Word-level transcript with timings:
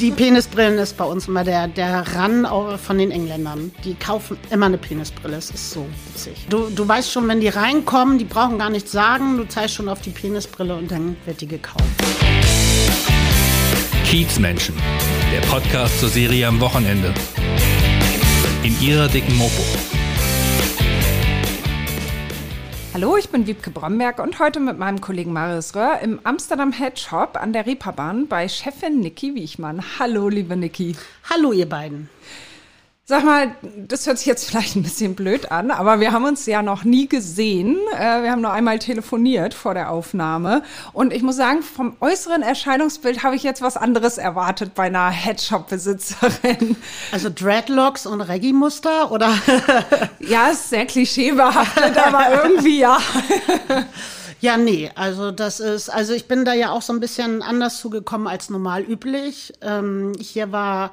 Die 0.00 0.10
Penisbrillen 0.10 0.78
ist 0.78 0.96
bei 0.96 1.04
uns 1.04 1.28
immer 1.28 1.44
der, 1.44 1.68
der 1.68 2.04
Ran 2.14 2.46
von 2.78 2.98
den 2.98 3.10
Engländern. 3.12 3.70
Die 3.84 3.94
kaufen 3.94 4.36
immer 4.50 4.66
eine 4.66 4.76
Penisbrille. 4.76 5.36
Es 5.36 5.50
ist 5.50 5.70
so 5.70 5.86
witzig. 6.08 6.46
Du, 6.50 6.68
du 6.68 6.86
weißt 6.86 7.12
schon, 7.12 7.28
wenn 7.28 7.40
die 7.40 7.48
reinkommen, 7.48 8.18
die 8.18 8.24
brauchen 8.24 8.58
gar 8.58 8.70
nichts 8.70 8.90
sagen. 8.90 9.36
Du 9.36 9.46
zeigst 9.46 9.76
schon 9.76 9.88
auf 9.88 10.00
die 10.00 10.10
Penisbrille 10.10 10.74
und 10.74 10.90
dann 10.90 11.16
wird 11.26 11.40
die 11.40 11.46
gekauft. 11.46 11.84
Kiezmenschen, 14.04 14.74
der 15.32 15.46
Podcast 15.46 16.00
zur 16.00 16.08
Serie 16.08 16.48
am 16.48 16.60
Wochenende. 16.60 17.14
In 18.62 18.80
ihrer 18.80 19.08
dicken 19.08 19.36
Mopo. 19.36 19.62
Hallo, 22.94 23.16
ich 23.16 23.28
bin 23.28 23.48
Wiebke 23.48 23.70
Bromberg 23.72 24.20
und 24.20 24.38
heute 24.38 24.60
mit 24.60 24.78
meinem 24.78 25.00
Kollegen 25.00 25.32
Marius 25.32 25.74
Röhr 25.74 25.98
im 25.98 26.20
Amsterdam 26.22 26.70
Head 26.70 27.00
Shop 27.00 27.30
an 27.34 27.52
der 27.52 27.66
Reeperbahn 27.66 28.28
bei 28.28 28.46
Chefin 28.46 29.00
Niki 29.00 29.34
Wiechmann. 29.34 29.82
Hallo, 29.98 30.28
liebe 30.28 30.56
Niki. 30.56 30.94
Hallo, 31.28 31.50
ihr 31.50 31.68
beiden. 31.68 32.08
Sag 33.06 33.22
mal, 33.22 33.54
das 33.86 34.06
hört 34.06 34.16
sich 34.16 34.26
jetzt 34.26 34.48
vielleicht 34.48 34.76
ein 34.76 34.82
bisschen 34.82 35.14
blöd 35.14 35.52
an, 35.52 35.70
aber 35.70 36.00
wir 36.00 36.12
haben 36.12 36.24
uns 36.24 36.46
ja 36.46 36.62
noch 36.62 36.84
nie 36.84 37.06
gesehen. 37.06 37.76
Äh, 37.92 38.22
wir 38.22 38.30
haben 38.30 38.40
nur 38.40 38.50
einmal 38.50 38.78
telefoniert 38.78 39.52
vor 39.52 39.74
der 39.74 39.90
Aufnahme. 39.90 40.62
Und 40.94 41.12
ich 41.12 41.22
muss 41.22 41.36
sagen, 41.36 41.62
vom 41.62 41.98
äußeren 42.00 42.40
Erscheinungsbild 42.40 43.22
habe 43.22 43.36
ich 43.36 43.42
jetzt 43.42 43.60
was 43.60 43.76
anderes 43.76 44.16
erwartet 44.16 44.74
bei 44.74 44.84
einer 44.84 45.10
Headshop-Besitzerin. 45.10 46.76
Also 47.12 47.28
Dreadlocks 47.28 48.06
und 48.06 48.22
Reggae-Muster, 48.22 49.12
oder? 49.12 49.34
ja, 50.20 50.48
ist 50.48 50.70
sehr 50.70 50.86
klischeebehaftet, 50.86 51.98
aber 51.98 52.42
irgendwie 52.42 52.78
ja. 52.78 52.98
Ja, 54.40 54.56
nee, 54.56 54.90
also 54.94 55.30
das 55.30 55.60
ist, 55.60 55.90
also 55.90 56.12
ich 56.12 56.26
bin 56.26 56.44
da 56.44 56.52
ja 56.54 56.70
auch 56.70 56.82
so 56.82 56.92
ein 56.92 57.00
bisschen 57.00 57.42
anders 57.42 57.78
zugekommen 57.78 58.26
als 58.26 58.50
normal 58.50 58.82
üblich. 58.82 59.52
Ähm, 59.62 60.12
hier 60.18 60.52
war 60.52 60.92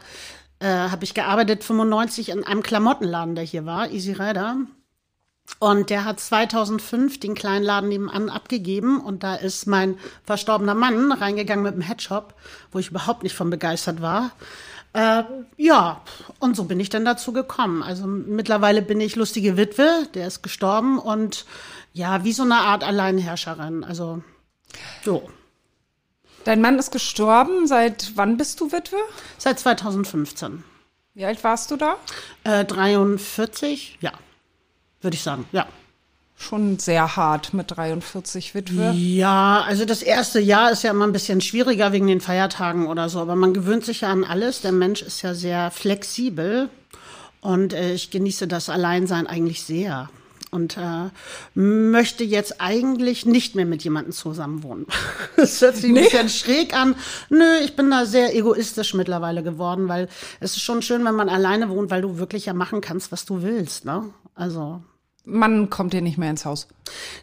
äh, 0.61 0.89
habe 0.89 1.03
ich 1.03 1.13
gearbeitet, 1.13 1.63
95 1.63 2.29
in 2.29 2.43
einem 2.43 2.63
Klamottenladen, 2.63 3.35
der 3.35 3.43
hier 3.43 3.65
war, 3.65 3.89
Easy 3.89 4.13
Rider. 4.13 4.57
Und 5.59 5.89
der 5.89 6.05
hat 6.05 6.19
2005 6.19 7.19
den 7.19 7.35
kleinen 7.35 7.65
Laden 7.65 7.89
nebenan 7.89 8.29
abgegeben 8.29 9.01
und 9.01 9.23
da 9.23 9.35
ist 9.35 9.65
mein 9.65 9.97
verstorbener 10.23 10.75
Mann 10.75 11.11
reingegangen 11.11 11.63
mit 11.63 11.73
dem 11.73 11.81
Headshop, 11.81 12.35
wo 12.71 12.79
ich 12.79 12.89
überhaupt 12.89 13.23
nicht 13.23 13.35
von 13.35 13.49
begeistert 13.49 14.01
war. 14.01 14.31
Äh, 14.93 15.23
ja, 15.57 16.01
und 16.39 16.55
so 16.55 16.65
bin 16.65 16.79
ich 16.79 16.89
dann 16.89 17.05
dazu 17.05 17.33
gekommen. 17.33 17.83
Also 17.83 18.07
mittlerweile 18.07 18.81
bin 18.81 19.01
ich 19.01 19.15
lustige 19.15 19.57
Witwe, 19.57 20.07
der 20.13 20.27
ist 20.27 20.41
gestorben 20.41 20.99
und 20.99 21.45
ja, 21.91 22.23
wie 22.23 22.33
so 22.33 22.43
eine 22.43 22.57
Art 22.57 22.83
Alleinherrscherin. 22.83 23.83
Also 23.83 24.23
so. 25.03 25.29
Dein 26.43 26.61
Mann 26.61 26.79
ist 26.79 26.91
gestorben. 26.91 27.67
Seit 27.67 28.11
wann 28.15 28.37
bist 28.37 28.59
du 28.59 28.71
Witwe? 28.71 28.97
Seit 29.37 29.59
2015. 29.59 30.63
Wie 31.13 31.25
alt 31.25 31.43
warst 31.43 31.71
du 31.71 31.75
da? 31.75 31.97
Äh, 32.43 32.63
43, 32.65 33.97
ja, 34.01 34.13
würde 35.01 35.15
ich 35.15 35.23
sagen, 35.23 35.45
ja. 35.51 35.67
Schon 36.37 36.79
sehr 36.79 37.15
hart 37.15 37.53
mit 37.53 37.69
43 37.75 38.55
Witwe. 38.55 38.91
Ja, 38.95 39.63
also 39.67 39.85
das 39.85 40.01
erste 40.01 40.39
Jahr 40.39 40.71
ist 40.71 40.83
ja 40.83 40.89
immer 40.89 41.05
ein 41.05 41.11
bisschen 41.11 41.39
schwieriger 41.39 41.91
wegen 41.91 42.07
den 42.07 42.21
Feiertagen 42.21 42.87
oder 42.87 43.09
so, 43.09 43.19
aber 43.19 43.35
man 43.35 43.53
gewöhnt 43.53 43.85
sich 43.85 44.01
ja 44.01 44.09
an 44.09 44.23
alles. 44.23 44.61
Der 44.61 44.71
Mensch 44.71 45.03
ist 45.03 45.21
ja 45.21 45.35
sehr 45.35 45.69
flexibel 45.69 46.69
und 47.41 47.73
äh, 47.73 47.93
ich 47.93 48.09
genieße 48.09 48.47
das 48.47 48.69
Alleinsein 48.69 49.27
eigentlich 49.27 49.63
sehr 49.63 50.09
und 50.51 50.77
äh, 50.77 51.09
möchte 51.53 52.23
jetzt 52.23 52.61
eigentlich 52.61 53.25
nicht 53.25 53.55
mehr 53.55 53.65
mit 53.65 53.83
jemandem 53.83 54.13
zusammenwohnen. 54.13 54.85
Das 55.37 55.61
hört 55.61 55.77
sich 55.77 55.85
ein 55.85 55.93
nee. 55.93 56.03
bisschen 56.03 56.29
schräg 56.29 56.75
an. 56.75 56.95
Nö, 57.29 57.57
ich 57.63 57.75
bin 57.75 57.89
da 57.89 58.05
sehr 58.05 58.35
egoistisch 58.35 58.93
mittlerweile 58.93 59.41
geworden, 59.43 59.87
weil 59.87 60.07
es 60.39 60.51
ist 60.51 60.61
schon 60.61 60.81
schön, 60.81 61.03
wenn 61.05 61.15
man 61.15 61.29
alleine 61.29 61.69
wohnt, 61.69 61.89
weil 61.89 62.01
du 62.01 62.19
wirklich 62.19 62.45
ja 62.45 62.53
machen 62.53 62.81
kannst, 62.81 63.11
was 63.11 63.25
du 63.25 63.41
willst. 63.41 63.85
Ne? 63.85 64.09
Also 64.35 64.81
man 65.23 65.69
kommt 65.69 65.93
dir 65.93 66.01
nicht 66.01 66.17
mehr 66.17 66.29
ins 66.29 66.45
Haus. 66.45 66.67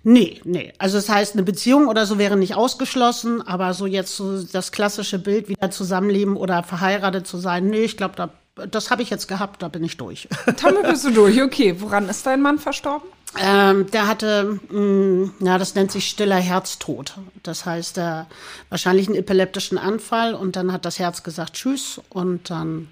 Nee, 0.03 0.41
nee. 0.45 0.73
Also 0.79 0.97
das 0.99 1.09
heißt, 1.09 1.35
eine 1.35 1.43
Beziehung 1.43 1.89
oder 1.89 2.07
so 2.07 2.19
wäre 2.19 2.37
nicht 2.37 2.55
ausgeschlossen, 2.55 3.43
aber 3.43 3.75
so 3.75 3.87
jetzt 3.87 4.17
so 4.17 4.43
das 4.43 4.73
klassische 4.73 5.19
Bild 5.19 5.49
wieder 5.49 5.71
zusammenleben 5.71 6.37
oder 6.37 6.63
verheiratet 6.63 7.27
zu 7.27 7.39
sein, 7.39 7.67
nee, 7.67 7.83
ich 7.83 7.97
glaube, 7.97 8.15
da, 8.17 8.67
das 8.67 8.91
habe 8.91 9.03
ich 9.03 9.11
jetzt 9.11 9.29
gehabt, 9.29 9.63
da 9.63 9.69
bin 9.69 9.85
ich 9.85 9.97
durch. 9.97 10.29
Damit 10.63 10.85
bist 10.85 11.05
du 11.05 11.11
durch, 11.11 11.43
okay. 11.43 11.81
Woran 11.81 12.09
ist 12.09 12.27
dein 12.27 12.41
Mann 12.41 12.59
verstorben? 12.59 13.09
Ähm, 13.37 13.91
der 13.91 14.09
hatte, 14.09 14.59
mh, 14.71 14.81
mm, 14.81 15.35
ja, 15.41 15.59
das 15.59 15.75
nennt 15.75 15.93
sich 15.93 16.09
stiller 16.09 16.37
Herztod. 16.37 17.15
Das 17.43 17.67
heißt, 17.67 17.99
äh, 17.99 18.25
wahrscheinlich 18.69 19.07
einen 19.07 19.17
epileptischen 19.17 19.77
Anfall 19.77 20.35
und 20.35 20.57
dann 20.57 20.73
hat 20.73 20.85
das 20.85 20.99
Herz 20.99 21.23
gesagt 21.23 21.55
Tschüss 21.55 22.01
und 22.09 22.51
dann, 22.51 22.89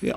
ja. 0.00 0.16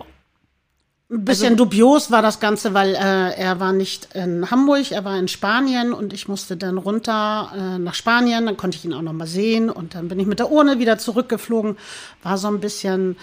Ein 1.10 1.24
bisschen 1.24 1.54
also, 1.54 1.64
dubios 1.64 2.12
war 2.12 2.22
das 2.22 2.42
Ganze, 2.42 2.74
weil 2.74 2.94
äh, 2.94 3.34
er 3.34 3.62
war 3.62 3.72
nicht 3.72 4.14
in 4.14 4.52
Hamburg, 4.52 4.92
er 4.92 5.06
war 5.06 5.18
in 5.18 5.30
Spanien 5.30 5.94
und 5.94 6.12
ich 6.12 6.28
musste 6.28 6.58
dann 6.58 6.78
runter 6.78 7.54
äh, 7.56 7.80
nach 7.80 7.94
Spanien, 7.94 8.46
dann 8.46 8.58
konnte 8.58 8.78
ich 8.78 8.84
ihn 8.84 8.94
auch 8.94 9.02
noch 9.02 9.14
mal 9.14 9.26
sehen 9.26 9.70
und 9.70 9.96
dann 9.96 10.10
bin 10.10 10.20
ich 10.20 10.28
mit 10.28 10.40
der 10.40 10.52
Urne 10.52 10.80
wieder 10.80 10.98
zurückgeflogen. 10.98 11.78
War 12.24 12.38
so 12.38 12.50
ein 12.50 12.60
bisschen 12.60 13.16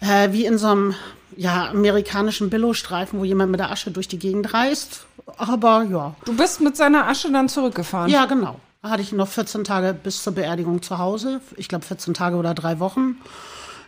äh, 0.00 0.32
wie 0.32 0.44
in 0.44 0.58
so 0.58 0.66
einem 0.66 0.94
ja, 1.40 1.70
amerikanischen 1.70 2.50
Billowstreifen, 2.50 3.18
wo 3.18 3.24
jemand 3.24 3.50
mit 3.50 3.60
der 3.60 3.70
Asche 3.70 3.90
durch 3.90 4.08
die 4.08 4.18
Gegend 4.18 4.52
reist 4.52 5.06
aber 5.36 5.82
ja. 5.84 6.14
Du 6.24 6.36
bist 6.36 6.60
mit 6.60 6.76
seiner 6.76 7.08
Asche 7.08 7.30
dann 7.32 7.48
zurückgefahren? 7.48 8.10
Ja, 8.10 8.26
genau. 8.26 8.60
Da 8.82 8.90
hatte 8.90 9.02
ich 9.02 9.12
noch 9.12 9.28
14 9.28 9.64
Tage 9.64 9.94
bis 9.94 10.22
zur 10.22 10.34
Beerdigung 10.34 10.82
zu 10.82 10.98
Hause. 10.98 11.40
Ich 11.56 11.68
glaube 11.68 11.84
14 11.84 12.14
Tage 12.14 12.36
oder 12.36 12.54
drei 12.54 12.78
Wochen. 12.78 13.18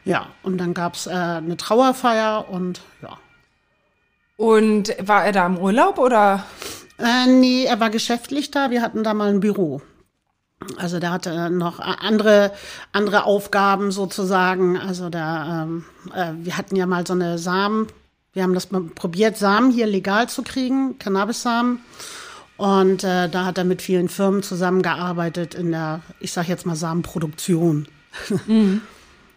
Ja, 0.05 0.27
und 0.43 0.59
dann 0.59 0.75
gab 0.75 0.95
es 0.95 1.07
äh, 1.07 1.11
eine 1.11 1.57
Trauerfeier 1.57 2.49
und 2.49 2.81
ja. 3.03 3.19
Und 4.37 4.95
war 5.01 5.25
er 5.25 5.33
da 5.33 5.47
im 5.47 5.59
Urlaub 5.59 5.99
oder? 5.99 6.45
Äh, 6.99 7.27
nee, 7.27 7.65
er 7.65 7.81
war 7.81 7.91
geschäftlich 7.91 8.51
da. 8.51 8.71
Wir 8.71 8.83
hatten 8.83 9.05
da 9.05 9.15
mal 9.15 9.31
ein 9.31 9.41
Büro. 9.41 9.81
Also 10.77 10.99
der 10.99 11.11
hatte 11.11 11.51
noch 11.51 11.79
andere, 11.81 12.53
andere 12.93 13.25
Aufgaben 13.25 13.91
sozusagen. 13.91 14.79
Also 14.79 15.11
da, 15.11 15.65
ähm, 15.65 15.85
äh, 16.15 16.33
wir 16.37 16.57
hatten 16.57 16.77
ja 16.77 16.87
mal 16.87 17.07
so 17.07 17.13
eine 17.13 17.39
Samen, 17.39 17.89
wir 18.33 18.43
haben 18.43 18.55
das 18.55 18.71
mal 18.71 18.83
probiert, 18.83 19.37
Samen 19.37 19.71
hier 19.71 19.87
legal 19.87 20.29
zu 20.29 20.43
kriegen, 20.43 20.99
Cannabis-Samen. 20.99 21.81
Und 22.57 23.03
äh, 23.05 23.29
da 23.29 23.45
hat 23.45 23.59
er 23.59 23.65
mit 23.65 23.83
vielen 23.83 24.09
Firmen 24.09 24.43
zusammengearbeitet 24.43 25.55
in 25.55 25.73
der, 25.73 26.01
ich 26.21 26.33
sag 26.33 26.49
jetzt 26.49 26.67
mal, 26.67 26.77
Samenproduktion. 26.77 27.89
Mhm. 28.47 28.83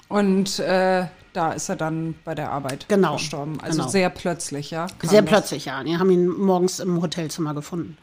Und 0.10 0.60
äh, 0.60 1.06
da 1.34 1.52
ist 1.54 1.70
er 1.70 1.76
dann 1.76 2.16
bei 2.24 2.36
der 2.36 2.52
Arbeit 2.52 2.88
genau, 2.88 3.14
gestorben. 3.14 3.60
Also 3.62 3.80
genau. 3.80 3.90
sehr 3.90 4.10
plötzlich, 4.10 4.72
ja? 4.72 4.88
Sehr 5.02 5.22
das? 5.22 5.30
plötzlich, 5.30 5.66
ja. 5.66 5.84
Wir 5.84 6.00
haben 6.00 6.12
ihn 6.12 6.28
morgens 6.28 6.80
im 6.80 7.02
Hotelzimmer 7.02 7.54
gefunden. 7.54 7.98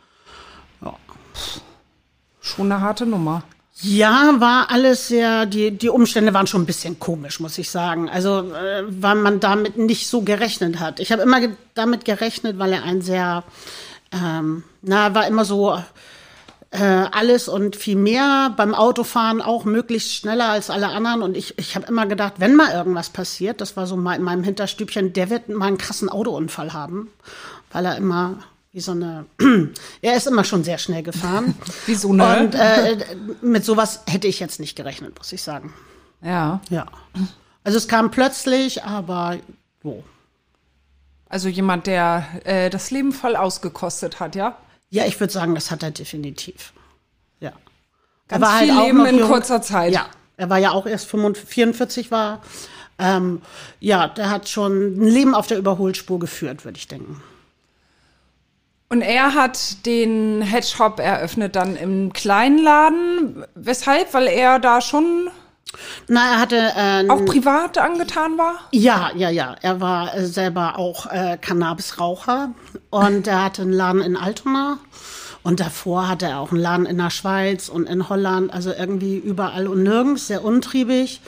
Ja. 0.82 0.96
Schon 2.42 2.70
eine 2.70 2.80
harte 2.80 3.06
Nummer. 3.06 3.44
Ja, 3.80 4.34
war 4.38 4.70
alles 4.70 5.08
sehr, 5.08 5.46
die, 5.46 5.70
die 5.70 5.88
Umstände 5.88 6.34
waren 6.34 6.46
schon 6.46 6.62
ein 6.62 6.66
bisschen 6.66 6.98
komisch, 6.98 7.40
muss 7.40 7.56
ich 7.56 7.70
sagen. 7.70 8.08
Also, 8.10 8.52
äh, 8.52 8.84
weil 8.88 9.14
man 9.14 9.40
damit 9.40 9.78
nicht 9.78 10.08
so 10.08 10.22
gerechnet 10.22 10.78
hat. 10.78 11.00
Ich 11.00 11.10
habe 11.10 11.22
immer 11.22 11.40
ge 11.40 11.50
damit 11.74 12.04
gerechnet, 12.04 12.58
weil 12.58 12.72
er 12.72 12.82
ein 12.82 13.00
sehr, 13.00 13.44
ähm, 14.12 14.64
na, 14.82 15.14
war 15.14 15.26
immer 15.26 15.44
so 15.44 15.80
äh, 16.70 16.82
alles 16.82 17.48
und 17.48 17.76
viel 17.76 17.96
mehr. 17.96 18.52
Beim 18.56 18.74
Autofahren 18.74 19.40
auch 19.40 19.64
möglichst 19.64 20.12
schneller 20.12 20.48
als 20.50 20.68
alle 20.68 20.88
anderen. 20.88 21.22
Und 21.22 21.36
ich, 21.36 21.58
ich 21.58 21.76
habe 21.76 21.86
immer 21.86 22.06
gedacht, 22.06 22.34
wenn 22.38 22.56
mal 22.56 22.72
irgendwas 22.72 23.10
passiert, 23.10 23.60
das 23.60 23.76
war 23.76 23.86
so 23.86 23.96
mal 23.96 24.16
in 24.16 24.22
meinem 24.22 24.42
Hinterstübchen, 24.42 25.12
der 25.12 25.30
wird 25.30 25.48
mal 25.48 25.66
einen 25.66 25.78
krassen 25.78 26.08
Autounfall 26.08 26.72
haben, 26.72 27.08
weil 27.70 27.86
er 27.86 27.96
immer 27.96 28.36
wie 28.72 28.80
so 28.80 28.92
eine, 28.92 29.26
er 30.02 30.16
ist 30.16 30.26
immer 30.26 30.44
schon 30.44 30.64
sehr 30.64 30.78
schnell 30.78 31.02
gefahren. 31.02 31.54
wie 31.86 31.94
so 31.94 32.12
eine. 32.12 32.40
Und 32.40 32.54
äh, 32.54 32.96
mit 33.42 33.64
sowas 33.64 34.00
hätte 34.06 34.28
ich 34.28 34.40
jetzt 34.40 34.60
nicht 34.60 34.76
gerechnet, 34.76 35.16
muss 35.18 35.32
ich 35.32 35.42
sagen. 35.42 35.72
Ja. 36.22 36.60
Ja. 36.70 36.86
Also 37.64 37.78
es 37.78 37.86
kam 37.86 38.10
plötzlich, 38.10 38.84
aber 38.84 39.38
wo? 39.82 40.02
Also 41.28 41.48
jemand, 41.48 41.86
der 41.86 42.26
äh, 42.44 42.70
das 42.70 42.90
Leben 42.90 43.12
voll 43.12 43.36
ausgekostet 43.36 44.20
hat, 44.20 44.34
ja? 44.34 44.56
Ja, 44.90 45.06
ich 45.06 45.18
würde 45.18 45.32
sagen, 45.32 45.54
das 45.54 45.70
hat 45.70 45.82
er 45.82 45.90
definitiv. 45.90 46.72
Ja. 47.40 47.52
Ganz 48.28 48.42
er 48.42 48.48
war 48.48 48.58
viel 48.58 48.74
halt 48.74 48.86
Leben 48.86 49.06
in 49.06 49.18
jung. 49.18 49.28
kurzer 49.28 49.62
Zeit. 49.62 49.92
Ja. 49.92 50.06
Er 50.36 50.50
war 50.50 50.58
ja 50.58 50.72
auch 50.72 50.86
erst 50.86 51.06
45, 51.08 51.48
44 51.48 52.10
war. 52.10 52.42
Ähm, 52.98 53.42
ja, 53.80 54.08
der 54.08 54.30
hat 54.30 54.48
schon 54.48 54.94
ein 54.96 55.08
Leben 55.08 55.34
auf 55.34 55.46
der 55.46 55.58
Überholspur 55.58 56.18
geführt, 56.18 56.64
würde 56.64 56.78
ich 56.78 56.88
denken. 56.88 57.22
Und 58.92 59.00
er 59.00 59.32
hat 59.32 59.86
den 59.86 60.42
Hedgehop 60.42 61.00
eröffnet 61.00 61.56
dann 61.56 61.76
im 61.76 62.12
kleinen 62.12 62.58
Laden. 62.58 63.42
Weshalb? 63.54 64.12
Weil 64.12 64.26
er 64.26 64.58
da 64.58 64.82
schon 64.82 65.30
na, 66.08 66.32
er 66.32 66.38
hatte 66.38 66.72
äh, 66.76 67.08
auch 67.08 67.24
privat 67.24 67.78
angetan 67.78 68.36
war. 68.36 68.56
Ja, 68.70 69.10
ja, 69.16 69.30
ja. 69.30 69.56
Er 69.62 69.80
war 69.80 70.14
äh, 70.14 70.26
selber 70.26 70.78
auch 70.78 71.06
äh, 71.06 71.38
Cannabisraucher 71.40 72.50
und 72.90 73.26
er 73.26 73.44
hatte 73.44 73.62
einen 73.62 73.72
Laden 73.72 74.02
in 74.02 74.14
Altona 74.14 74.76
und 75.42 75.60
davor 75.60 76.08
hatte 76.08 76.26
er 76.26 76.40
auch 76.40 76.50
einen 76.50 76.60
Laden 76.60 76.84
in 76.84 76.98
der 76.98 77.08
Schweiz 77.08 77.70
und 77.70 77.88
in 77.88 78.10
Holland. 78.10 78.52
Also 78.52 78.74
irgendwie 78.74 79.16
überall 79.16 79.68
und 79.68 79.84
nirgends, 79.84 80.26
sehr 80.26 80.44
untriebig. 80.44 81.22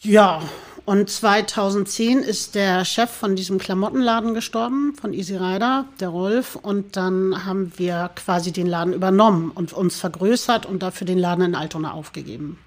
Ja, 0.00 0.42
und 0.86 1.08
2010 1.08 2.18
ist 2.18 2.54
der 2.54 2.84
Chef 2.84 3.10
von 3.10 3.36
diesem 3.36 3.58
Klamottenladen 3.58 4.34
gestorben, 4.34 4.94
von 5.00 5.14
Easy 5.14 5.36
Rider, 5.36 5.86
der 5.98 6.08
Rolf. 6.08 6.56
Und 6.56 6.96
dann 6.96 7.46
haben 7.46 7.72
wir 7.76 8.10
quasi 8.14 8.52
den 8.52 8.66
Laden 8.66 8.92
übernommen 8.92 9.50
und 9.50 9.72
uns 9.72 9.96
vergrößert 9.96 10.66
und 10.66 10.82
dafür 10.82 11.06
den 11.06 11.18
Laden 11.18 11.46
in 11.46 11.54
Altona 11.54 11.92
aufgegeben. 11.92 12.58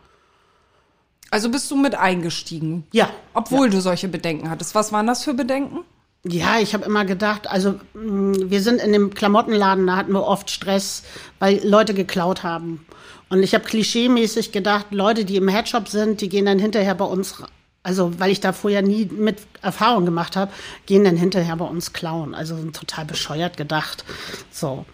Also 1.29 1.51
bist 1.51 1.69
du 1.69 1.75
mit 1.75 1.93
eingestiegen? 1.93 2.87
Ja. 2.91 3.09
Obwohl 3.35 3.67
ja. 3.67 3.73
du 3.73 3.81
solche 3.81 4.07
Bedenken 4.07 4.49
hattest. 4.49 4.73
Was 4.73 4.91
waren 4.91 5.05
das 5.05 5.23
für 5.23 5.35
Bedenken? 5.35 5.81
Ja, 6.25 6.59
ich 6.59 6.73
habe 6.73 6.85
immer 6.85 7.05
gedacht, 7.05 7.47
also 7.47 7.75
mm, 7.93 8.49
wir 8.49 8.61
sind 8.61 8.81
in 8.81 8.93
dem 8.93 9.13
Klamottenladen, 9.13 9.85
da 9.85 9.95
hatten 9.95 10.13
wir 10.13 10.23
oft 10.23 10.49
Stress, 10.49 11.03
weil 11.37 11.61
Leute 11.63 11.93
geklaut 11.93 12.41
haben. 12.41 12.85
Und 13.29 13.43
ich 13.43 13.53
habe 13.53 13.65
klischeemäßig 13.65 14.51
gedacht, 14.51 14.87
Leute, 14.89 15.23
die 15.23 15.35
im 15.35 15.47
Headshop 15.47 15.87
sind, 15.87 16.21
die 16.21 16.29
gehen 16.29 16.45
dann 16.45 16.59
hinterher 16.59 16.95
bei 16.95 17.05
uns 17.05 17.43
also 17.87 18.19
weil 18.19 18.31
ich 18.31 18.41
da 18.41 18.51
vorher 18.51 18.81
nie 18.81 19.05
mit 19.05 19.37
Erfahrung 19.61 20.03
gemacht 20.03 20.35
habe, 20.35 20.51
gehen 20.85 21.05
dann 21.05 21.15
hinterher 21.15 21.55
bei 21.55 21.63
uns 21.63 21.93
klauen. 21.93 22.35
Also 22.35 22.57
total 22.71 23.05
bescheuert 23.05 23.55
gedacht. 23.55 24.03
So. 24.51 24.85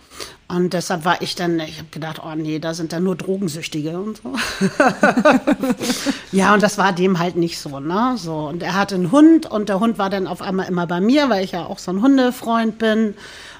Und 0.47 0.73
deshalb 0.73 1.03
war 1.03 1.19
ich 1.23 1.33
dann, 1.33 1.59
ich 1.59 1.79
habe 1.79 1.89
gedacht, 1.89 2.21
oh 2.23 2.35
nee, 2.35 2.59
da 2.59 2.75
sind 2.75 2.93
dann 2.93 3.03
nur 3.03 3.15
Drogensüchtige 3.15 3.99
und 3.99 4.17
so. 4.17 4.35
ja, 6.31 6.53
und 6.53 6.61
das 6.61 6.77
war 6.77 6.93
dem 6.93 7.17
halt 7.17 7.35
nicht 7.35 7.57
so, 7.57 7.79
ne? 7.79 8.13
So. 8.17 8.35
Und 8.35 8.61
er 8.61 8.75
hatte 8.75 8.93
einen 8.93 9.11
Hund 9.11 9.49
und 9.49 9.69
der 9.69 9.79
Hund 9.79 9.97
war 9.97 10.11
dann 10.11 10.27
auf 10.27 10.43
einmal 10.43 10.67
immer 10.67 10.85
bei 10.85 11.01
mir, 11.01 11.31
weil 11.31 11.43
ich 11.43 11.53
ja 11.53 11.65
auch 11.65 11.79
so 11.79 11.89
ein 11.89 11.99
Hundefreund 11.99 12.77
bin. 12.77 13.15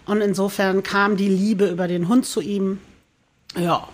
Und 0.05 0.21
insofern 0.21 0.83
kam 0.83 1.17
die 1.17 1.29
Liebe 1.29 1.65
über 1.65 1.87
den 1.87 2.07
Hund 2.07 2.27
zu 2.27 2.39
ihm. 2.39 2.77
Ja, 3.57 3.87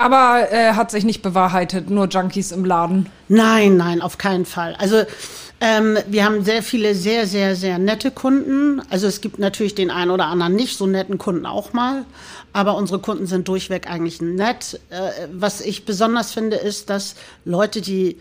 aber 0.00 0.50
äh, 0.50 0.72
hat 0.72 0.90
sich 0.90 1.04
nicht 1.04 1.22
bewahrheitet, 1.22 1.90
nur 1.90 2.08
Junkies 2.08 2.52
im 2.52 2.64
Laden. 2.64 3.06
Nein, 3.28 3.76
nein, 3.76 4.00
auf 4.00 4.16
keinen 4.16 4.46
Fall. 4.46 4.74
Also 4.78 5.02
ähm, 5.60 5.98
wir 6.06 6.24
haben 6.24 6.42
sehr 6.42 6.62
viele 6.62 6.94
sehr, 6.94 7.26
sehr, 7.26 7.54
sehr 7.54 7.78
nette 7.78 8.10
Kunden. 8.10 8.80
Also 8.88 9.06
es 9.06 9.20
gibt 9.20 9.38
natürlich 9.38 9.74
den 9.74 9.90
einen 9.90 10.10
oder 10.10 10.26
anderen 10.26 10.54
nicht 10.54 10.78
so 10.78 10.86
netten 10.86 11.18
Kunden 11.18 11.44
auch 11.44 11.74
mal. 11.74 12.06
Aber 12.54 12.76
unsere 12.76 12.98
Kunden 12.98 13.26
sind 13.26 13.46
durchweg 13.46 13.88
eigentlich 13.88 14.22
nett. 14.22 14.80
Äh, 14.88 15.28
was 15.32 15.60
ich 15.60 15.84
besonders 15.84 16.32
finde, 16.32 16.56
ist, 16.56 16.88
dass 16.88 17.14
Leute, 17.44 17.82
die 17.82 18.18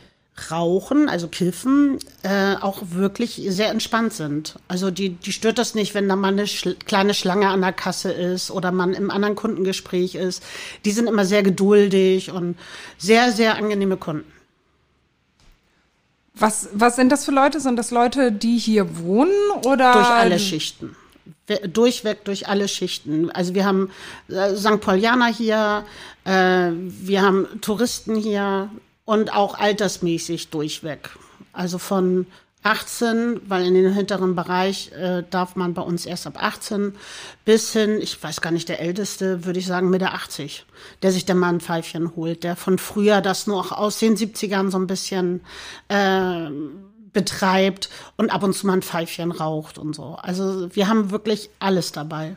Rauchen, 0.51 1.09
also 1.09 1.27
Kiffen, 1.27 1.99
äh, 2.23 2.55
auch 2.55 2.81
wirklich 2.89 3.41
sehr 3.49 3.69
entspannt 3.69 4.13
sind. 4.13 4.55
Also 4.67 4.91
die, 4.91 5.09
die 5.09 5.31
stört 5.31 5.57
das 5.57 5.75
nicht, 5.75 5.93
wenn 5.93 6.07
da 6.07 6.15
mal 6.15 6.29
eine 6.33 6.47
schl 6.47 6.75
kleine 6.85 7.13
Schlange 7.13 7.47
an 7.49 7.61
der 7.61 7.73
Kasse 7.73 8.11
ist 8.11 8.51
oder 8.51 8.71
man 8.71 8.93
im 8.93 9.11
anderen 9.11 9.35
Kundengespräch 9.35 10.15
ist. 10.15 10.43
Die 10.85 10.91
sind 10.91 11.07
immer 11.07 11.25
sehr 11.25 11.43
geduldig 11.43 12.31
und 12.31 12.57
sehr, 12.97 13.31
sehr 13.31 13.55
angenehme 13.55 13.97
Kunden. 13.97 14.31
Was, 16.39 16.69
was 16.73 16.95
sind 16.95 17.11
das 17.11 17.25
für 17.25 17.31
Leute? 17.31 17.59
Sind 17.59 17.75
das 17.75 17.91
Leute, 17.91 18.31
die 18.31 18.57
hier 18.57 18.99
wohnen 18.99 19.51
oder? 19.65 19.93
Durch 19.93 20.07
alle 20.07 20.39
Schichten. 20.39 20.95
Durchweg 21.67 22.23
durch 22.25 22.47
alle 22.47 22.67
Schichten. 22.67 23.31
Also 23.31 23.55
wir 23.55 23.65
haben 23.65 23.89
äh, 24.29 24.55
St. 24.55 24.79
Paulianer 24.79 25.27
hier, 25.27 25.83
äh, 26.23 26.71
wir 26.71 27.21
haben 27.21 27.47
Touristen 27.61 28.15
hier, 28.15 28.69
und 29.09 29.33
auch 29.33 29.55
altersmäßig 29.57 30.49
durchweg. 30.51 31.09
Also 31.51 31.79
von 31.79 32.27
18, 32.61 33.41
weil 33.47 33.65
in 33.65 33.73
den 33.73 33.91
hinteren 33.91 34.35
Bereich 34.35 34.91
äh, 34.91 35.23
darf 35.27 35.55
man 35.55 35.73
bei 35.73 35.81
uns 35.81 36.05
erst 36.05 36.27
ab 36.27 36.35
18 36.39 36.93
bis 37.43 37.73
hin, 37.73 37.97
ich 38.03 38.21
weiß 38.21 38.39
gar 38.39 38.51
nicht, 38.51 38.69
der 38.69 38.79
Älteste, 38.79 39.45
würde 39.45 39.57
ich 39.57 39.65
sagen, 39.65 39.89
Mitte 39.89 40.11
80, 40.11 40.63
der 41.01 41.11
sich 41.11 41.25
dann 41.25 41.39
mal 41.39 41.49
ein 41.49 41.59
Pfeifchen 41.59 42.15
holt, 42.15 42.43
der 42.43 42.55
von 42.55 42.77
früher 42.77 43.21
das 43.21 43.47
noch 43.47 43.71
aus 43.71 43.97
den 43.97 44.15
70ern 44.15 44.69
so 44.69 44.77
ein 44.77 44.85
bisschen 44.85 45.41
äh, 45.87 46.51
betreibt 47.11 47.89
und 48.15 48.29
ab 48.29 48.43
und 48.43 48.53
zu 48.53 48.67
mal 48.67 48.73
ein 48.73 48.83
Pfeifchen 48.83 49.31
raucht 49.31 49.79
und 49.79 49.95
so. 49.95 50.19
Also 50.21 50.69
wir 50.75 50.87
haben 50.87 51.09
wirklich 51.09 51.49
alles 51.57 51.91
dabei. 51.91 52.35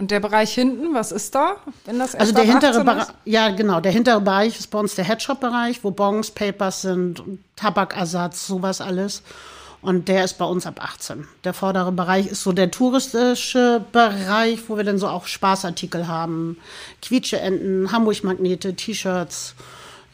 Und 0.00 0.10
der 0.10 0.20
Bereich 0.20 0.54
hinten, 0.54 0.94
was 0.94 1.12
ist 1.12 1.34
da, 1.34 1.56
wenn 1.84 1.98
das 1.98 2.14
Also 2.14 2.32
der 2.32 2.44
hintere 2.44 2.82
Bereich, 2.82 3.08
ja 3.26 3.50
genau, 3.50 3.80
der 3.80 3.92
hintere 3.92 4.22
Bereich 4.22 4.58
ist 4.58 4.68
bei 4.68 4.78
uns 4.78 4.94
der 4.94 5.04
Headshop-Bereich, 5.04 5.84
wo 5.84 5.90
Bongs, 5.90 6.30
Papers 6.30 6.80
sind, 6.80 7.22
Tabakersatz, 7.54 8.46
sowas 8.46 8.80
alles. 8.80 9.22
Und 9.82 10.08
der 10.08 10.24
ist 10.24 10.38
bei 10.38 10.46
uns 10.46 10.66
ab 10.66 10.82
18. 10.82 11.28
Der 11.44 11.52
vordere 11.52 11.92
Bereich 11.92 12.28
ist 12.28 12.42
so 12.42 12.52
der 12.52 12.70
touristische 12.70 13.84
Bereich, 13.92 14.60
wo 14.68 14.78
wir 14.78 14.84
dann 14.84 14.98
so 14.98 15.06
auch 15.06 15.26
Spaßartikel 15.26 16.08
haben. 16.08 16.56
Quietscheenten, 17.02 17.92
Hamburg-Magnete, 17.92 18.74
T-Shirts, 18.74 19.54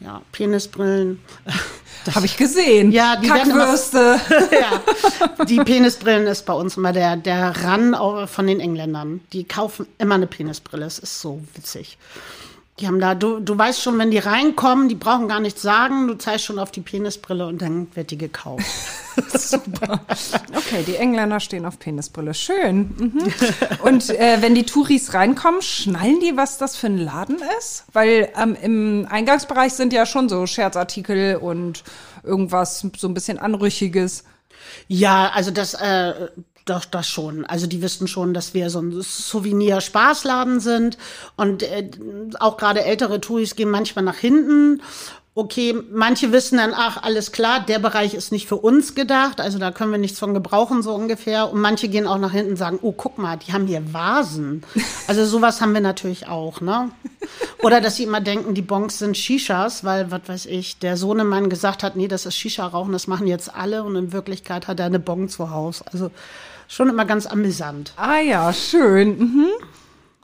ja, 0.00 0.22
Penisbrillen. 0.32 1.20
Habe 2.14 2.26
ich 2.26 2.36
gesehen. 2.36 2.92
Ja, 2.92 3.16
die 3.16 3.26
Kackwürste. 3.26 4.20
Ja, 4.52 5.44
die 5.44 5.58
Penisbrillen 5.58 6.26
ist 6.28 6.46
bei 6.46 6.52
uns 6.52 6.76
immer 6.76 6.92
der, 6.92 7.16
der 7.16 7.64
Ran 7.64 7.96
von 8.28 8.46
den 8.46 8.60
Engländern. 8.60 9.20
Die 9.32 9.44
kaufen 9.44 9.86
immer 9.98 10.14
eine 10.14 10.28
Penisbrille. 10.28 10.86
Es 10.86 11.00
ist 11.00 11.20
so 11.20 11.40
witzig. 11.54 11.98
Die 12.78 12.86
haben 12.86 13.00
da, 13.00 13.14
du, 13.14 13.40
du 13.40 13.56
weißt 13.56 13.80
schon, 13.80 13.98
wenn 13.98 14.10
die 14.10 14.18
reinkommen, 14.18 14.90
die 14.90 14.96
brauchen 14.96 15.28
gar 15.28 15.40
nichts 15.40 15.62
sagen, 15.62 16.08
du 16.08 16.14
zeigst 16.14 16.44
schon 16.44 16.58
auf 16.58 16.70
die 16.70 16.82
Penisbrille 16.82 17.46
und 17.46 17.62
dann 17.62 17.88
wird 17.94 18.10
die 18.10 18.18
gekauft. 18.18 18.66
Super. 19.34 20.00
Okay, 20.54 20.84
die 20.86 20.96
Engländer 20.96 21.40
stehen 21.40 21.64
auf 21.64 21.78
Penisbrille. 21.78 22.34
Schön. 22.34 22.94
Mhm. 22.98 23.32
Und 23.82 24.10
äh, 24.10 24.42
wenn 24.42 24.54
die 24.54 24.64
Touris 24.64 25.14
reinkommen, 25.14 25.62
schnallen 25.62 26.20
die, 26.20 26.36
was 26.36 26.58
das 26.58 26.76
für 26.76 26.88
ein 26.88 26.98
Laden 26.98 27.38
ist? 27.58 27.84
Weil 27.94 28.30
ähm, 28.38 28.54
im 28.60 29.06
Eingangsbereich 29.08 29.72
sind 29.72 29.94
ja 29.94 30.04
schon 30.04 30.28
so 30.28 30.46
Scherzartikel 30.46 31.36
und 31.36 31.82
irgendwas 32.24 32.86
so 32.98 33.08
ein 33.08 33.14
bisschen 33.14 33.38
Anrüchiges. 33.38 34.24
Ja, 34.86 35.30
also 35.34 35.50
das, 35.50 35.72
äh, 35.72 36.28
doch, 36.66 36.84
das 36.84 37.08
schon. 37.08 37.46
Also 37.46 37.66
die 37.66 37.80
wissen 37.80 38.08
schon, 38.08 38.34
dass 38.34 38.52
wir 38.52 38.70
so 38.70 38.80
ein 38.80 39.00
Souvenir-Spaßladen 39.00 40.58
sind. 40.60 40.98
Und 41.36 41.62
äh, 41.62 41.88
auch 42.40 42.56
gerade 42.56 42.84
ältere 42.84 43.20
Touris 43.20 43.54
gehen 43.54 43.70
manchmal 43.70 44.04
nach 44.04 44.16
hinten. 44.16 44.82
Okay, 45.38 45.74
manche 45.92 46.32
wissen 46.32 46.56
dann, 46.56 46.72
ach, 46.74 47.02
alles 47.02 47.30
klar, 47.30 47.60
der 47.60 47.78
Bereich 47.78 48.14
ist 48.14 48.32
nicht 48.32 48.48
für 48.48 48.56
uns 48.56 48.94
gedacht, 48.94 49.38
also 49.38 49.58
da 49.58 49.70
können 49.70 49.92
wir 49.92 49.98
nichts 49.98 50.18
von 50.18 50.32
gebrauchen, 50.32 50.82
so 50.82 50.94
ungefähr. 50.94 51.52
Und 51.52 51.60
manche 51.60 51.88
gehen 51.88 52.06
auch 52.06 52.18
nach 52.18 52.32
hinten 52.32 52.52
und 52.52 52.56
sagen, 52.56 52.78
oh, 52.80 52.92
guck 52.92 53.18
mal, 53.18 53.36
die 53.36 53.52
haben 53.52 53.66
hier 53.66 53.92
Vasen. 53.92 54.62
Also 55.08 55.24
sowas 55.24 55.60
haben 55.60 55.72
wir 55.72 55.80
natürlich 55.80 56.26
auch, 56.26 56.60
ne? 56.60 56.90
Oder 57.62 57.80
dass 57.80 57.94
sie 57.94 58.02
immer 58.02 58.20
denken, 58.20 58.54
die 58.54 58.62
Bonks 58.62 58.98
sind 58.98 59.16
Shishas, 59.16 59.84
weil, 59.84 60.10
was 60.10 60.22
weiß 60.26 60.46
ich, 60.46 60.78
der 60.78 60.96
Sohnemann 60.96 61.48
gesagt 61.48 61.84
hat, 61.84 61.94
nee, 61.94 62.08
das 62.08 62.26
ist 62.26 62.34
Shisha-Rauchen, 62.34 62.92
das 62.92 63.06
machen 63.06 63.28
jetzt 63.28 63.54
alle. 63.54 63.84
Und 63.84 63.94
in 63.94 64.12
Wirklichkeit 64.12 64.66
hat 64.66 64.80
er 64.80 64.86
eine 64.86 64.98
Bong 64.98 65.28
zu 65.28 65.50
Hause. 65.50 65.84
Also 65.92 66.10
schon 66.68 66.88
immer 66.88 67.04
ganz 67.04 67.26
amüsant. 67.26 67.92
Ah 67.96 68.18
ja, 68.18 68.52
schön. 68.52 69.18
Mhm. 69.18 69.48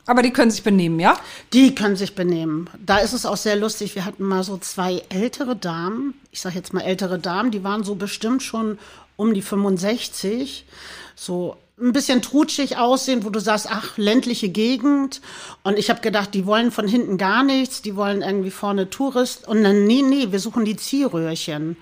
Aber 0.07 0.23
die 0.23 0.33
können 0.33 0.51
sich 0.51 0.65
benehmen, 0.65 0.99
ja? 0.99 1.17
Die 1.53 1.75
können 1.75 1.95
sich 1.95 2.15
benehmen. 2.15 2.69
Da 2.85 2.99
ist 2.99 3.13
es 3.13 3.25
auch 3.25 3.37
sehr 3.37 3.57
lustig. 3.57 3.95
Wir 3.95 4.05
hatten 4.05 4.25
mal 4.25 4.43
so 4.43 4.59
zwei 4.59 5.03
ältere 5.09 5.55
Damen, 5.55 6.15
ich 6.33 6.41
sage 6.41 6.57
jetzt 6.57 6.75
mal 6.75 6.81
ältere 6.81 7.19
Damen, 7.19 7.53
die 7.53 7.63
waren 7.63 7.85
so 7.85 7.95
bestimmt 7.95 8.43
schon 8.43 8.79
um 9.17 9.33
die 9.33 9.43
65, 9.43 10.67
so 11.15 11.57
ein 11.81 11.93
bisschen 11.93 12.21
trutschig 12.21 12.77
aussehen, 12.77 13.25
wo 13.25 13.31
du 13.31 13.41
sagst, 13.41 13.69
ach, 13.71 13.97
ländliche 13.97 14.49
Gegend. 14.49 15.21
Und 15.63 15.79
ich 15.79 15.89
habe 15.89 16.01
gedacht, 16.01 16.35
die 16.35 16.47
wollen 16.47 16.71
von 16.71 16.89
hinten 16.89 17.17
gar 17.17 17.45
nichts, 17.45 17.83
die 17.83 17.97
wollen 17.97 18.23
irgendwie 18.23 18.51
vorne 18.51 18.91
Tourist. 18.91 19.47
Und 19.47 19.63
dann, 19.63 19.87
nee, 19.87 20.03
nee, 20.03 20.33
wir 20.33 20.41
suchen 20.41 20.65
die 20.65 20.77
Zierröhrchen. 20.77 21.77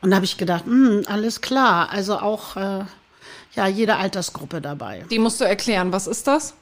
Und 0.00 0.10
da 0.10 0.16
habe 0.16 0.24
ich 0.24 0.36
gedacht, 0.36 0.64
hm, 0.64 1.02
alles 1.06 1.40
klar. 1.40 1.90
Also 1.90 2.18
auch 2.18 2.56
äh, 2.56 2.84
ja, 3.54 3.66
jede 3.66 3.96
Altersgruppe 3.96 4.60
dabei. 4.60 5.04
Die 5.10 5.18
musst 5.18 5.40
du 5.40 5.44
erklären, 5.44 5.92
was 5.92 6.06
ist 6.06 6.26
das? 6.26 6.54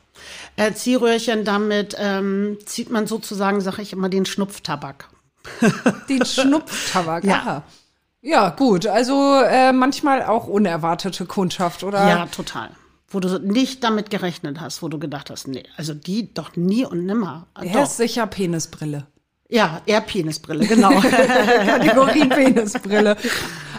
Äh, 0.56 0.72
Ziehröhrchen, 0.72 1.44
damit 1.44 1.96
ähm, 1.98 2.58
zieht 2.66 2.90
man 2.90 3.06
sozusagen, 3.06 3.60
sage 3.60 3.82
ich 3.82 3.92
immer, 3.92 4.08
den 4.08 4.26
Schnupftabak. 4.26 5.08
Den 6.08 6.24
Schnupftabak, 6.24 7.24
ja. 7.24 7.34
Aha. 7.34 7.62
Ja, 8.20 8.50
gut. 8.50 8.86
Also 8.86 9.40
äh, 9.42 9.72
manchmal 9.72 10.22
auch 10.22 10.46
unerwartete 10.46 11.26
Kundschaft, 11.26 11.82
oder? 11.82 12.08
Ja, 12.08 12.26
total. 12.26 12.70
Wo 13.08 13.18
du 13.18 13.40
nicht 13.40 13.82
damit 13.82 14.10
gerechnet 14.10 14.60
hast, 14.60 14.82
wo 14.82 14.88
du 14.88 15.00
gedacht 15.00 15.30
hast, 15.30 15.48
nee, 15.48 15.64
also 15.76 15.92
die 15.92 16.32
doch 16.32 16.54
nie 16.54 16.86
und 16.86 17.04
nimmer. 17.04 17.48
Er 17.60 17.82
ist 17.82 17.96
sicher 17.96 18.26
Penisbrille. 18.28 19.06
Ja, 19.48 19.82
eher 19.84 20.00
Penisbrille, 20.00 20.66
genau. 20.66 20.90
Kategorie 21.00 22.26
Penisbrille. 22.26 23.16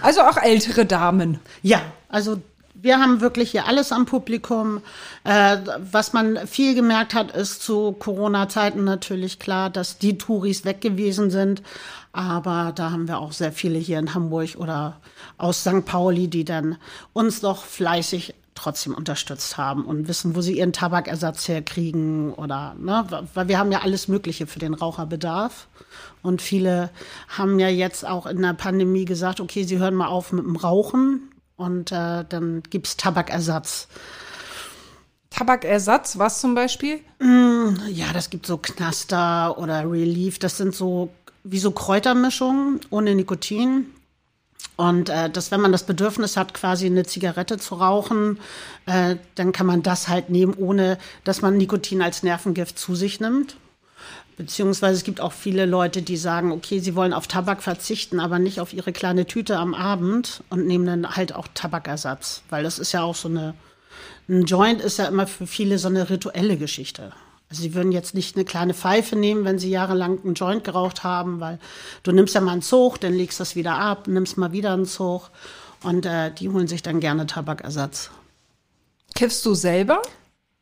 Also 0.01 0.21
auch 0.21 0.37
ältere 0.37 0.85
Damen. 0.85 1.39
Ja, 1.63 1.81
also 2.09 2.41
wir 2.73 2.99
haben 2.99 3.21
wirklich 3.21 3.51
hier 3.51 3.65
alles 3.67 3.91
am 3.91 4.05
Publikum. 4.05 4.81
Äh, 5.23 5.57
was 5.77 6.13
man 6.13 6.47
viel 6.47 6.75
gemerkt 6.75 7.13
hat, 7.13 7.31
ist 7.35 7.61
zu 7.61 7.93
Corona-Zeiten 7.93 8.83
natürlich 8.83 9.39
klar, 9.39 9.69
dass 9.69 9.99
die 9.99 10.17
Touris 10.17 10.65
weg 10.65 10.81
gewesen 10.81 11.29
sind. 11.29 11.61
Aber 12.11 12.73
da 12.75 12.91
haben 12.91 13.07
wir 13.07 13.19
auch 13.19 13.31
sehr 13.31 13.51
viele 13.51 13.79
hier 13.79 13.99
in 13.99 14.13
Hamburg 14.13 14.55
oder 14.57 14.99
aus 15.37 15.61
St. 15.61 15.85
Pauli, 15.85 16.27
die 16.27 16.45
dann 16.45 16.77
uns 17.13 17.41
doch 17.41 17.63
fleißig 17.63 18.35
trotzdem 18.55 18.93
unterstützt 18.93 19.57
haben 19.57 19.85
und 19.85 20.07
wissen, 20.07 20.35
wo 20.35 20.41
sie 20.41 20.57
ihren 20.59 20.73
Tabakersatz 20.73 21.47
herkriegen 21.47 22.33
oder, 22.33 22.75
ne, 22.77 23.03
weil 23.33 23.47
wir 23.47 23.57
haben 23.57 23.71
ja 23.71 23.81
alles 23.81 24.07
Mögliche 24.07 24.45
für 24.45 24.59
den 24.59 24.75
Raucherbedarf. 24.75 25.67
Und 26.21 26.41
viele 26.41 26.91
haben 27.29 27.59
ja 27.59 27.67
jetzt 27.67 28.07
auch 28.07 28.27
in 28.27 28.41
der 28.41 28.53
Pandemie 28.53 29.05
gesagt, 29.05 29.39
okay, 29.39 29.63
sie 29.63 29.79
hören 29.79 29.95
mal 29.95 30.07
auf 30.07 30.31
mit 30.31 30.45
dem 30.45 30.55
Rauchen 30.55 31.32
und 31.55 31.91
äh, 31.91 32.25
dann 32.27 32.63
gibt's 32.69 32.97
Tabakersatz. 32.97 33.87
Tabakersatz, 35.29 36.19
was 36.19 36.41
zum 36.41 36.53
Beispiel? 36.53 36.99
Ja, 37.89 38.13
das 38.13 38.29
gibt 38.29 38.45
so 38.45 38.57
Knaster 38.57 39.57
oder 39.57 39.89
Relief. 39.89 40.37
Das 40.37 40.57
sind 40.57 40.75
so 40.75 41.09
wie 41.43 41.59
so 41.59 41.71
Kräutermischungen 41.71 42.81
ohne 42.91 43.15
Nikotin. 43.15 43.87
Und 44.75 45.09
äh, 45.09 45.29
dass, 45.29 45.51
wenn 45.51 45.61
man 45.61 45.71
das 45.71 45.85
Bedürfnis 45.85 46.37
hat, 46.37 46.53
quasi 46.53 46.85
eine 46.85 47.05
Zigarette 47.05 47.57
zu 47.57 47.75
rauchen, 47.75 48.39
äh, 48.85 49.17
dann 49.35 49.51
kann 49.51 49.67
man 49.67 49.83
das 49.83 50.07
halt 50.07 50.29
nehmen, 50.29 50.53
ohne 50.55 50.97
dass 51.23 51.41
man 51.41 51.57
Nikotin 51.57 52.01
als 52.01 52.23
Nervengift 52.23 52.77
zu 52.77 52.95
sich 52.95 53.19
nimmt. 53.19 53.57
Beziehungsweise 54.35 54.97
es 54.97 55.03
gibt 55.03 55.21
auch 55.21 55.31
viele 55.31 55.65
Leute, 55.65 56.01
die 56.01 56.17
sagen, 56.17 56.51
okay, 56.51 56.79
sie 56.79 56.95
wollen 56.95 57.13
auf 57.13 57.27
Tabak 57.27 57.61
verzichten, 57.61 58.19
aber 58.19 58.39
nicht 58.39 58.59
auf 58.59 58.73
ihre 58.73 58.91
kleine 58.91 59.25
Tüte 59.25 59.57
am 59.57 59.73
Abend 59.73 60.43
und 60.49 60.65
nehmen 60.65 60.85
dann 60.85 61.15
halt 61.15 61.35
auch 61.35 61.47
Tabakersatz. 61.53 62.41
Weil 62.49 62.63
das 62.63 62.79
ist 62.79 62.91
ja 62.91 63.03
auch 63.03 63.15
so 63.15 63.27
eine, 63.27 63.53
ein 64.27 64.45
Joint 64.45 64.81
ist 64.81 64.97
ja 64.97 65.05
immer 65.05 65.27
für 65.27 65.45
viele 65.45 65.77
so 65.77 65.87
eine 65.87 66.09
rituelle 66.09 66.57
Geschichte. 66.57 67.11
Also 67.49 67.61
sie 67.61 67.75
würden 67.75 67.91
jetzt 67.91 68.15
nicht 68.15 68.35
eine 68.35 68.45
kleine 68.45 68.73
Pfeife 68.73 69.15
nehmen, 69.15 69.45
wenn 69.45 69.59
sie 69.59 69.69
jahrelang 69.69 70.23
einen 70.23 70.33
Joint 70.33 70.63
geraucht 70.63 71.03
haben, 71.03 71.39
weil 71.39 71.59
du 72.01 72.11
nimmst 72.11 72.33
ja 72.33 72.41
mal 72.41 72.53
einen 72.53 72.63
Zug, 72.63 72.99
dann 72.99 73.13
legst 73.13 73.39
das 73.39 73.55
wieder 73.55 73.77
ab, 73.77 74.07
nimmst 74.07 74.37
mal 74.37 74.51
wieder 74.51 74.73
einen 74.73 74.87
Zug 74.87 75.29
und 75.83 76.07
äh, 76.07 76.31
die 76.31 76.49
holen 76.49 76.67
sich 76.67 76.81
dann 76.81 76.99
gerne 76.99 77.27
Tabakersatz. 77.27 78.09
Kiffst 79.13 79.45
du 79.45 79.53
selber? 79.53 80.01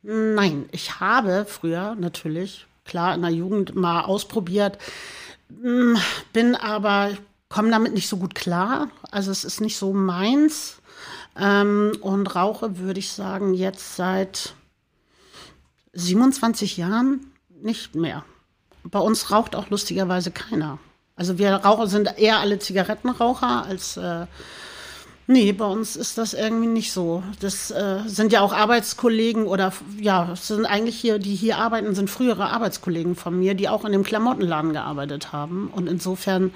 Nein, 0.01 0.67
ich 0.71 0.99
habe 0.99 1.45
früher 1.47 1.95
natürlich, 1.95 2.65
klar, 2.85 3.15
in 3.15 3.21
der 3.21 3.31
Jugend 3.31 3.75
mal 3.75 4.01
ausprobiert, 4.01 4.77
Mm, 5.59 5.95
bin 6.33 6.55
aber, 6.55 7.11
komme 7.49 7.71
damit 7.71 7.93
nicht 7.93 8.07
so 8.07 8.17
gut 8.17 8.35
klar. 8.35 8.89
Also 9.09 9.31
es 9.31 9.43
ist 9.43 9.61
nicht 9.61 9.77
so 9.77 9.93
meins. 9.93 10.77
Ähm, 11.37 11.93
und 12.01 12.35
rauche, 12.35 12.77
würde 12.77 12.99
ich 12.99 13.11
sagen, 13.11 13.53
jetzt 13.53 13.95
seit 13.95 14.53
27 15.93 16.77
Jahren 16.77 17.31
nicht 17.61 17.95
mehr. 17.95 18.23
Bei 18.83 18.99
uns 18.99 19.31
raucht 19.31 19.55
auch 19.55 19.69
lustigerweise 19.69 20.31
keiner. 20.31 20.79
Also 21.15 21.37
wir 21.37 21.53
Raucher 21.53 21.87
sind 21.87 22.17
eher 22.17 22.39
alle 22.39 22.59
Zigarettenraucher 22.59 23.65
als 23.65 23.97
äh, 23.97 24.25
Nee, 25.27 25.53
bei 25.53 25.65
uns 25.65 25.95
ist 25.95 26.17
das 26.17 26.33
irgendwie 26.33 26.67
nicht 26.67 26.91
so. 26.91 27.23
Das 27.39 27.71
äh, 27.71 27.99
sind 28.05 28.33
ja 28.33 28.41
auch 28.41 28.53
Arbeitskollegen 28.53 29.45
oder 29.45 29.71
ja, 29.99 30.35
sind 30.35 30.65
eigentlich 30.65 30.99
hier, 30.99 31.19
die 31.19 31.35
hier 31.35 31.57
arbeiten, 31.57 31.95
sind 31.95 32.09
frühere 32.09 32.49
Arbeitskollegen 32.49 33.15
von 33.15 33.39
mir, 33.39 33.53
die 33.53 33.69
auch 33.69 33.85
in 33.85 33.91
dem 33.91 34.03
Klamottenladen 34.03 34.73
gearbeitet 34.73 35.31
haben. 35.31 35.69
Und 35.73 35.87
insofern, 35.87 36.51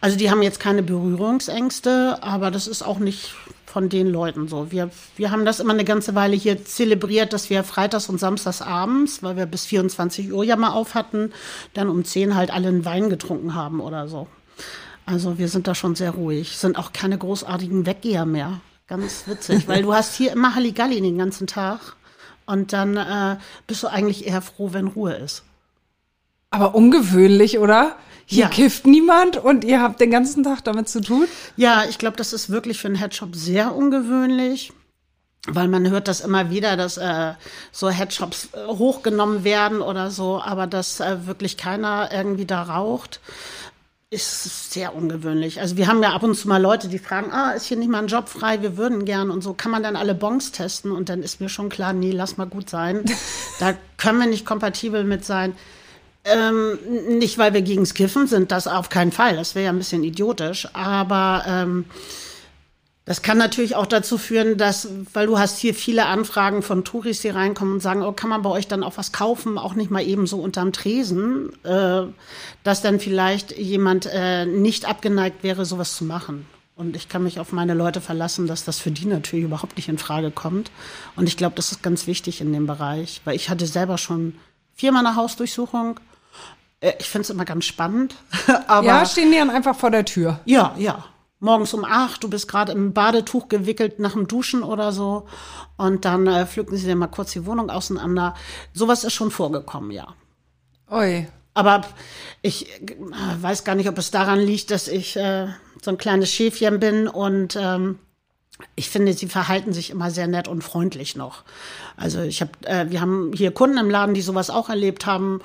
also 0.00 0.16
die 0.16 0.30
haben 0.30 0.42
jetzt 0.42 0.60
keine 0.60 0.82
Berührungsängste, 0.82 2.22
aber 2.22 2.50
das 2.50 2.66
ist 2.66 2.82
auch 2.82 2.98
nicht 2.98 3.34
von 3.66 3.88
den 3.88 4.06
Leuten 4.06 4.48
so. 4.48 4.70
Wir, 4.70 4.90
wir 5.16 5.30
haben 5.30 5.44
das 5.44 5.58
immer 5.58 5.72
eine 5.72 5.84
ganze 5.84 6.14
Weile 6.14 6.36
hier 6.36 6.64
zelebriert, 6.64 7.32
dass 7.32 7.50
wir 7.50 7.64
freitags 7.64 8.08
und 8.08 8.20
samstags 8.20 8.60
abends, 8.60 9.22
weil 9.22 9.36
wir 9.36 9.46
bis 9.46 9.64
24 9.64 10.32
Uhr 10.32 10.44
ja 10.44 10.56
mal 10.56 10.72
auf 10.72 10.94
hatten, 10.94 11.32
dann 11.72 11.88
um 11.88 12.04
10 12.04 12.36
halt 12.36 12.52
alle 12.52 12.68
einen 12.68 12.84
Wein 12.84 13.08
getrunken 13.08 13.54
haben 13.54 13.80
oder 13.80 14.08
so. 14.08 14.28
Also 15.06 15.38
wir 15.38 15.48
sind 15.48 15.66
da 15.66 15.74
schon 15.74 15.94
sehr 15.94 16.12
ruhig. 16.12 16.56
Sind 16.58 16.78
auch 16.78 16.92
keine 16.92 17.18
großartigen 17.18 17.86
Weggeher 17.86 18.24
mehr. 18.26 18.60
Ganz 18.88 19.24
witzig, 19.26 19.66
weil 19.68 19.82
du 19.82 19.94
hast 19.94 20.14
hier 20.16 20.32
immer 20.32 20.54
Halligalli 20.54 21.00
den 21.00 21.16
ganzen 21.18 21.46
Tag 21.46 21.80
und 22.46 22.72
dann 22.72 22.96
äh, 22.96 23.36
bist 23.66 23.82
du 23.82 23.88
eigentlich 23.88 24.26
eher 24.26 24.42
froh, 24.42 24.70
wenn 24.72 24.88
Ruhe 24.88 25.14
ist. 25.14 25.44
Aber 26.50 26.74
ungewöhnlich, 26.74 27.58
oder? 27.58 27.96
Hier 28.26 28.44
Ja. 28.44 28.48
kifft 28.48 28.86
niemand 28.86 29.36
und 29.38 29.64
ihr 29.64 29.80
habt 29.80 30.00
den 30.00 30.10
ganzen 30.10 30.44
Tag 30.44 30.62
damit 30.64 30.88
zu 30.88 31.00
tun? 31.00 31.26
Ja, 31.56 31.84
ich 31.88 31.98
glaube, 31.98 32.16
das 32.16 32.32
ist 32.32 32.50
wirklich 32.50 32.78
für 32.78 32.88
einen 32.88 32.96
Headshop 32.96 33.34
sehr 33.34 33.74
ungewöhnlich. 33.74 34.72
Weil 35.48 35.66
man 35.66 35.90
hört 35.90 36.06
das 36.06 36.20
immer 36.20 36.50
wieder, 36.50 36.76
dass 36.76 36.98
äh, 36.98 37.32
so 37.72 37.90
Headshops 37.90 38.50
äh, 38.52 38.66
hochgenommen 38.68 39.42
werden 39.42 39.80
oder 39.80 40.10
so, 40.12 40.40
aber 40.40 40.68
dass 40.68 41.00
äh, 41.00 41.26
wirklich 41.26 41.56
keiner 41.56 42.10
irgendwie 42.12 42.44
da 42.46 42.62
raucht, 42.62 43.18
ist 44.12 44.72
sehr 44.74 44.94
ungewöhnlich. 44.94 45.58
Also 45.60 45.78
wir 45.78 45.86
haben 45.86 46.02
ja 46.02 46.12
ab 46.12 46.22
und 46.22 46.34
zu 46.34 46.46
mal 46.46 46.60
Leute, 46.60 46.88
die 46.88 46.98
fragen, 46.98 47.32
ah, 47.32 47.52
ist 47.52 47.64
hier 47.64 47.78
nicht 47.78 47.90
mal 47.90 48.00
ein 48.00 48.08
Job 48.08 48.28
frei, 48.28 48.60
wir 48.60 48.76
würden 48.76 49.06
gern 49.06 49.30
und 49.30 49.42
so. 49.42 49.54
Kann 49.54 49.72
man 49.72 49.82
dann 49.82 49.96
alle 49.96 50.14
Bons 50.14 50.52
testen? 50.52 50.92
Und 50.92 51.08
dann 51.08 51.22
ist 51.22 51.40
mir 51.40 51.48
schon 51.48 51.70
klar, 51.70 51.94
nee, 51.94 52.10
lass 52.10 52.36
mal 52.36 52.46
gut 52.46 52.68
sein. 52.68 53.04
da 53.58 53.74
können 53.96 54.18
wir 54.18 54.26
nicht 54.26 54.44
kompatibel 54.44 55.04
mit 55.04 55.24
sein. 55.24 55.54
Ähm, 56.24 56.78
nicht, 57.08 57.38
weil 57.38 57.54
wir 57.54 57.62
gegens 57.62 57.94
Kiffen 57.94 58.26
sind, 58.26 58.52
das 58.52 58.68
auf 58.68 58.90
keinen 58.90 59.12
Fall. 59.12 59.34
Das 59.34 59.54
wäre 59.54 59.64
ja 59.64 59.72
ein 59.72 59.78
bisschen 59.78 60.04
idiotisch. 60.04 60.68
Aber 60.74 61.44
ähm, 61.48 61.86
das 63.04 63.22
kann 63.22 63.36
natürlich 63.36 63.74
auch 63.74 63.86
dazu 63.86 64.16
führen, 64.16 64.56
dass, 64.56 64.88
weil 65.12 65.26
du 65.26 65.38
hast 65.38 65.58
hier 65.58 65.74
viele 65.74 66.06
Anfragen 66.06 66.62
von 66.62 66.84
Touris, 66.84 67.20
die 67.20 67.30
reinkommen 67.30 67.74
und 67.74 67.80
sagen, 67.80 68.02
oh, 68.02 68.12
kann 68.12 68.30
man 68.30 68.42
bei 68.42 68.50
euch 68.50 68.68
dann 68.68 68.84
auch 68.84 68.96
was 68.96 69.10
kaufen, 69.10 69.58
auch 69.58 69.74
nicht 69.74 69.90
mal 69.90 70.06
eben 70.06 70.28
so 70.28 70.38
unterm 70.38 70.72
Tresen, 70.72 71.50
äh, 71.64 72.02
dass 72.62 72.80
dann 72.80 73.00
vielleicht 73.00 73.58
jemand 73.58 74.06
äh, 74.06 74.46
nicht 74.46 74.88
abgeneigt 74.88 75.42
wäre, 75.42 75.64
sowas 75.64 75.96
zu 75.96 76.04
machen. 76.04 76.46
Und 76.76 76.94
ich 76.96 77.08
kann 77.08 77.24
mich 77.24 77.40
auf 77.40 77.52
meine 77.52 77.74
Leute 77.74 78.00
verlassen, 78.00 78.46
dass 78.46 78.64
das 78.64 78.78
für 78.78 78.92
die 78.92 79.06
natürlich 79.06 79.44
überhaupt 79.44 79.76
nicht 79.76 79.88
in 79.88 79.98
Frage 79.98 80.30
kommt. 80.30 80.70
Und 81.16 81.28
ich 81.28 81.36
glaube, 81.36 81.56
das 81.56 81.72
ist 81.72 81.82
ganz 81.82 82.06
wichtig 82.06 82.40
in 82.40 82.52
dem 82.52 82.66
Bereich, 82.66 83.20
weil 83.24 83.34
ich 83.34 83.50
hatte 83.50 83.66
selber 83.66 83.98
schon 83.98 84.34
viermal 84.74 85.04
eine 85.04 85.16
Hausdurchsuchung. 85.16 85.98
Äh, 86.80 86.92
Ich 87.00 87.08
finde 87.08 87.22
es 87.22 87.30
immer 87.30 87.44
ganz 87.44 87.64
spannend. 87.64 88.14
Aber 88.68 88.86
ja, 88.86 89.04
stehen 89.06 89.32
die 89.32 89.38
dann 89.38 89.50
einfach 89.50 89.74
vor 89.76 89.90
der 89.90 90.04
Tür. 90.04 90.40
ja, 90.44 90.74
ja. 90.78 91.04
Morgens 91.42 91.74
um 91.74 91.84
acht, 91.84 92.22
du 92.22 92.30
bist 92.30 92.46
gerade 92.46 92.70
im 92.70 92.92
Badetuch 92.92 93.48
gewickelt 93.48 93.98
nach 93.98 94.12
dem 94.12 94.28
Duschen 94.28 94.62
oder 94.62 94.92
so. 94.92 95.26
Und 95.76 96.04
dann 96.04 96.28
äh, 96.28 96.46
pflücken 96.46 96.76
sie 96.76 96.86
dir 96.86 96.94
mal 96.94 97.08
kurz 97.08 97.32
die 97.32 97.44
Wohnung 97.46 97.68
auseinander. 97.68 98.34
Sowas 98.72 99.02
ist 99.02 99.14
schon 99.14 99.32
vorgekommen, 99.32 99.90
ja. 99.90 100.06
Ui. 100.88 101.26
Aber 101.54 101.82
ich 102.42 102.70
äh, 102.80 102.96
weiß 103.40 103.64
gar 103.64 103.74
nicht, 103.74 103.88
ob 103.88 103.98
es 103.98 104.12
daran 104.12 104.38
liegt, 104.38 104.70
dass 104.70 104.86
ich 104.86 105.16
äh, 105.16 105.48
so 105.82 105.90
ein 105.90 105.98
kleines 105.98 106.32
Schäfchen 106.32 106.78
bin 106.78 107.08
und 107.08 107.56
ähm, 107.60 107.98
ich 108.76 108.88
finde, 108.88 109.12
sie 109.12 109.26
verhalten 109.26 109.72
sich 109.72 109.90
immer 109.90 110.12
sehr 110.12 110.28
nett 110.28 110.46
und 110.46 110.62
freundlich 110.62 111.16
noch. 111.16 111.42
Also 111.96 112.22
ich 112.22 112.40
habe, 112.40 112.52
äh, 112.66 112.88
wir 112.88 113.00
haben 113.00 113.32
hier 113.34 113.50
Kunden 113.50 113.78
im 113.78 113.90
Laden, 113.90 114.14
die 114.14 114.22
sowas 114.22 114.48
auch 114.48 114.68
erlebt 114.68 115.06
haben. 115.06 115.40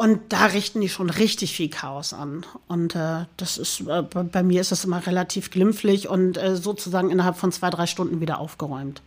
Und 0.00 0.32
da 0.32 0.46
richten 0.46 0.80
die 0.80 0.88
schon 0.88 1.10
richtig 1.10 1.54
viel 1.54 1.68
Chaos 1.68 2.14
an. 2.14 2.46
Und 2.68 2.94
äh, 2.94 3.26
das 3.36 3.58
ist, 3.58 3.82
äh, 3.86 4.00
bei 4.00 4.42
mir 4.42 4.62
ist 4.62 4.72
das 4.72 4.86
immer 4.86 5.06
relativ 5.06 5.50
glimpflich 5.50 6.08
und 6.08 6.38
äh, 6.38 6.56
sozusagen 6.56 7.10
innerhalb 7.10 7.36
von 7.36 7.52
zwei, 7.52 7.68
drei 7.68 7.84
Stunden 7.84 8.18
wieder 8.18 8.38
aufgeräumt. 8.38 9.02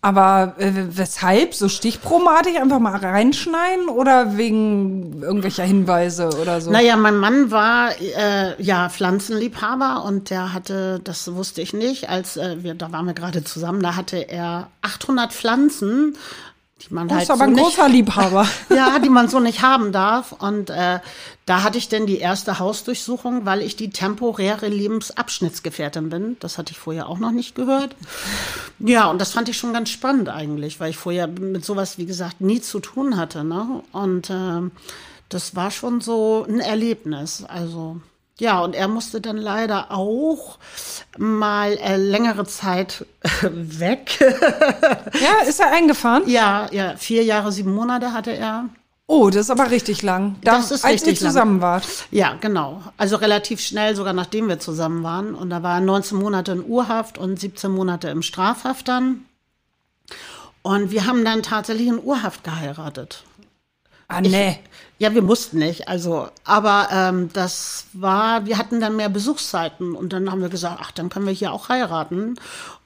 Aber 0.00 0.54
äh, 0.58 0.70
weshalb? 0.90 1.52
So 1.52 1.68
stichpromatig 1.68 2.60
einfach 2.60 2.78
mal 2.78 2.94
reinschneiden 2.94 3.88
oder 3.88 4.36
wegen 4.36 5.20
irgendwelcher 5.20 5.64
Hinweise 5.64 6.28
oder 6.40 6.60
so? 6.60 6.70
Naja, 6.70 6.96
mein 6.96 7.16
Mann 7.16 7.50
war 7.50 7.90
äh, 8.00 8.62
ja 8.62 8.88
Pflanzenliebhaber 8.90 10.04
und 10.04 10.30
der 10.30 10.52
hatte, 10.52 11.00
das 11.02 11.34
wusste 11.34 11.60
ich 11.60 11.72
nicht, 11.72 12.08
als 12.08 12.36
äh, 12.36 12.62
wir, 12.62 12.74
da 12.74 12.92
waren 12.92 13.06
wir 13.06 13.14
gerade 13.14 13.42
zusammen, 13.42 13.82
da 13.82 13.96
hatte 13.96 14.18
er 14.18 14.68
800 14.82 15.32
Pflanzen, 15.32 16.16
die 16.82 16.94
man 16.94 17.08
Du 17.08 17.14
halt 17.14 17.22
bist 17.22 17.30
aber 17.30 17.38
so 17.38 17.44
ein 17.44 17.52
nicht, 17.52 17.64
großer 17.64 17.88
Liebhaber. 17.88 18.46
ja, 18.70 18.98
die 18.98 19.08
man 19.08 19.28
so 19.28 19.40
nicht 19.40 19.62
haben 19.62 19.90
darf. 19.92 20.32
Und 20.32 20.70
äh, 20.70 21.00
da 21.46 21.62
hatte 21.62 21.78
ich 21.78 21.88
dann 21.88 22.06
die 22.06 22.18
erste 22.18 22.58
Hausdurchsuchung, 22.58 23.44
weil 23.46 23.62
ich 23.62 23.74
die 23.76 23.90
temporäre 23.90 24.68
Lebensabschnittsgefährtin 24.68 26.08
bin. 26.10 26.36
Das 26.40 26.58
hatte 26.58 26.72
ich 26.72 26.78
vorher 26.78 27.08
auch 27.08 27.18
noch 27.18 27.32
nicht 27.32 27.54
gehört. 27.54 27.96
Ja, 28.78 29.10
und 29.10 29.20
das 29.20 29.32
fand 29.32 29.48
ich 29.48 29.56
schon 29.56 29.72
ganz 29.72 29.88
spannend 29.90 30.28
eigentlich, 30.28 30.78
weil 30.80 30.90
ich 30.90 30.96
vorher 30.96 31.26
mit 31.26 31.64
sowas, 31.64 31.98
wie 31.98 32.06
gesagt, 32.06 32.40
nie 32.40 32.60
zu 32.60 32.80
tun 32.80 33.16
hatte. 33.16 33.44
Ne? 33.44 33.82
Und 33.92 34.30
äh, 34.30 34.70
das 35.28 35.56
war 35.56 35.70
schon 35.70 36.00
so 36.00 36.46
ein 36.48 36.60
Erlebnis. 36.60 37.44
Also 37.46 38.00
ja, 38.40 38.60
und 38.60 38.74
er 38.74 38.88
musste 38.88 39.20
dann 39.20 39.36
leider 39.36 39.90
auch 39.90 40.58
mal 41.18 41.72
äh, 41.78 41.96
längere 41.96 42.44
Zeit 42.46 43.04
weg. 43.42 44.18
Ja, 45.20 45.46
ist 45.48 45.58
er 45.60 45.72
eingefahren? 45.72 46.28
ja, 46.28 46.68
ja, 46.70 46.94
vier 46.96 47.24
Jahre, 47.24 47.50
sieben 47.52 47.74
Monate 47.74 48.12
hatte 48.12 48.30
er. 48.36 48.68
Oh, 49.06 49.30
das 49.30 49.46
ist 49.46 49.50
aber 49.50 49.70
richtig 49.70 50.02
lang. 50.02 50.36
Da, 50.42 50.56
Das 50.58 50.70
ist 50.70 50.84
als 50.84 50.94
richtig 50.94 51.18
ihr 51.20 51.24
lang. 51.24 51.30
zusammen 51.32 51.60
wart. 51.62 51.86
Ja, 52.10 52.34
genau. 52.40 52.82
Also 52.98 53.16
relativ 53.16 53.58
schnell, 53.60 53.96
sogar 53.96 54.12
nachdem 54.12 54.48
wir 54.48 54.58
zusammen 54.60 55.02
waren. 55.02 55.34
Und 55.34 55.48
da 55.50 55.62
war 55.62 55.76
er 55.76 55.80
19 55.80 56.18
Monate 56.18 56.52
in 56.52 56.64
Urhaft 56.64 57.16
und 57.16 57.40
17 57.40 57.70
Monate 57.70 58.08
im 58.10 58.20
Strafhaft 58.22 58.86
dann. 58.88 59.24
Und 60.62 60.90
wir 60.90 61.06
haben 61.06 61.24
dann 61.24 61.42
tatsächlich 61.42 61.88
in 61.88 62.02
Urhaft 62.02 62.44
geheiratet. 62.44 63.24
Ah, 64.08 64.20
nee. 64.20 64.58
Ja, 65.00 65.14
wir 65.14 65.22
mussten 65.22 65.58
nicht. 65.58 65.86
Also, 65.86 66.28
aber 66.42 66.88
ähm, 66.90 67.30
das 67.32 67.84
war, 67.92 68.46
wir 68.46 68.58
hatten 68.58 68.80
dann 68.80 68.96
mehr 68.96 69.08
Besuchszeiten 69.08 69.94
und 69.94 70.12
dann 70.12 70.28
haben 70.28 70.40
wir 70.40 70.48
gesagt, 70.48 70.80
ach, 70.82 70.90
dann 70.90 71.08
können 71.08 71.26
wir 71.26 71.32
hier 71.32 71.52
auch 71.52 71.68
heiraten. 71.68 72.34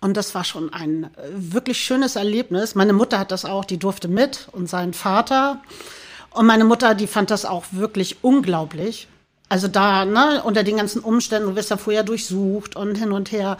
Und 0.01 0.19
das 0.19 0.35
war 0.35 0.45
schon 0.45 0.71
ein 0.75 1.05
äh, 1.05 1.09
wirklich 1.33 1.79
schönes 1.79 2.17
Erlebnis. 2.17 2.75
Meine 2.75 2.93
Mutter 2.93 3.19
hat 3.19 3.31
das 3.31 3.47
auch, 3.47 3.65
die 3.65 3.79
durfte 3.79 4.09
mit 4.09 4.49
und 4.53 4.69
sein 4.69 4.93
Vater. 4.93 5.63
Und 6.31 6.45
meine 6.45 6.65
Mutter, 6.65 6.95
die 6.95 7.07
fand 7.07 7.31
das 7.31 7.47
auch 7.47 7.65
wirklich 7.71 8.23
unglaublich. 8.23 9.09
Also 9.49 9.69
da, 9.69 10.05
ne, 10.05 10.43
unter 10.45 10.65
den 10.65 10.77
ganzen 10.77 11.01
Umständen, 11.01 11.49
du 11.49 11.57
wirst 11.57 11.71
ja 11.71 11.79
vorher 11.79 12.03
durchsucht 12.03 12.77
und 12.77 12.95
hin 12.97 13.13
und 13.13 13.33
her. 13.33 13.57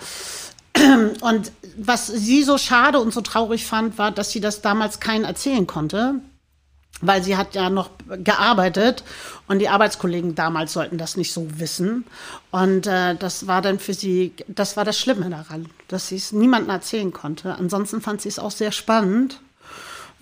Und 1.23 1.53
was 1.77 2.07
sie 2.07 2.43
so 2.43 2.59
schade 2.59 2.99
und 2.99 3.15
so 3.15 3.23
traurig 3.23 3.67
fand, 3.67 3.97
war, 3.97 4.11
dass 4.11 4.31
sie 4.31 4.41
das 4.41 4.61
damals 4.61 5.01
keinen 5.01 5.25
erzählen 5.25 5.67
konnte 5.67 6.21
weil 7.03 7.23
sie 7.23 7.37
hat 7.37 7.55
ja 7.55 7.69
noch 7.69 7.91
gearbeitet 8.25 9.05
und 9.49 9.59
die 9.59 9.69
Arbeitskollegen 9.69 10.35
damals 10.35 10.73
sollten 10.73 10.97
das 10.97 11.17
nicht 11.17 11.33
so 11.33 11.47
wissen. 11.59 12.05
Und 12.51 12.87
äh, 12.87 13.17
das 13.17 13.47
war 13.47 13.61
dann 13.61 13.79
für 13.79 13.93
sie, 13.93 14.33
das 14.49 14.77
war 14.77 14.85
das 14.85 14.99
Schlimme 14.99 15.29
daran, 15.29 15.67
dass 15.89 16.09
sie 16.09 16.17
es 16.17 16.33
niemandem 16.33 16.71
erzählen 16.71 17.13
konnte. 17.13 17.55
Ansonsten 17.57 18.01
fand 18.01 18.23
sie 18.23 18.29
es 18.29 18.39
auch 18.39 18.53
sehr 18.53 18.73
spannend. 18.73 19.41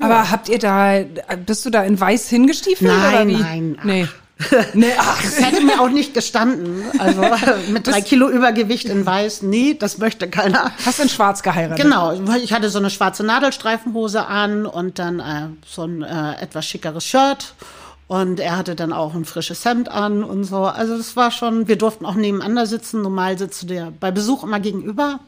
Aber 0.00 0.30
habt 0.30 0.48
ihr 0.48 0.58
da, 0.58 1.04
bist 1.44 1.66
du 1.66 1.70
da 1.70 1.82
in 1.84 2.00
weiß 2.00 2.30
hingestiefelt? 2.30 2.90
Nein, 2.90 3.14
oder 3.14 3.28
wie? 3.28 3.42
nein, 3.42 3.76
ach. 3.78 3.84
Nee. 3.84 4.08
Nee, 4.74 4.92
ach. 4.98 5.22
Das 5.22 5.40
hätte 5.44 5.62
mir 5.64 5.80
auch 5.80 5.88
nicht 5.88 6.14
gestanden. 6.14 6.82
Also 6.98 7.22
mit 7.72 7.86
drei 7.86 8.00
Kilo 8.00 8.28
Übergewicht 8.28 8.86
in 8.86 9.04
Weiß, 9.04 9.42
nee, 9.42 9.74
das 9.78 9.98
möchte 9.98 10.28
keiner. 10.28 10.72
Hast 10.84 10.98
du 10.98 11.02
in 11.04 11.08
schwarz 11.08 11.42
geheiratet? 11.42 11.84
Genau, 11.84 12.12
ich 12.36 12.52
hatte 12.52 12.70
so 12.70 12.78
eine 12.78 12.90
schwarze 12.90 13.24
Nadelstreifenhose 13.24 14.26
an 14.26 14.66
und 14.66 14.98
dann 14.98 15.20
äh, 15.20 15.48
so 15.66 15.84
ein 15.84 16.02
äh, 16.02 16.40
etwas 16.40 16.66
schickeres 16.66 17.04
Shirt. 17.04 17.54
Und 18.06 18.40
er 18.40 18.56
hatte 18.56 18.74
dann 18.74 18.92
auch 18.92 19.14
ein 19.14 19.24
frisches 19.24 19.64
Hemd 19.64 19.88
an 19.88 20.24
und 20.24 20.42
so. 20.42 20.64
Also 20.64 20.96
das 20.96 21.14
war 21.14 21.30
schon, 21.30 21.68
wir 21.68 21.78
durften 21.78 22.04
auch 22.04 22.16
nebeneinander 22.16 22.66
sitzen. 22.66 23.02
Normal 23.02 23.38
sitzt 23.38 23.62
du 23.62 23.66
dir 23.66 23.92
bei 24.00 24.10
Besuch 24.10 24.42
immer 24.42 24.58
gegenüber. 24.58 25.20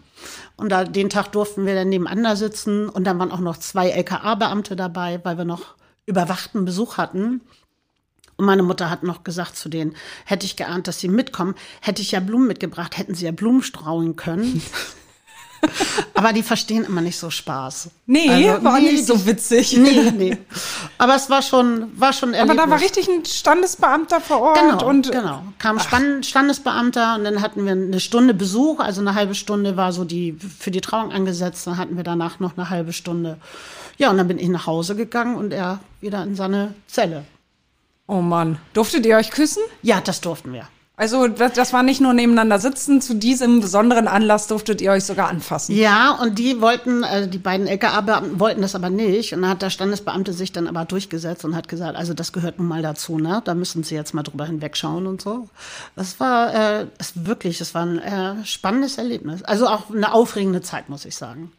Und 0.57 0.71
da, 0.71 0.83
den 0.83 1.09
Tag 1.09 1.31
durften 1.31 1.65
wir 1.65 1.77
dann 1.77 1.91
nebeneinander 1.91 2.35
sitzen. 2.35 2.89
Und 2.89 3.05
dann 3.05 3.21
waren 3.21 3.31
auch 3.31 3.39
noch 3.39 3.57
zwei 3.57 3.91
LKA-Beamte 3.91 4.75
dabei, 4.75 5.21
weil 5.23 5.39
wir 5.39 5.45
noch 5.45 5.77
überwachten 6.07 6.65
Besuch 6.65 6.97
hatten. 6.97 7.43
Und 8.43 8.47
meine 8.47 8.65
Mutter 8.65 8.91
hat 8.91 9.05
noch 9.05 9.23
gesagt 9.23 9.57
zu 9.57 9.69
denen, 9.69 9.95
hätte 10.25 10.47
ich 10.47 10.57
geahnt, 10.57 10.89
dass 10.89 10.99
sie 10.99 11.07
mitkommen, 11.07 11.55
hätte 11.81 12.03
ich 12.03 12.11
ja 12.11 12.19
Blumen 12.19 12.49
mitgebracht, 12.49 12.99
hätten 12.99 13.15
sie 13.15 13.25
ja 13.25 13.31
Blumen 13.31 13.63
streuen 13.63 14.17
können. 14.17 14.61
Aber 16.15 16.33
die 16.33 16.43
verstehen 16.43 16.85
immer 16.85 17.03
nicht 17.03 17.17
so 17.17 17.31
Spaß. 17.31 17.91
Nee, 18.07 18.29
Also, 18.29 18.65
war 18.65 18.81
nee, 18.81 18.91
nicht 18.91 19.07
so 19.07 19.27
witzig. 19.27 19.77
Nee, 19.79 20.11
nee. 20.11 20.39
Aber 20.99 21.15
es 21.15 21.31
war 21.31 21.41
schon, 21.41 21.93
war 21.95 22.13
schon 22.13 22.35
Aber 22.35 22.57
da 22.57 22.69
war 22.69 22.81
richtig 22.81 23.07
ein 23.09 23.25
Standesbeamter 23.25 24.21
vor 24.21 24.41
Ort 24.41 24.59
Genau, 24.59 24.89
und 24.89 25.13
genau. 25.13 25.45
Kam 25.61 25.79
Spann 25.79 26.25
Standesbeamter 26.25 27.15
und 27.15 27.23
dann 27.23 27.43
hatten 27.43 27.65
wir 27.65 27.71
eine 27.71 28.01
Stunde 28.01 28.35
Besuch, 28.35 28.81
also 28.81 29.03
eine 29.03 29.15
halbe 29.15 29.37
Stunde 29.37 29.77
war 29.77 29.93
so 29.93 30.03
die 30.03 30.33
für 30.33 30.73
die 30.73 30.81
Trauung 30.81 31.13
angesetzt, 31.13 31.65
dann 31.69 31.77
hatten 31.77 31.97
wir 31.97 32.03
danach 32.03 32.41
noch 32.41 32.59
eine 32.59 32.71
halbe 32.71 32.93
Stunde. 32.93 33.37
Ja, 33.99 34.11
und 34.11 34.17
dann 34.17 34.27
bin 34.27 34.41
ich 34.41 34.49
nach 34.49 34.67
Hause 34.67 34.97
gegangen 34.97 35.37
und 35.37 35.53
er 35.53 35.79
wieder 36.01 36.25
in 36.25 36.35
seine 36.35 36.75
Zelle. 36.89 37.25
Oh 38.13 38.21
Mann. 38.21 38.59
Durftet 38.75 39.07
ihr 39.07 39.17
euch 39.17 39.31
küssen? 39.31 39.63
Ja, 39.81 40.03
das 40.03 40.21
durften 40.21 40.53
wir. 40.53 40.69
Also 40.97 41.29
das, 41.29 41.55
das 41.55 41.73
war 41.73 41.83
nicht 41.83 42.03
nur 42.03 42.13
nebeneinander 42.13 42.59
sitzen, 42.59 43.01
zu 43.01 43.15
diesem 43.15 43.61
besonderen 43.63 44.07
Anlass 44.07 44.49
durftet 44.49 44.83
ihr 44.83 44.93
euch 44.93 45.05
sogar 45.05 45.31
anfassen. 45.31 45.75
Ja, 45.75 46.19
und 46.21 46.39
die 46.39 46.61
wollten, 46.61 47.05
also 47.05 47.27
die 47.27 47.39
beiden 47.39 47.67
LKA-Beamten 47.67 48.39
wollten 48.39 48.61
das 48.61 48.75
aber 48.75 48.91
nicht. 48.91 49.33
Und 49.33 49.41
dann 49.41 49.51
hat 49.53 49.63
der 49.63 49.71
Standesbeamte 49.71 50.35
sich 50.35 50.53
dann 50.53 50.67
aber 50.67 50.85
durchgesetzt 50.85 51.47
und 51.47 51.57
hat 51.57 51.69
gesagt, 51.69 51.97
also 51.97 52.13
das 52.13 52.35
gehört 52.35 52.59
nun 52.59 52.69
mal 52.69 52.83
dazu, 52.83 53.19
ne? 53.19 53.41
Da 53.47 53.55
müssen 53.55 53.83
Sie 53.83 53.95
jetzt 53.95 54.13
mal 54.13 54.23
drüber 54.23 54.45
hinwegschauen 54.45 55.07
und 55.07 55.23
so. 55.23 55.49
Das 55.97 56.21
war 56.21 56.55
äh, 56.55 56.87
es 56.99 57.25
wirklich, 57.25 57.57
das 57.57 57.75
war 57.75 57.87
ein 57.87 57.99
äh, 57.99 58.45
spannendes 58.45 58.99
Erlebnis. 58.99 59.43
Also 59.43 59.69
auch 59.69 59.89
eine 59.89 60.13
aufregende 60.13 60.61
Zeit, 60.61 60.91
muss 60.91 61.07
ich 61.07 61.17
sagen. 61.17 61.51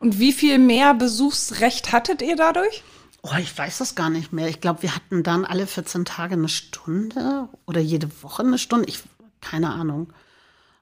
Und 0.00 0.18
wie 0.18 0.32
viel 0.32 0.58
mehr 0.58 0.92
Besuchsrecht 0.92 1.92
hattet 1.92 2.20
ihr 2.20 2.34
dadurch? 2.34 2.82
Oh, 3.26 3.36
ich 3.40 3.56
weiß 3.56 3.78
das 3.78 3.94
gar 3.94 4.10
nicht 4.10 4.32
mehr. 4.34 4.48
Ich 4.48 4.60
glaube, 4.60 4.82
wir 4.82 4.94
hatten 4.94 5.22
dann 5.22 5.46
alle 5.46 5.66
14 5.66 6.04
Tage 6.04 6.34
eine 6.34 6.48
Stunde 6.50 7.48
oder 7.66 7.80
jede 7.80 8.08
Woche 8.22 8.42
eine 8.42 8.58
Stunde. 8.58 8.86
Ich, 8.88 9.00
keine 9.40 9.70
Ahnung. 9.70 10.12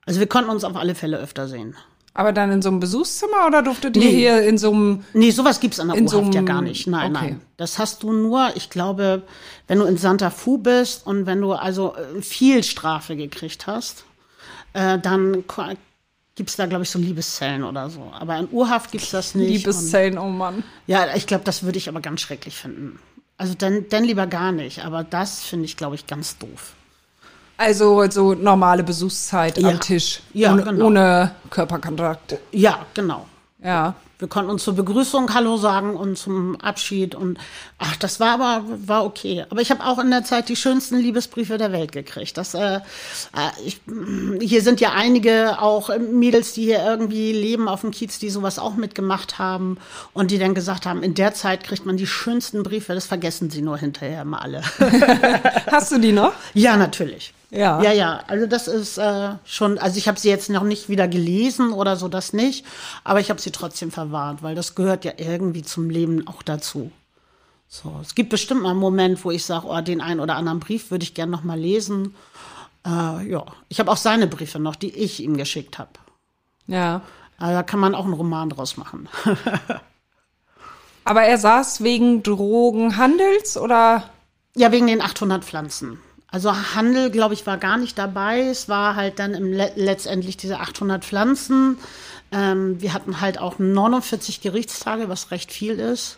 Also 0.06 0.18
wir 0.18 0.26
konnten 0.26 0.50
uns 0.50 0.64
auf 0.64 0.74
alle 0.74 0.96
Fälle 0.96 1.18
öfter 1.18 1.46
sehen. 1.46 1.76
Aber 2.14 2.32
dann 2.32 2.50
in 2.50 2.60
so 2.60 2.68
einem 2.68 2.80
Besuchszimmer 2.80 3.46
oder 3.46 3.62
durftet 3.62 3.96
ihr 3.96 4.02
Nee. 4.02 4.10
hier 4.10 4.42
in 4.42 4.58
so 4.58 4.72
einem 4.72 5.04
Nee, 5.14 5.30
sowas 5.30 5.60
gibt's 5.60 5.78
an 5.80 5.88
der 5.88 5.96
In 5.96 6.08
so 6.08 6.18
U-Haft 6.18 6.34
ja 6.34 6.38
einem- 6.40 6.46
gar 6.46 6.60
nicht. 6.62 6.86
Nein, 6.88 7.14
okay. 7.16 7.26
nein. 7.30 7.40
Das 7.56 7.78
hast 7.78 8.02
du 8.02 8.12
nur, 8.12 8.50
ich 8.56 8.68
glaube, 8.70 9.22
wenn 9.68 9.78
du 9.78 9.84
in 9.84 9.96
Santa 9.96 10.28
Fu 10.30 10.58
bist 10.58 11.06
und 11.06 11.24
wenn 11.26 11.40
du 11.40 11.52
also 11.52 11.94
äh, 11.94 12.20
viel 12.20 12.64
Strafe 12.64 13.14
gekriegt 13.16 13.66
hast, 13.68 14.04
äh, 14.74 14.98
dann 14.98 15.46
ko- 16.42 16.44
gibt's 16.44 16.56
da, 16.56 16.66
glaube 16.66 16.82
ich, 16.84 16.90
so 16.90 16.98
Liebeszellen 16.98 17.62
oder 17.64 17.88
so. 17.88 18.12
Aber 18.18 18.36
in 18.38 18.48
U-Haft 18.52 18.90
gibt's 18.92 19.10
das 19.10 19.34
nicht. 19.34 19.46
Und, 19.46 19.52
Liebeszellen, 19.52 20.18
oh 20.18 20.28
Mann. 20.28 20.64
ja, 20.86 21.14
ich 21.14 21.26
glaube, 21.26 21.44
das 21.44 21.62
würde 21.62 21.78
ich 21.78 21.88
aber 21.88 22.00
ganz 22.00 22.20
schrecklich 22.20 22.56
finden. 22.56 22.98
Also 23.38 23.54
dann, 23.54 23.86
dann 23.88 24.04
lieber 24.04 24.26
gar 24.26 24.52
nicht. 24.52 24.84
Aber 24.84 25.04
das 25.04 25.42
finde 25.42 25.64
ich, 25.64 25.76
glaube 25.76 25.94
ich, 25.94 26.06
ganz 26.06 26.38
doof. 26.38 26.74
Also 27.56 28.08
so 28.10 28.34
normale 28.34 28.82
Besuchszeit 28.82 29.58
Ja. 29.58 29.68
am 29.68 29.80
Tisch. 29.80 30.20
Ja, 30.32 30.52
ohne, 30.52 30.62
genau. 30.64 30.86
ohne 30.86 31.30
Körperkontakt. 31.50 32.36
Ja, 32.50 32.86
genau. 32.94 33.26
Ja. 33.62 33.94
Wir 34.22 34.28
konnten 34.28 34.52
uns 34.52 34.62
zur 34.62 34.76
Begrüßung 34.76 35.34
Hallo 35.34 35.56
sagen 35.56 35.96
und 35.96 36.16
zum 36.16 36.54
Abschied 36.60 37.16
und 37.16 37.38
ach, 37.78 37.96
das 37.96 38.20
war 38.20 38.34
aber 38.34 38.62
war 38.86 39.04
okay. 39.04 39.44
Aber 39.50 39.60
ich 39.60 39.72
habe 39.72 39.84
auch 39.84 39.98
in 39.98 40.12
der 40.12 40.22
Zeit 40.22 40.48
die 40.48 40.54
schönsten 40.54 40.96
Liebesbriefe 40.96 41.58
der 41.58 41.72
Welt 41.72 41.90
gekriegt. 41.90 42.38
Das, 42.38 42.54
äh, 42.54 42.76
äh, 42.76 42.80
ich, 43.66 43.80
hier 44.40 44.62
sind 44.62 44.80
ja 44.80 44.92
einige 44.92 45.60
auch 45.60 45.90
Mädels, 45.98 46.52
die 46.52 46.62
hier 46.62 46.84
irgendwie 46.84 47.32
leben 47.32 47.66
auf 47.66 47.80
dem 47.80 47.90
Kiez, 47.90 48.20
die 48.20 48.30
sowas 48.30 48.60
auch 48.60 48.76
mitgemacht 48.76 49.40
haben 49.40 49.76
und 50.12 50.30
die 50.30 50.38
dann 50.38 50.54
gesagt 50.54 50.86
haben, 50.86 51.02
in 51.02 51.14
der 51.14 51.34
Zeit 51.34 51.64
kriegt 51.64 51.84
man 51.84 51.96
die 51.96 52.06
schönsten 52.06 52.62
Briefe. 52.62 52.94
Das 52.94 53.06
vergessen 53.06 53.50
sie 53.50 53.60
nur 53.60 53.76
hinterher 53.76 54.22
immer 54.22 54.40
alle. 54.40 54.62
Hast 55.66 55.90
du 55.90 55.98
die 55.98 56.12
noch? 56.12 56.32
ja, 56.54 56.76
natürlich. 56.76 57.34
Ja. 57.52 57.82
Ja, 57.82 57.92
ja. 57.92 58.24
Also 58.26 58.46
das 58.46 58.66
ist 58.66 58.96
äh, 58.96 59.34
schon, 59.44 59.78
also 59.78 59.98
ich 59.98 60.08
habe 60.08 60.18
sie 60.18 60.30
jetzt 60.30 60.48
noch 60.48 60.62
nicht 60.62 60.88
wieder 60.88 61.06
gelesen 61.06 61.72
oder 61.72 61.96
so, 61.96 62.08
das 62.08 62.32
nicht. 62.32 62.64
Aber 63.04 63.20
ich 63.20 63.28
habe 63.28 63.40
sie 63.40 63.50
trotzdem 63.50 63.90
verwahrt, 63.90 64.42
weil 64.42 64.54
das 64.54 64.74
gehört 64.74 65.04
ja 65.04 65.12
irgendwie 65.18 65.62
zum 65.62 65.90
Leben 65.90 66.26
auch 66.26 66.42
dazu. 66.42 66.90
So, 67.68 67.98
es 68.00 68.14
gibt 68.14 68.30
bestimmt 68.30 68.62
mal 68.62 68.70
einen 68.70 68.78
Moment, 68.78 69.22
wo 69.24 69.30
ich 69.30 69.44
sage, 69.44 69.66
oh, 69.66 69.80
den 69.82 70.00
einen 70.00 70.20
oder 70.20 70.36
anderen 70.36 70.60
Brief 70.60 70.90
würde 70.90 71.04
ich 71.04 71.14
gerne 71.14 71.30
noch 71.30 71.44
mal 71.44 71.58
lesen. 71.58 72.14
Äh, 72.86 73.30
ja, 73.30 73.44
ich 73.68 73.78
habe 73.80 73.90
auch 73.90 73.96
seine 73.98 74.26
Briefe 74.26 74.58
noch, 74.58 74.76
die 74.76 74.94
ich 74.94 75.22
ihm 75.22 75.36
geschickt 75.36 75.78
habe. 75.78 75.90
Ja. 76.66 77.02
Also 77.38 77.54
da 77.54 77.62
kann 77.62 77.80
man 77.80 77.94
auch 77.94 78.04
einen 78.04 78.14
Roman 78.14 78.48
draus 78.48 78.78
machen. 78.78 79.08
Aber 81.04 81.22
er 81.22 81.36
saß 81.36 81.82
wegen 81.82 82.22
Drogenhandels 82.22 83.58
oder? 83.58 84.04
Ja, 84.54 84.72
wegen 84.72 84.86
den 84.86 85.02
800 85.02 85.44
Pflanzen. 85.44 85.98
Also 86.32 86.50
Handel, 86.74 87.10
glaube 87.10 87.34
ich, 87.34 87.46
war 87.46 87.58
gar 87.58 87.76
nicht 87.76 87.98
dabei. 87.98 88.40
Es 88.40 88.66
war 88.68 88.96
halt 88.96 89.18
dann 89.18 89.34
im 89.34 89.52
Le 89.52 89.70
letztendlich 89.76 90.38
diese 90.38 90.60
800 90.60 91.04
Pflanzen. 91.04 91.76
Ähm, 92.32 92.80
wir 92.80 92.94
hatten 92.94 93.20
halt 93.20 93.38
auch 93.38 93.58
49 93.58 94.40
Gerichtstage, 94.40 95.10
was 95.10 95.30
recht 95.30 95.52
viel 95.52 95.78
ist, 95.78 96.16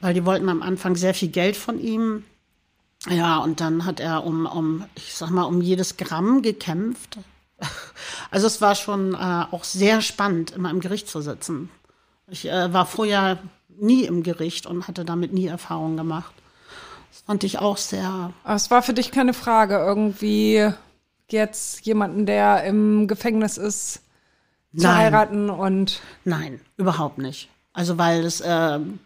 weil 0.00 0.14
die 0.14 0.24
wollten 0.24 0.48
am 0.48 0.62
Anfang 0.62 0.96
sehr 0.96 1.12
viel 1.12 1.28
Geld 1.28 1.56
von 1.56 1.78
ihm. 1.78 2.24
Ja, 3.10 3.36
und 3.38 3.60
dann 3.60 3.84
hat 3.84 4.00
er 4.00 4.24
um, 4.24 4.46
um 4.46 4.86
ich 4.94 5.14
sag 5.14 5.28
mal, 5.28 5.44
um 5.44 5.60
jedes 5.60 5.96
Gramm 5.96 6.42
gekämpft. 6.42 7.18
Also 8.30 8.48
es 8.48 8.60
war 8.60 8.74
schon 8.74 9.14
äh, 9.14 9.44
auch 9.50 9.64
sehr 9.64 10.02
spannend, 10.02 10.50
immer 10.50 10.68
im 10.68 10.80
Gericht 10.80 11.08
zu 11.08 11.20
sitzen. 11.22 11.70
Ich 12.28 12.46
äh, 12.48 12.72
war 12.72 12.84
vorher 12.84 13.38
nie 13.78 14.04
im 14.04 14.24
Gericht 14.24 14.66
und 14.66 14.88
hatte 14.88 15.04
damit 15.04 15.32
nie 15.32 15.46
Erfahrung 15.46 15.96
gemacht. 15.96 16.34
Das 17.16 17.22
fand 17.22 17.44
ich 17.44 17.58
auch 17.58 17.78
sehr 17.78 18.34
Aber 18.44 18.54
es 18.54 18.70
war 18.70 18.82
für 18.82 18.92
dich 18.92 19.10
keine 19.10 19.32
Frage, 19.32 19.76
irgendwie 19.76 20.68
jetzt 21.30 21.86
jemanden, 21.86 22.26
der 22.26 22.64
im 22.64 23.08
Gefängnis 23.08 23.56
ist, 23.56 24.02
zu 24.76 24.82
Nein. 24.82 24.96
heiraten 24.96 25.48
und 25.48 26.00
Nein, 26.24 26.60
überhaupt 26.76 27.16
nicht. 27.16 27.48
Also 27.72 27.96
weil 27.96 28.22
es, 28.22 28.42
ähm, 28.44 28.98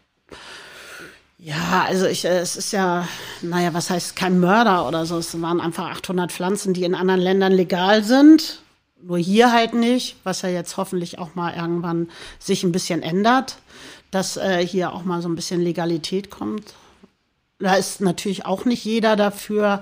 ja, 1.38 1.84
also 1.86 2.06
ich, 2.06 2.24
äh, 2.24 2.38
es 2.38 2.56
ist 2.56 2.72
ja, 2.72 3.06
naja, 3.42 3.74
was 3.74 3.90
heißt 3.90 4.16
kein 4.16 4.40
Mörder 4.40 4.88
oder 4.88 5.06
so. 5.06 5.16
Es 5.18 5.40
waren 5.40 5.60
einfach 5.60 5.88
800 5.90 6.32
Pflanzen, 6.32 6.74
die 6.74 6.82
in 6.82 6.96
anderen 6.96 7.20
Ländern 7.20 7.52
legal 7.52 8.02
sind. 8.02 8.60
Nur 9.00 9.18
hier 9.18 9.52
halt 9.52 9.72
nicht, 9.72 10.16
was 10.24 10.42
ja 10.42 10.48
jetzt 10.48 10.76
hoffentlich 10.76 11.20
auch 11.20 11.36
mal 11.36 11.54
irgendwann 11.54 12.08
sich 12.40 12.64
ein 12.64 12.72
bisschen 12.72 13.02
ändert, 13.02 13.58
dass 14.10 14.36
äh, 14.36 14.66
hier 14.66 14.94
auch 14.94 15.04
mal 15.04 15.22
so 15.22 15.28
ein 15.28 15.36
bisschen 15.36 15.60
Legalität 15.60 16.28
kommt. 16.28 16.74
Da 17.60 17.74
ist 17.74 18.00
natürlich 18.00 18.46
auch 18.46 18.64
nicht 18.64 18.84
jeder 18.84 19.16
dafür. 19.16 19.80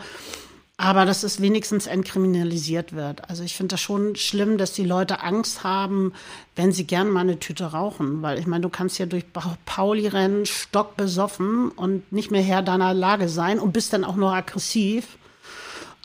aber 0.81 1.05
dass 1.05 1.25
es 1.25 1.43
wenigstens 1.43 1.89
entkriminalisiert 1.89 2.93
wird. 2.95 3.29
Also 3.29 3.43
ich 3.43 3.57
finde 3.57 3.73
das 3.73 3.81
schon 3.81 4.15
schlimm, 4.15 4.59
dass 4.59 4.73
die 4.73 4.85
Leute 4.85 5.23
Angst 5.25 5.65
haben, 5.65 6.13
wenn 6.55 6.71
sie 6.71 6.87
gern 6.87 7.11
mal 7.11 7.23
eine 7.23 7.41
Tüte 7.41 7.65
rauchen. 7.67 8.23
Weil 8.23 8.39
ich 8.39 8.47
meine, 8.47 8.63
du 8.63 8.69
kannst 8.69 8.97
ja 9.01 9.07
durch 9.07 9.25
Pauli 9.67 10.07
rennen, 10.07 10.47
stockbesoffen 10.47 11.71
und 11.71 12.13
nicht 12.13 12.31
mehr 12.31 12.43
Herr 12.43 12.63
deiner 12.63 12.95
Lage 12.95 13.29
sein 13.29 13.59
und 13.59 13.73
bist 13.73 13.93
dann 13.93 14.05
auch 14.05 14.15
noch 14.15 14.33
aggressiv. 14.33 15.19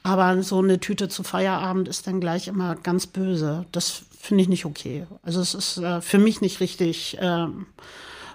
Aber 0.01 0.41
so 0.41 0.57
eine 0.57 0.79
Tüte 0.79 1.07
zu 1.07 1.21
Feierabend 1.21 1.87
ist 1.87 2.07
dann 2.07 2.19
gleich 2.19 2.47
immer 2.47 2.75
ganz 2.75 3.05
böse. 3.05 3.67
Das 3.71 4.01
finde 4.19 4.41
ich 4.41 4.49
nicht 4.49 4.65
okay. 4.65 5.05
Also 5.21 5.39
es 5.39 5.53
ist 5.53 5.77
äh, 5.77 6.01
für 6.01 6.17
mich 6.17 6.41
nicht 6.41 6.59
richtig. 6.61 7.17
Ähm, 7.21 7.67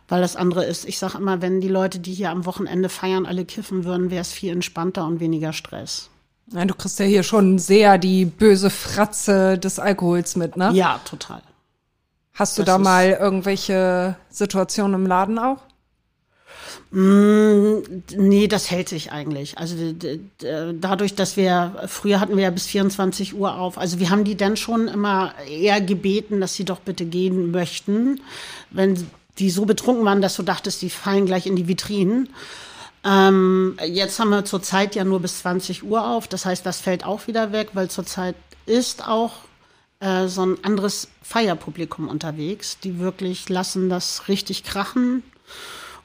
weil 0.09 0.23
das 0.23 0.37
andere 0.37 0.65
ist, 0.65 0.87
ich 0.87 0.99
sage 0.99 1.19
immer, 1.19 1.43
wenn 1.43 1.61
die 1.61 1.69
Leute, 1.69 1.99
die 1.99 2.15
hier 2.15 2.31
am 2.31 2.47
Wochenende 2.47 2.89
feiern, 2.89 3.27
alle 3.27 3.45
kiffen 3.45 3.85
würden, 3.85 4.11
wäre 4.11 4.23
es 4.23 4.33
viel 4.33 4.53
entspannter 4.53 5.07
und 5.07 5.21
weniger 5.21 5.53
Stress. 5.53 6.09
Nein, 6.51 6.69
du 6.69 6.75
kriegst 6.75 6.99
ja 6.99 7.05
hier 7.05 7.23
schon 7.23 7.59
sehr 7.59 7.99
die 7.99 8.25
böse 8.25 8.71
Fratze 8.71 9.59
des 9.59 9.79
Alkohols 9.79 10.35
mit, 10.37 10.57
ne? 10.57 10.71
Ja, 10.73 11.01
total. 11.05 11.43
Hast 12.33 12.57
du 12.57 12.63
das 12.63 12.75
da 12.75 12.79
mal 12.79 13.11
irgendwelche 13.21 14.17
Situationen 14.31 15.03
im 15.03 15.07
Laden 15.07 15.39
auch? 15.39 15.59
Mm, 16.91 17.81
nee, 18.17 18.49
das 18.49 18.71
hält 18.71 18.89
sich 18.89 19.13
eigentlich. 19.13 19.59
Also 19.59 19.75
dadurch, 20.73 21.15
dass 21.15 21.37
wir, 21.37 21.83
früher 21.87 22.21
hatten 22.21 22.37
wir 22.37 22.45
ja 22.45 22.51
bis 22.51 22.67
24 22.67 23.35
Uhr 23.35 23.57
auf, 23.57 23.77
also 23.77 23.99
wir 23.99 24.09
haben 24.09 24.25
die 24.25 24.37
dann 24.37 24.57
schon 24.57 24.89
immer 24.89 25.35
eher 25.47 25.83
gebeten, 25.83 26.41
dass 26.41 26.55
sie 26.55 26.65
doch 26.65 26.81
bitte 26.81 27.05
gehen 27.05 27.51
möchten, 27.51 28.21
wenn 28.71 29.07
die 29.39 29.51
so 29.51 29.65
betrunken 29.65 30.05
waren, 30.05 30.23
dass 30.23 30.37
du 30.37 30.43
dachtest, 30.43 30.83
die 30.83 30.91
fallen 30.91 31.27
gleich 31.27 31.47
in 31.47 31.57
die 31.57 31.69
Vitrinen. 31.69 32.29
Ähm, 33.05 33.77
jetzt 33.85 34.19
haben 34.19 34.31
wir 34.31 34.45
zurzeit 34.45 34.95
ja 34.95 35.05
nur 35.05 35.21
bis 35.21 35.39
20 35.41 35.85
Uhr 35.85 36.07
auf. 36.07 36.29
Das 36.29 36.45
heißt, 36.45 36.67
das 36.67 36.81
fällt 36.81 37.05
auch 37.05 37.27
wieder 37.27 37.53
weg, 37.53 37.71
weil 37.75 37.91
zurzeit 37.91 38.35
ist 38.67 39.07
auch 39.07 39.33
äh, 40.01 40.27
so 40.27 40.45
ein 40.45 40.63
anderes 40.65 41.09
Feierpublikum 41.23 42.09
unterwegs. 42.09 42.79
Die 42.81 42.99
wirklich 42.99 43.49
lassen 43.49 43.89
das 43.89 44.29
richtig 44.29 44.65
krachen. 44.65 45.23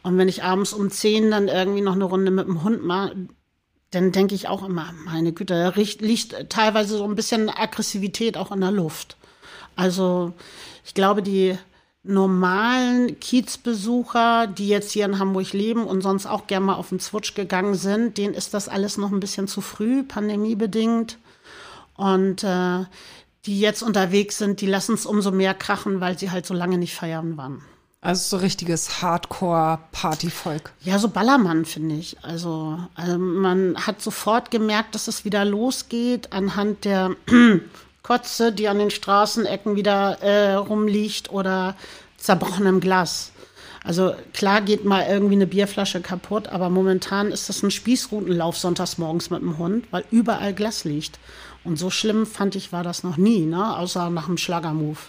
Und 0.03 0.17
wenn 0.17 0.27
ich 0.27 0.43
abends 0.43 0.73
um 0.73 0.91
10 0.91 1.31
dann 1.31 1.47
irgendwie 1.47 1.81
noch 1.81 1.93
eine 1.93 2.03
Runde 2.03 2.31
mit 2.31 2.47
dem 2.47 2.63
Hund 2.63 2.83
mache, 2.83 3.15
dann 3.91 4.11
denke 4.11 4.35
ich 4.35 4.47
auch 4.47 4.63
immer, 4.63 4.91
meine 5.05 5.33
Güte, 5.33 5.53
da 5.53 5.69
liegt 5.75 6.49
teilweise 6.49 6.97
so 6.97 7.03
ein 7.03 7.15
bisschen 7.15 7.49
Aggressivität 7.49 8.37
auch 8.37 8.51
in 8.51 8.61
der 8.61 8.71
Luft. 8.71 9.17
Also 9.75 10.33
ich 10.83 10.93
glaube, 10.93 11.21
die 11.21 11.57
normalen 12.03 13.19
Kiezbesucher, 13.19 14.47
die 14.47 14.67
jetzt 14.67 14.91
hier 14.91 15.05
in 15.05 15.19
Hamburg 15.19 15.53
leben 15.53 15.85
und 15.85 16.01
sonst 16.01 16.25
auch 16.25 16.47
gerne 16.47 16.65
mal 16.65 16.75
auf 16.75 16.89
den 16.89 16.99
Zwutsch 16.99 17.33
gegangen 17.33 17.75
sind, 17.75 18.17
denen 18.17 18.33
ist 18.33 18.53
das 18.53 18.67
alles 18.67 18.97
noch 18.97 19.11
ein 19.11 19.21
bisschen 19.21 19.47
zu 19.47 19.61
früh, 19.61 20.03
pandemiebedingt. 20.03 21.17
Und 21.95 22.43
äh, 22.43 22.85
die 23.45 23.59
jetzt 23.59 23.83
unterwegs 23.83 24.37
sind, 24.37 24.61
die 24.61 24.65
lassen 24.67 24.95
es 24.95 25.05
umso 25.05 25.31
mehr 25.31 25.53
krachen, 25.53 26.01
weil 26.01 26.17
sie 26.17 26.31
halt 26.31 26.45
so 26.45 26.53
lange 26.53 26.77
nicht 26.77 26.93
feiern 26.93 27.37
waren. 27.37 27.61
Also 28.01 28.37
so 28.37 28.43
richtiges 28.43 29.01
Hardcore-Partyvolk. 29.01 30.73
Ja, 30.81 30.99
so 30.99 31.07
Ballermann, 31.07 31.63
finde 31.63 31.95
ich. 31.95 32.17
Also, 32.21 32.77
also 32.95 33.17
man 33.17 33.77
hat 33.77 34.01
sofort 34.01 34.51
gemerkt, 34.51 34.93
dass 34.93 35.07
es 35.07 35.23
wieder 35.23 35.45
losgeht 35.45 36.33
anhand 36.33 36.83
der 36.83 37.15
Kotze, 38.03 38.51
die 38.51 38.67
an 38.67 38.79
den 38.79 38.91
Straßenecken 38.91 39.77
wieder 39.77 40.21
äh, 40.21 40.55
rumliegt 40.55 41.31
oder 41.31 41.75
zerbrochenem 42.17 42.81
Glas. 42.81 43.31
Also 43.83 44.13
klar 44.33 44.61
geht 44.61 44.85
mal 44.85 45.05
irgendwie 45.07 45.35
eine 45.35 45.47
Bierflasche 45.47 46.01
kaputt, 46.01 46.47
aber 46.47 46.69
momentan 46.69 47.31
ist 47.31 47.49
das 47.49 47.63
ein 47.63 47.71
Spießrutenlauf 47.71 48.57
sonntags 48.57 48.97
morgens 48.97 49.29
mit 49.29 49.41
dem 49.41 49.57
Hund, 49.57 49.85
weil 49.91 50.05
überall 50.11 50.53
Glas 50.53 50.83
liegt. 50.83 51.19
Und 51.63 51.77
so 51.77 51.89
schlimm 51.89 52.25
fand 52.25 52.55
ich 52.55 52.71
war 52.71 52.83
das 52.83 53.03
noch 53.03 53.17
nie, 53.17 53.45
ne? 53.45 53.77
außer 53.77 54.09
nach 54.09 54.25
dem 54.25 54.37
Schlagermove. 54.37 54.99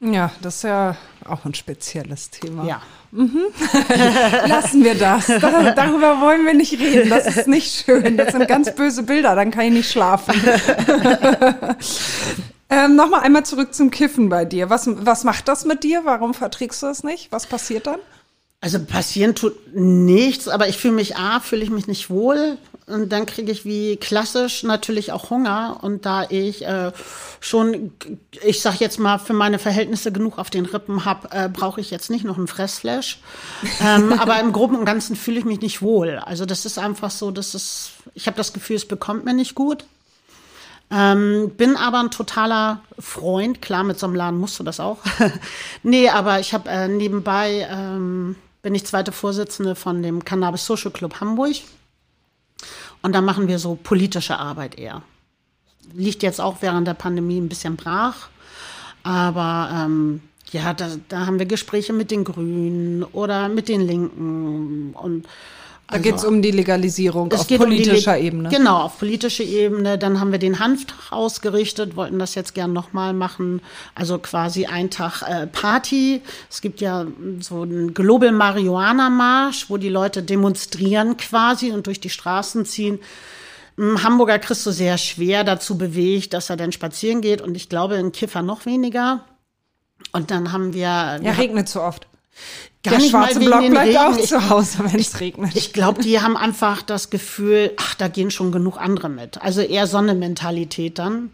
Ja, 0.00 0.30
das 0.42 0.56
ist 0.56 0.62
ja 0.64 0.96
auch 1.24 1.44
ein 1.44 1.54
spezielles 1.54 2.30
Thema. 2.30 2.64
Ja. 2.66 2.82
Mhm. 3.16 3.46
Lassen 4.46 4.84
wir 4.84 4.94
das. 4.94 5.26
Darüber 5.26 6.20
wollen 6.20 6.44
wir 6.44 6.52
nicht 6.52 6.78
reden. 6.78 7.08
Das 7.08 7.26
ist 7.26 7.48
nicht 7.48 7.84
schön. 7.84 8.16
Das 8.18 8.32
sind 8.32 8.46
ganz 8.46 8.74
böse 8.74 9.02
Bilder. 9.02 9.34
Dann 9.34 9.50
kann 9.50 9.64
ich 9.64 9.72
nicht 9.72 9.90
schlafen. 9.90 10.34
ähm, 12.70 12.94
Nochmal 12.94 13.20
einmal 13.22 13.46
zurück 13.46 13.74
zum 13.74 13.90
Kiffen 13.90 14.28
bei 14.28 14.44
dir. 14.44 14.68
Was, 14.68 14.86
was 14.86 15.24
macht 15.24 15.48
das 15.48 15.64
mit 15.64 15.82
dir? 15.82 16.02
Warum 16.04 16.34
verträgst 16.34 16.82
du 16.82 16.86
das 16.86 17.04
nicht? 17.04 17.32
Was 17.32 17.46
passiert 17.46 17.86
dann? 17.86 18.00
Also 18.60 18.84
passieren 18.84 19.34
tut 19.34 19.74
nichts, 19.74 20.48
aber 20.48 20.68
ich 20.68 20.76
fühle 20.76 20.94
mich 20.94 21.16
A, 21.16 21.40
fühle 21.40 21.62
ich 21.62 21.70
mich 21.70 21.86
nicht 21.86 22.10
wohl. 22.10 22.58
Und 22.86 23.10
dann 23.10 23.26
kriege 23.26 23.50
ich 23.50 23.64
wie 23.64 23.96
klassisch 23.96 24.62
natürlich 24.62 25.10
auch 25.10 25.30
Hunger. 25.30 25.78
Und 25.82 26.06
da 26.06 26.24
ich 26.28 26.64
äh, 26.64 26.92
schon, 27.40 27.92
ich 28.44 28.60
sag 28.60 28.78
jetzt 28.78 29.00
mal, 29.00 29.18
für 29.18 29.32
meine 29.32 29.58
Verhältnisse 29.58 30.12
genug 30.12 30.38
auf 30.38 30.50
den 30.50 30.66
Rippen 30.66 31.04
habe, 31.04 31.28
äh, 31.32 31.48
brauche 31.48 31.80
ich 31.80 31.90
jetzt 31.90 32.10
nicht 32.10 32.24
noch 32.24 32.38
einen 32.38 32.46
Fressflash. 32.46 33.18
ähm, 33.80 34.12
aber 34.18 34.38
im 34.38 34.52
Groben 34.52 34.76
und 34.76 34.84
Ganzen 34.84 35.16
fühle 35.16 35.40
ich 35.40 35.44
mich 35.44 35.60
nicht 35.60 35.82
wohl. 35.82 36.18
Also 36.18 36.46
das 36.46 36.64
ist 36.64 36.78
einfach 36.78 37.10
so, 37.10 37.32
dass 37.32 37.54
es, 37.54 37.90
ich 38.14 38.28
habe 38.28 38.36
das 38.36 38.52
Gefühl, 38.52 38.76
es 38.76 38.86
bekommt 38.86 39.24
mir 39.24 39.34
nicht 39.34 39.56
gut. 39.56 39.84
Ähm, 40.88 41.50
bin 41.56 41.76
aber 41.76 41.98
ein 41.98 42.12
totaler 42.12 42.80
Freund. 43.00 43.60
Klar, 43.60 43.82
mit 43.82 43.98
so 43.98 44.06
einem 44.06 44.14
Laden 44.14 44.38
musst 44.38 44.60
du 44.60 44.62
das 44.62 44.78
auch. 44.78 44.98
nee, 45.82 46.08
aber 46.08 46.38
ich 46.38 46.54
habe 46.54 46.70
äh, 46.70 46.86
nebenbei, 46.86 47.66
ähm, 47.68 48.36
bin 48.62 48.76
ich 48.76 48.86
zweite 48.86 49.10
Vorsitzende 49.10 49.74
von 49.74 50.02
dem 50.04 50.24
Cannabis 50.24 50.64
Social 50.64 50.92
Club 50.92 51.20
Hamburg. 51.20 51.56
Und 53.02 53.14
da 53.14 53.20
machen 53.20 53.48
wir 53.48 53.58
so 53.58 53.78
politische 53.80 54.38
Arbeit 54.38 54.78
eher. 54.78 55.02
Liegt 55.94 56.22
jetzt 56.22 56.40
auch 56.40 56.56
während 56.60 56.88
der 56.88 56.94
Pandemie 56.94 57.40
ein 57.40 57.48
bisschen 57.48 57.76
brach. 57.76 58.28
Aber 59.02 59.70
ähm, 59.72 60.20
ja, 60.52 60.74
da, 60.74 60.88
da 61.08 61.26
haben 61.26 61.38
wir 61.38 61.46
Gespräche 61.46 61.92
mit 61.92 62.10
den 62.10 62.24
Grünen 62.24 63.04
oder 63.04 63.48
mit 63.48 63.68
den 63.68 63.80
Linken 63.80 64.92
und 64.94 65.26
da 65.88 65.98
geht 65.98 66.16
es 66.16 66.24
um 66.24 66.42
die 66.42 66.50
Legalisierung 66.50 67.32
auf 67.32 67.46
politischer 67.46 68.16
um 68.16 68.24
Ebene. 68.24 68.48
Genau, 68.48 68.82
auf 68.82 68.98
politischer 68.98 69.44
Ebene. 69.44 69.98
Dann 69.98 70.18
haben 70.18 70.32
wir 70.32 70.40
den 70.40 70.58
Hanftag 70.58 71.12
ausgerichtet, 71.12 71.94
wollten 71.94 72.18
das 72.18 72.34
jetzt 72.34 72.54
gern 72.54 72.72
nochmal 72.72 73.12
machen. 73.12 73.60
Also 73.94 74.18
quasi 74.18 74.66
ein 74.66 74.90
Tag 74.90 75.22
äh, 75.22 75.46
Party. 75.46 76.22
Es 76.50 76.60
gibt 76.60 76.80
ja 76.80 77.06
so 77.40 77.62
einen 77.62 77.94
Global 77.94 78.32
Marihuana 78.32 79.10
Marsch, 79.10 79.70
wo 79.70 79.76
die 79.76 79.88
Leute 79.88 80.24
demonstrieren 80.24 81.16
quasi 81.16 81.70
und 81.70 81.86
durch 81.86 82.00
die 82.00 82.10
Straßen 82.10 82.64
ziehen. 82.64 82.98
Hamburger 83.78 84.38
kriegst 84.38 84.64
du 84.66 84.70
sehr 84.72 84.98
schwer 84.98 85.44
dazu 85.44 85.78
bewegt, 85.78 86.32
dass 86.32 86.50
er 86.50 86.56
dann 86.56 86.72
spazieren 86.72 87.20
geht. 87.20 87.40
Und 87.40 87.54
ich 87.56 87.68
glaube, 87.68 87.96
in 87.96 88.10
Kiffer 88.10 88.42
noch 88.42 88.66
weniger. 88.66 89.24
Und 90.12 90.30
dann 90.30 90.50
haben 90.52 90.72
wir. 90.72 91.20
Ja, 91.22 91.32
regnet 91.38 91.68
zu 91.68 91.80
oft. 91.80 92.08
Der 92.90 93.00
schwarze 93.00 93.40
Block 93.40 93.68
bleibt 93.70 93.88
Regen. 93.88 93.98
auch 93.98 94.20
zu 94.20 94.48
Hause, 94.48 94.78
wenn 94.80 95.00
es 95.00 95.20
regnet. 95.20 95.54
Ich 95.54 95.72
glaube, 95.72 96.02
die 96.02 96.20
haben 96.20 96.36
einfach 96.36 96.82
das 96.82 97.10
Gefühl, 97.10 97.72
ach, 97.76 97.94
da 97.94 98.08
gehen 98.08 98.30
schon 98.30 98.52
genug 98.52 98.78
andere 98.78 99.08
mit. 99.08 99.40
Also 99.42 99.60
eher 99.60 99.86
so 99.86 99.98
eine 99.98 100.14
Mentalität 100.14 100.98
dann. 100.98 101.30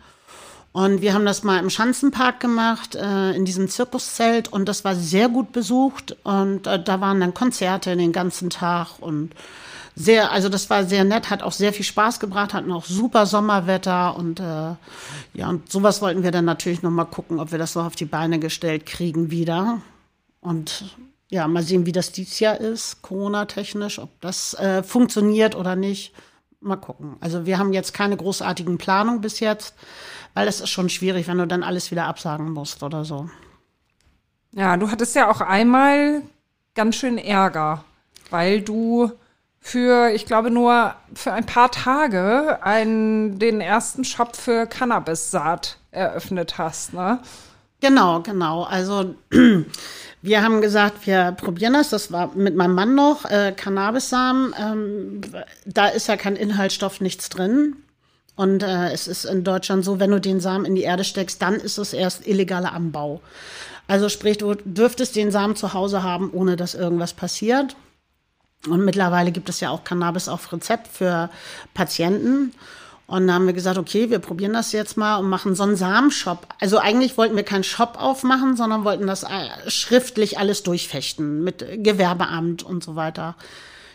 Und 0.72 1.02
wir 1.02 1.12
haben 1.12 1.26
das 1.26 1.42
mal 1.42 1.58
im 1.58 1.68
Schanzenpark 1.68 2.40
gemacht, 2.40 2.94
äh, 2.94 3.32
in 3.32 3.44
diesem 3.44 3.68
Zirkuszelt. 3.68 4.48
Und 4.48 4.66
das 4.66 4.84
war 4.84 4.94
sehr 4.94 5.28
gut 5.28 5.52
besucht. 5.52 6.16
Und 6.24 6.66
äh, 6.66 6.82
da 6.82 7.00
waren 7.00 7.20
dann 7.20 7.34
Konzerte 7.34 7.94
den 7.94 8.12
ganzen 8.12 8.48
Tag. 8.48 8.98
Und 8.98 9.32
sehr, 9.94 10.32
also 10.32 10.48
das 10.48 10.70
war 10.70 10.84
sehr 10.84 11.04
nett, 11.04 11.28
hat 11.28 11.42
auch 11.42 11.52
sehr 11.52 11.74
viel 11.74 11.84
Spaß 11.84 12.20
gebracht, 12.20 12.54
hatten 12.54 12.72
auch 12.72 12.86
super 12.86 13.26
Sommerwetter. 13.26 14.16
Und 14.16 14.40
äh, 14.40 14.74
ja, 15.34 15.48
und 15.48 15.70
sowas 15.70 16.00
wollten 16.00 16.22
wir 16.22 16.30
dann 16.30 16.46
natürlich 16.46 16.82
noch 16.82 16.90
mal 16.90 17.04
gucken, 17.04 17.38
ob 17.38 17.52
wir 17.52 17.58
das 17.58 17.74
so 17.74 17.80
auf 17.80 17.94
die 17.94 18.06
Beine 18.06 18.38
gestellt 18.38 18.86
kriegen 18.86 19.30
wieder. 19.30 19.82
Und 20.40 20.84
ja, 21.32 21.48
mal 21.48 21.62
sehen, 21.62 21.86
wie 21.86 21.92
das 21.92 22.12
dieses 22.12 22.40
Jahr 22.40 22.60
ist, 22.60 23.00
Corona-technisch, 23.00 23.98
ob 23.98 24.20
das 24.20 24.52
äh, 24.52 24.82
funktioniert 24.82 25.56
oder 25.56 25.76
nicht. 25.76 26.12
Mal 26.60 26.76
gucken. 26.76 27.16
Also 27.20 27.46
wir 27.46 27.58
haben 27.58 27.72
jetzt 27.72 27.94
keine 27.94 28.18
großartigen 28.18 28.76
Planungen 28.76 29.22
bis 29.22 29.40
jetzt, 29.40 29.74
weil 30.34 30.46
es 30.46 30.60
ist 30.60 30.68
schon 30.68 30.90
schwierig, 30.90 31.28
wenn 31.28 31.38
du 31.38 31.46
dann 31.46 31.62
alles 31.62 31.90
wieder 31.90 32.04
absagen 32.04 32.50
musst 32.50 32.82
oder 32.82 33.06
so. 33.06 33.30
Ja, 34.52 34.76
du 34.76 34.90
hattest 34.90 35.16
ja 35.16 35.30
auch 35.30 35.40
einmal 35.40 36.20
ganz 36.74 36.96
schön 36.96 37.16
Ärger, 37.16 37.82
weil 38.28 38.60
du 38.60 39.10
für, 39.58 40.10
ich 40.10 40.26
glaube, 40.26 40.50
nur 40.50 40.94
für 41.14 41.32
ein 41.32 41.46
paar 41.46 41.70
Tage 41.70 42.62
einen, 42.62 43.38
den 43.38 43.62
ersten 43.62 44.04
Shop 44.04 44.36
für 44.36 44.66
Cannabis-Saat 44.66 45.78
eröffnet 45.92 46.58
hast, 46.58 46.92
ne? 46.92 47.20
Genau, 47.80 48.20
genau. 48.20 48.62
Also 48.62 49.14
wir 50.22 50.42
haben 50.42 50.60
gesagt, 50.60 51.06
wir 51.06 51.32
probieren 51.32 51.72
das. 51.72 51.90
Das 51.90 52.12
war 52.12 52.34
mit 52.34 52.54
meinem 52.54 52.74
Mann 52.74 52.94
noch, 52.94 53.24
äh, 53.24 53.52
Cannabissamen. 53.54 54.54
Ähm, 54.58 55.20
da 55.66 55.88
ist 55.88 56.06
ja 56.06 56.16
kein 56.16 56.36
Inhaltsstoff, 56.36 57.00
nichts 57.00 57.28
drin. 57.28 57.76
Und 58.36 58.62
äh, 58.62 58.92
es 58.92 59.08
ist 59.08 59.24
in 59.24 59.44
Deutschland 59.44 59.84
so, 59.84 59.98
wenn 59.98 60.12
du 60.12 60.20
den 60.20 60.40
Samen 60.40 60.64
in 60.64 60.76
die 60.76 60.82
Erde 60.82 61.04
steckst, 61.04 61.42
dann 61.42 61.54
ist 61.54 61.76
es 61.76 61.92
erst 61.92 62.26
illegaler 62.26 62.72
Anbau. 62.72 63.20
Also 63.88 64.08
sprich, 64.08 64.38
du 64.38 64.54
dürftest 64.54 65.16
den 65.16 65.32
Samen 65.32 65.56
zu 65.56 65.74
Hause 65.74 66.04
haben, 66.04 66.30
ohne 66.32 66.56
dass 66.56 66.74
irgendwas 66.74 67.12
passiert. 67.12 67.76
Und 68.68 68.84
mittlerweile 68.84 69.32
gibt 69.32 69.48
es 69.48 69.58
ja 69.58 69.70
auch 69.70 69.82
Cannabis 69.82 70.28
auf 70.28 70.52
Rezept 70.52 70.86
für 70.86 71.30
Patienten. 71.74 72.54
Und 73.12 73.26
dann 73.26 73.34
haben 73.34 73.46
wir 73.46 73.52
gesagt, 73.52 73.76
okay, 73.76 74.08
wir 74.08 74.20
probieren 74.20 74.54
das 74.54 74.72
jetzt 74.72 74.96
mal 74.96 75.16
und 75.16 75.28
machen 75.28 75.54
so 75.54 75.64
einen 75.64 75.76
Samenshop. 75.76 76.46
Also 76.58 76.78
eigentlich 76.78 77.18
wollten 77.18 77.36
wir 77.36 77.42
keinen 77.42 77.62
Shop 77.62 77.98
aufmachen, 78.00 78.56
sondern 78.56 78.84
wollten 78.84 79.06
das 79.06 79.22
äh, 79.22 79.28
schriftlich 79.70 80.38
alles 80.38 80.62
durchfechten 80.62 81.44
mit 81.44 81.62
Gewerbeamt 81.84 82.62
und 82.62 82.82
so 82.82 82.96
weiter. 82.96 83.36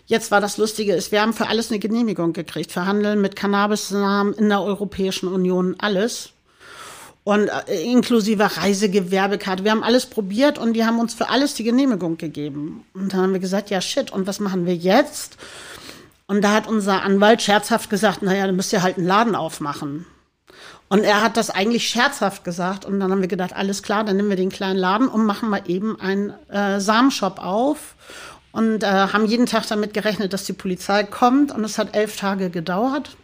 Jetzt 0.06 0.30
war 0.30 0.40
das 0.40 0.60
Lustige, 0.60 0.94
ist, 0.94 1.12
wir 1.12 1.24
haben 1.24 1.34
für 1.34 1.48
alles 1.48 1.72
eine 1.72 1.80
Genehmigung 1.80 2.34
gekriegt, 2.34 2.72
für 2.72 2.86
Handeln 2.86 3.20
mit 3.20 3.36
Cannabisnamen 3.36 4.36
in 4.36 4.50
der 4.50 4.62
Europäischen 4.62 5.30
Union, 5.30 5.74
alles. 5.80 6.30
Und 7.24 7.48
äh, 7.48 7.82
inklusive 7.92 8.56
Reisegewerbekarte. 8.58 9.64
Wir 9.64 9.72
haben 9.72 9.84
alles 9.84 10.06
probiert 10.06 10.60
und 10.60 10.74
die 10.74 10.86
haben 10.86 11.00
uns 11.00 11.16
für 11.16 11.30
alles 11.30 11.56
die 11.56 11.64
Genehmigung 11.64 12.18
gegeben. 12.18 12.86
Und 12.94 13.14
dann 13.14 13.22
haben 13.22 13.34
wir 13.34 13.40
gesagt, 13.40 13.72
ja 13.72 13.82
shit, 13.82 14.12
und 14.12 14.28
was 14.28 14.40
machen 14.40 14.68
wir 14.68 14.76
jetzt? 14.76 15.38
Und 16.28 16.44
da 16.44 16.54
hat 16.54 16.68
unser 16.68 17.04
Anwalt 17.04 17.42
scherzhaft 17.42 17.90
gesagt, 17.90 18.22
naja, 18.22 18.46
dann 18.46 18.56
müsst 18.56 18.74
ihr 18.74 18.84
halt 18.84 18.98
einen 18.98 19.08
Laden 19.08 19.36
aufmachen. 19.36 20.06
Und 20.90 21.04
er 21.04 21.22
hat 21.22 21.38
das 21.38 21.50
eigentlich 21.50 21.88
scherzhaft 21.88 22.44
gesagt. 22.44 22.86
Und 22.86 23.00
dann 23.00 23.12
haben 23.12 23.22
wir 23.22 23.28
gedacht, 23.28 23.54
alles 23.54 23.84
klar, 23.84 24.04
dann 24.04 24.18
nehmen 24.18 24.30
wir 24.30 24.36
den 24.36 24.50
kleinen 24.50 24.78
Laden 24.78 25.08
und 25.08 25.26
machen 25.26 25.50
mal 25.50 25.64
eben 25.68 26.00
einen 26.00 26.34
äh, 26.50 26.80
Samenshop 26.80 27.40
auf. 27.40 27.96
Und 28.52 28.84
äh, 28.84 28.88
haben 28.88 29.26
jeden 29.26 29.46
Tag 29.46 29.68
damit 29.68 29.94
gerechnet, 29.94 30.34
dass 30.34 30.46
die 30.46 30.54
Polizei 30.54 31.04
kommt. 31.04 31.52
Und 31.52 31.64
es 31.64 31.78
hat 31.78 31.96
elf 31.96 32.18
Tage 32.18 32.50
gedauert. 32.50 33.16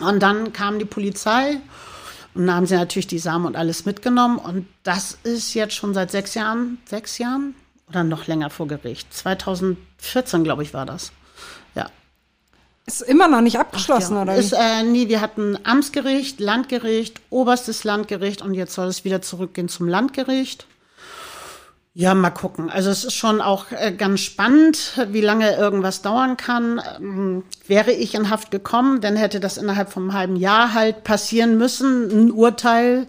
Und 0.00 0.20
dann 0.22 0.52
kam 0.52 0.78
die 0.78 0.86
Polizei 0.86 1.60
und 2.34 2.46
dann 2.46 2.56
haben 2.56 2.66
sie 2.66 2.76
natürlich 2.76 3.06
die 3.06 3.18
Samen 3.18 3.46
und 3.46 3.56
alles 3.56 3.84
mitgenommen. 3.84 4.38
Und 4.38 4.66
das 4.82 5.18
ist 5.24 5.54
jetzt 5.54 5.74
schon 5.74 5.94
seit 5.94 6.10
sechs 6.10 6.34
Jahren, 6.34 6.78
sechs 6.84 7.18
Jahren 7.18 7.54
oder 7.88 8.04
noch 8.04 8.26
länger 8.26 8.50
vor 8.50 8.68
Gericht. 8.68 9.12
2014, 9.12 10.44
glaube 10.44 10.62
ich, 10.62 10.72
war 10.72 10.86
das. 10.86 11.12
Ist 12.86 13.02
immer 13.02 13.28
noch 13.28 13.40
nicht 13.40 13.58
abgeschlossen, 13.58 14.16
ja. 14.16 14.22
oder? 14.22 14.34
Ist, 14.34 14.52
äh, 14.52 14.82
nee, 14.82 15.08
wir 15.08 15.20
hatten 15.20 15.58
Amtsgericht, 15.64 16.40
Landgericht, 16.40 17.20
oberstes 17.30 17.84
Landgericht 17.84 18.42
und 18.42 18.54
jetzt 18.54 18.74
soll 18.74 18.88
es 18.88 19.04
wieder 19.04 19.22
zurückgehen 19.22 19.68
zum 19.68 19.86
Landgericht. 19.86 20.66
Ja, 21.92 22.14
mal 22.14 22.30
gucken. 22.30 22.70
Also 22.70 22.90
es 22.90 23.04
ist 23.04 23.14
schon 23.14 23.40
auch 23.40 23.66
äh, 23.72 23.92
ganz 23.92 24.20
spannend, 24.20 24.98
wie 25.10 25.20
lange 25.20 25.56
irgendwas 25.56 26.02
dauern 26.02 26.36
kann. 26.36 26.80
Ähm, 26.98 27.42
wäre 27.66 27.92
ich 27.92 28.14
in 28.14 28.30
Haft 28.30 28.50
gekommen, 28.50 29.00
dann 29.00 29.16
hätte 29.16 29.40
das 29.40 29.56
innerhalb 29.56 29.90
von 29.90 30.04
einem 30.04 30.12
halben 30.12 30.36
Jahr 30.36 30.72
halt 30.72 31.02
passieren 31.02 31.58
müssen, 31.58 32.08
ein 32.10 32.30
Urteil. 32.30 33.06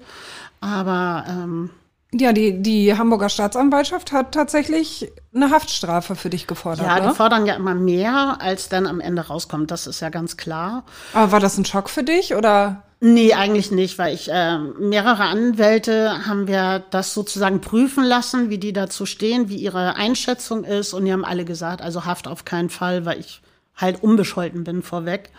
Aber 0.61 1.25
ähm, 1.27 1.69
Ja, 2.13 2.33
die, 2.33 2.61
die 2.61 2.97
Hamburger 2.97 3.29
Staatsanwaltschaft 3.29 4.11
hat 4.11 4.33
tatsächlich 4.33 5.11
eine 5.33 5.49
Haftstrafe 5.49 6.15
für 6.15 6.29
dich 6.29 6.45
gefordert. 6.45 6.85
ja, 6.85 6.99
ne? 6.99 7.09
die 7.09 7.15
fordern 7.15 7.45
ja 7.45 7.53
immer 7.53 7.73
mehr, 7.73 8.37
als 8.41 8.67
dann 8.67 8.85
am 8.85 8.99
Ende 8.99 9.27
rauskommt. 9.27 9.71
Das 9.71 9.87
ist 9.87 10.01
ja 10.01 10.09
ganz 10.09 10.35
klar. 10.35 10.83
Aber 11.13 11.31
war 11.31 11.39
das 11.39 11.57
ein 11.57 11.63
Schock 11.63 11.89
für 11.89 12.03
dich 12.03 12.35
oder? 12.35 12.83
Nee, 12.99 13.33
eigentlich 13.33 13.71
nicht, 13.71 13.97
weil 13.97 14.13
ich 14.13 14.29
äh, 14.29 14.59
mehrere 14.59 15.23
Anwälte 15.23 16.27
haben 16.27 16.47
wir 16.47 16.83
das 16.91 17.13
sozusagen 17.13 17.61
prüfen 17.61 18.03
lassen, 18.03 18.49
wie 18.49 18.59
die 18.59 18.73
dazu 18.73 19.05
stehen, 19.05 19.49
wie 19.49 19.55
ihre 19.55 19.95
Einschätzung 19.95 20.65
ist. 20.65 20.93
Und 20.93 21.05
die 21.05 21.13
haben 21.13 21.25
alle 21.25 21.45
gesagt, 21.45 21.81
also 21.81 22.05
Haft 22.05 22.27
auf 22.27 22.43
keinen 22.45 22.69
Fall, 22.69 23.05
weil 23.05 23.19
ich 23.19 23.41
halt 23.75 24.03
unbescholten 24.03 24.65
bin 24.65 24.83
vorweg. 24.83 25.31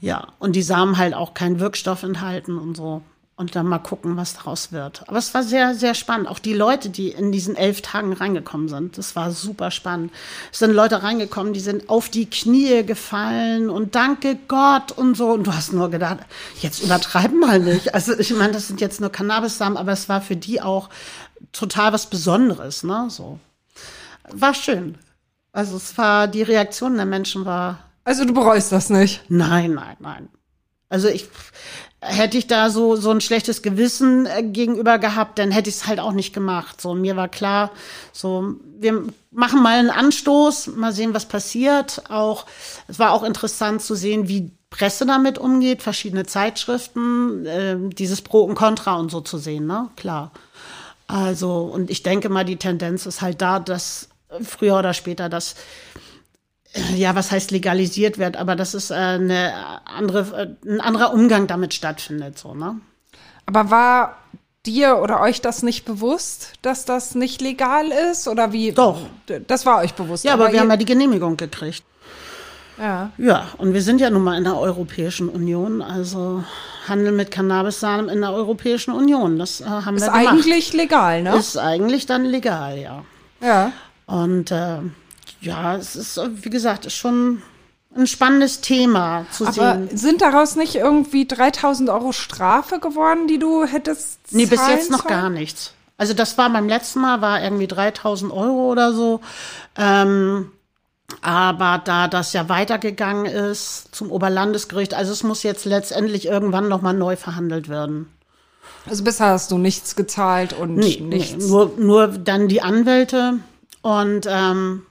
Ja, 0.00 0.28
und 0.38 0.54
die 0.54 0.62
Samen 0.62 0.98
halt 0.98 1.14
auch 1.14 1.32
keinen 1.32 1.58
Wirkstoff 1.58 2.02
enthalten 2.02 2.58
und 2.58 2.76
so. 2.76 3.02
Und 3.38 3.54
dann 3.54 3.66
mal 3.66 3.78
gucken, 3.80 4.16
was 4.16 4.32
daraus 4.32 4.72
wird. 4.72 5.06
Aber 5.08 5.18
es 5.18 5.34
war 5.34 5.42
sehr, 5.42 5.74
sehr 5.74 5.92
spannend. 5.92 6.26
Auch 6.26 6.38
die 6.38 6.54
Leute, 6.54 6.88
die 6.88 7.10
in 7.10 7.32
diesen 7.32 7.54
elf 7.54 7.82
Tagen 7.82 8.14
reingekommen 8.14 8.68
sind, 8.68 8.96
das 8.96 9.14
war 9.14 9.30
super 9.30 9.70
spannend. 9.70 10.10
Es 10.50 10.60
sind 10.60 10.72
Leute 10.72 11.02
reingekommen, 11.02 11.52
die 11.52 11.60
sind 11.60 11.90
auf 11.90 12.08
die 12.08 12.30
Knie 12.30 12.82
gefallen 12.82 13.68
und 13.68 13.94
danke 13.94 14.38
Gott 14.48 14.90
und 14.92 15.18
so. 15.18 15.32
Und 15.32 15.46
du 15.46 15.52
hast 15.52 15.74
nur 15.74 15.90
gedacht, 15.90 16.20
jetzt 16.62 16.82
übertreiben 16.82 17.38
mal 17.38 17.60
nicht. 17.60 17.92
Also 17.92 18.18
ich 18.18 18.32
meine, 18.34 18.54
das 18.54 18.68
sind 18.68 18.80
jetzt 18.80 19.02
nur 19.02 19.10
Cannabis-Samen, 19.10 19.76
aber 19.76 19.92
es 19.92 20.08
war 20.08 20.22
für 20.22 20.36
die 20.36 20.62
auch 20.62 20.88
total 21.52 21.92
was 21.92 22.06
Besonderes, 22.06 22.84
ne? 22.84 23.08
So. 23.10 23.38
War 24.30 24.54
schön. 24.54 24.96
Also 25.52 25.76
es 25.76 25.98
war, 25.98 26.26
die 26.26 26.42
Reaktion 26.42 26.96
der 26.96 27.04
Menschen 27.04 27.44
war 27.44 27.80
Also 28.04 28.24
du 28.24 28.32
bereust 28.32 28.72
das 28.72 28.88
nicht. 28.88 29.24
Nein, 29.28 29.74
nein, 29.74 29.96
nein. 30.00 30.28
Also 30.88 31.08
ich 31.08 31.28
hätte 32.06 32.38
ich 32.38 32.46
da 32.46 32.70
so 32.70 32.96
so 32.96 33.10
ein 33.10 33.20
schlechtes 33.20 33.62
Gewissen 33.62 34.26
äh, 34.26 34.42
gegenüber 34.42 34.98
gehabt, 34.98 35.38
dann 35.38 35.50
hätte 35.50 35.68
ich 35.68 35.76
es 35.76 35.86
halt 35.86 36.00
auch 36.00 36.12
nicht 36.12 36.32
gemacht. 36.32 36.80
So 36.80 36.94
mir 36.94 37.16
war 37.16 37.28
klar, 37.28 37.70
so 38.12 38.54
wir 38.78 39.04
machen 39.30 39.62
mal 39.62 39.78
einen 39.78 39.90
Anstoß, 39.90 40.68
mal 40.68 40.92
sehen, 40.92 41.14
was 41.14 41.26
passiert. 41.26 42.02
Auch 42.10 42.46
es 42.88 42.98
war 42.98 43.12
auch 43.12 43.22
interessant 43.22 43.82
zu 43.82 43.94
sehen, 43.94 44.28
wie 44.28 44.50
Presse 44.70 45.06
damit 45.06 45.38
umgeht, 45.38 45.82
verschiedene 45.82 46.26
Zeitschriften, 46.26 47.46
äh, 47.46 47.76
dieses 47.78 48.22
Pro 48.22 48.40
und 48.42 48.54
Contra 48.54 48.96
und 48.96 49.10
so 49.10 49.20
zu 49.20 49.38
sehen, 49.38 49.66
ne? 49.66 49.88
Klar. 49.96 50.32
Also 51.06 51.60
und 51.62 51.90
ich 51.90 52.02
denke 52.02 52.28
mal, 52.28 52.44
die 52.44 52.56
Tendenz 52.56 53.06
ist 53.06 53.22
halt 53.22 53.40
da, 53.40 53.60
dass 53.60 54.08
früher 54.42 54.78
oder 54.78 54.94
später 54.94 55.28
das 55.28 55.54
ja, 56.94 57.14
was 57.14 57.30
heißt 57.30 57.50
legalisiert 57.50 58.18
wird, 58.18 58.36
aber 58.36 58.56
dass 58.56 58.74
es 58.74 58.90
äh, 58.90 58.94
eine 58.94 59.52
andere, 59.84 60.56
äh, 60.64 60.68
ein 60.68 60.80
anderer 60.80 61.12
Umgang 61.12 61.46
damit 61.46 61.74
stattfindet, 61.74 62.38
so, 62.38 62.54
ne? 62.54 62.80
Aber 63.46 63.70
war 63.70 64.16
dir 64.66 64.98
oder 64.98 65.20
euch 65.20 65.40
das 65.40 65.62
nicht 65.62 65.84
bewusst, 65.84 66.54
dass 66.62 66.84
das 66.84 67.14
nicht 67.14 67.40
legal 67.40 67.86
ist? 68.10 68.26
Oder 68.26 68.52
wie? 68.52 68.72
Doch. 68.72 68.98
Das 69.46 69.64
war 69.64 69.78
euch 69.78 69.94
bewusst. 69.94 70.24
Ja, 70.24 70.34
aber 70.34 70.48
wir 70.48 70.54
ihr, 70.54 70.60
haben 70.60 70.70
ja 70.70 70.76
die 70.76 70.84
Genehmigung 70.84 71.36
gekriegt. 71.36 71.84
ja. 72.78 73.12
Ja, 73.16 73.46
und 73.58 73.72
wir 73.72 73.82
sind 73.82 74.00
ja 74.00 74.10
nun 74.10 74.24
mal 74.24 74.36
in 74.36 74.44
der 74.44 74.58
Europäischen 74.58 75.28
Union, 75.28 75.82
also 75.82 76.42
Handel 76.88 77.12
mit 77.12 77.30
Cannabissamen 77.30 78.08
in 78.08 78.20
der 78.20 78.32
Europäischen 78.32 78.92
Union, 78.92 79.38
das 79.38 79.60
äh, 79.60 79.64
haben 79.64 79.96
Ist 79.96 80.02
wir 80.02 80.12
gemacht. 80.12 80.28
eigentlich 80.28 80.72
legal, 80.72 81.22
ne? 81.22 81.36
Ist 81.36 81.56
eigentlich 81.56 82.06
dann 82.06 82.24
legal, 82.24 82.78
ja. 82.78 83.04
ja. 83.40 83.72
Und 84.06 84.50
äh, 84.50 84.78
ja, 85.46 85.76
es 85.76 85.96
ist, 85.96 86.20
wie 86.44 86.50
gesagt, 86.50 86.86
ist 86.86 86.94
schon 86.94 87.42
ein 87.96 88.06
spannendes 88.06 88.60
Thema 88.60 89.24
zu 89.32 89.46
Aber 89.46 89.54
sehen. 89.54 89.88
sind 89.96 90.20
daraus 90.20 90.54
nicht 90.56 90.74
irgendwie 90.74 91.26
3000 91.26 91.88
Euro 91.88 92.12
Strafe 92.12 92.78
geworden, 92.78 93.26
die 93.26 93.38
du 93.38 93.64
hättest 93.64 94.18
Nee, 94.30 94.46
bis 94.46 94.60
zahlen 94.60 94.76
jetzt 94.78 94.90
noch 94.90 95.06
gar 95.06 95.30
nichts. 95.30 95.72
Also 95.96 96.12
das 96.12 96.36
war 96.36 96.50
beim 96.50 96.68
letzten 96.68 97.00
Mal, 97.00 97.22
war 97.22 97.42
irgendwie 97.42 97.66
3000 97.66 98.30
Euro 98.32 98.70
oder 98.70 98.92
so. 98.92 99.20
Ähm, 99.76 100.50
aber 101.22 101.80
da 101.84 102.08
das 102.08 102.32
ja 102.34 102.48
weitergegangen 102.50 103.24
ist 103.26 103.94
zum 103.94 104.10
Oberlandesgericht, 104.10 104.92
also 104.92 105.12
es 105.12 105.22
muss 105.22 105.42
jetzt 105.42 105.64
letztendlich 105.64 106.26
irgendwann 106.26 106.68
noch 106.68 106.82
mal 106.82 106.92
neu 106.92 107.16
verhandelt 107.16 107.68
werden. 107.70 108.10
Also 108.88 109.04
bisher 109.04 109.28
hast 109.28 109.50
du 109.52 109.58
nichts 109.58 109.96
gezahlt 109.96 110.52
und 110.52 110.74
Nee, 110.74 111.00
nichts. 111.00 111.36
nee 111.44 111.48
nur, 111.50 111.72
nur 111.78 112.08
dann 112.08 112.48
die 112.48 112.60
Anwälte 112.60 113.38
und 113.82 114.26
ähm, 114.28 114.82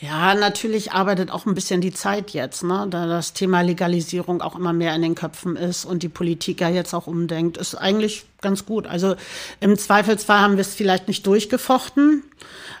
ja, 0.00 0.34
natürlich 0.34 0.92
arbeitet 0.92 1.30
auch 1.30 1.44
ein 1.44 1.54
bisschen 1.54 1.82
die 1.82 1.92
Zeit 1.92 2.30
jetzt, 2.30 2.62
ne? 2.64 2.86
da 2.88 3.06
das 3.06 3.34
Thema 3.34 3.60
Legalisierung 3.60 4.40
auch 4.40 4.56
immer 4.56 4.72
mehr 4.72 4.94
in 4.94 5.02
den 5.02 5.14
Köpfen 5.14 5.56
ist 5.56 5.84
und 5.84 6.02
die 6.02 6.08
Politik 6.08 6.62
ja 6.62 6.70
jetzt 6.70 6.94
auch 6.94 7.06
umdenkt, 7.06 7.58
ist 7.58 7.74
eigentlich 7.74 8.24
ganz 8.40 8.64
gut. 8.64 8.86
Also 8.86 9.14
im 9.60 9.76
Zweifelsfall 9.76 10.40
haben 10.40 10.56
wir 10.56 10.62
es 10.62 10.74
vielleicht 10.74 11.06
nicht 11.06 11.26
durchgefochten, 11.26 12.22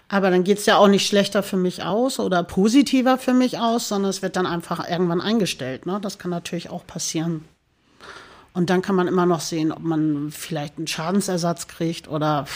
aber 0.08 0.30
dann 0.30 0.44
geht's 0.44 0.64
ja 0.64 0.78
auch 0.78 0.88
nicht 0.88 1.06
schlechter 1.06 1.42
für 1.42 1.58
mich 1.58 1.82
aus 1.82 2.18
oder 2.18 2.42
positiver 2.42 3.18
für 3.18 3.34
mich 3.34 3.58
aus, 3.58 3.88
sondern 3.88 4.08
es 4.08 4.22
wird 4.22 4.36
dann 4.36 4.46
einfach 4.46 4.88
irgendwann 4.88 5.20
eingestellt. 5.20 5.84
Ne? 5.84 5.98
Das 6.00 6.18
kann 6.18 6.30
natürlich 6.30 6.70
auch 6.70 6.86
passieren. 6.86 7.44
Und 8.54 8.70
dann 8.70 8.80
kann 8.80 8.94
man 8.94 9.08
immer 9.08 9.26
noch 9.26 9.40
sehen, 9.40 9.72
ob 9.72 9.80
man 9.80 10.30
vielleicht 10.32 10.78
einen 10.78 10.86
Schadensersatz 10.86 11.68
kriegt 11.68 12.08
oder 12.08 12.46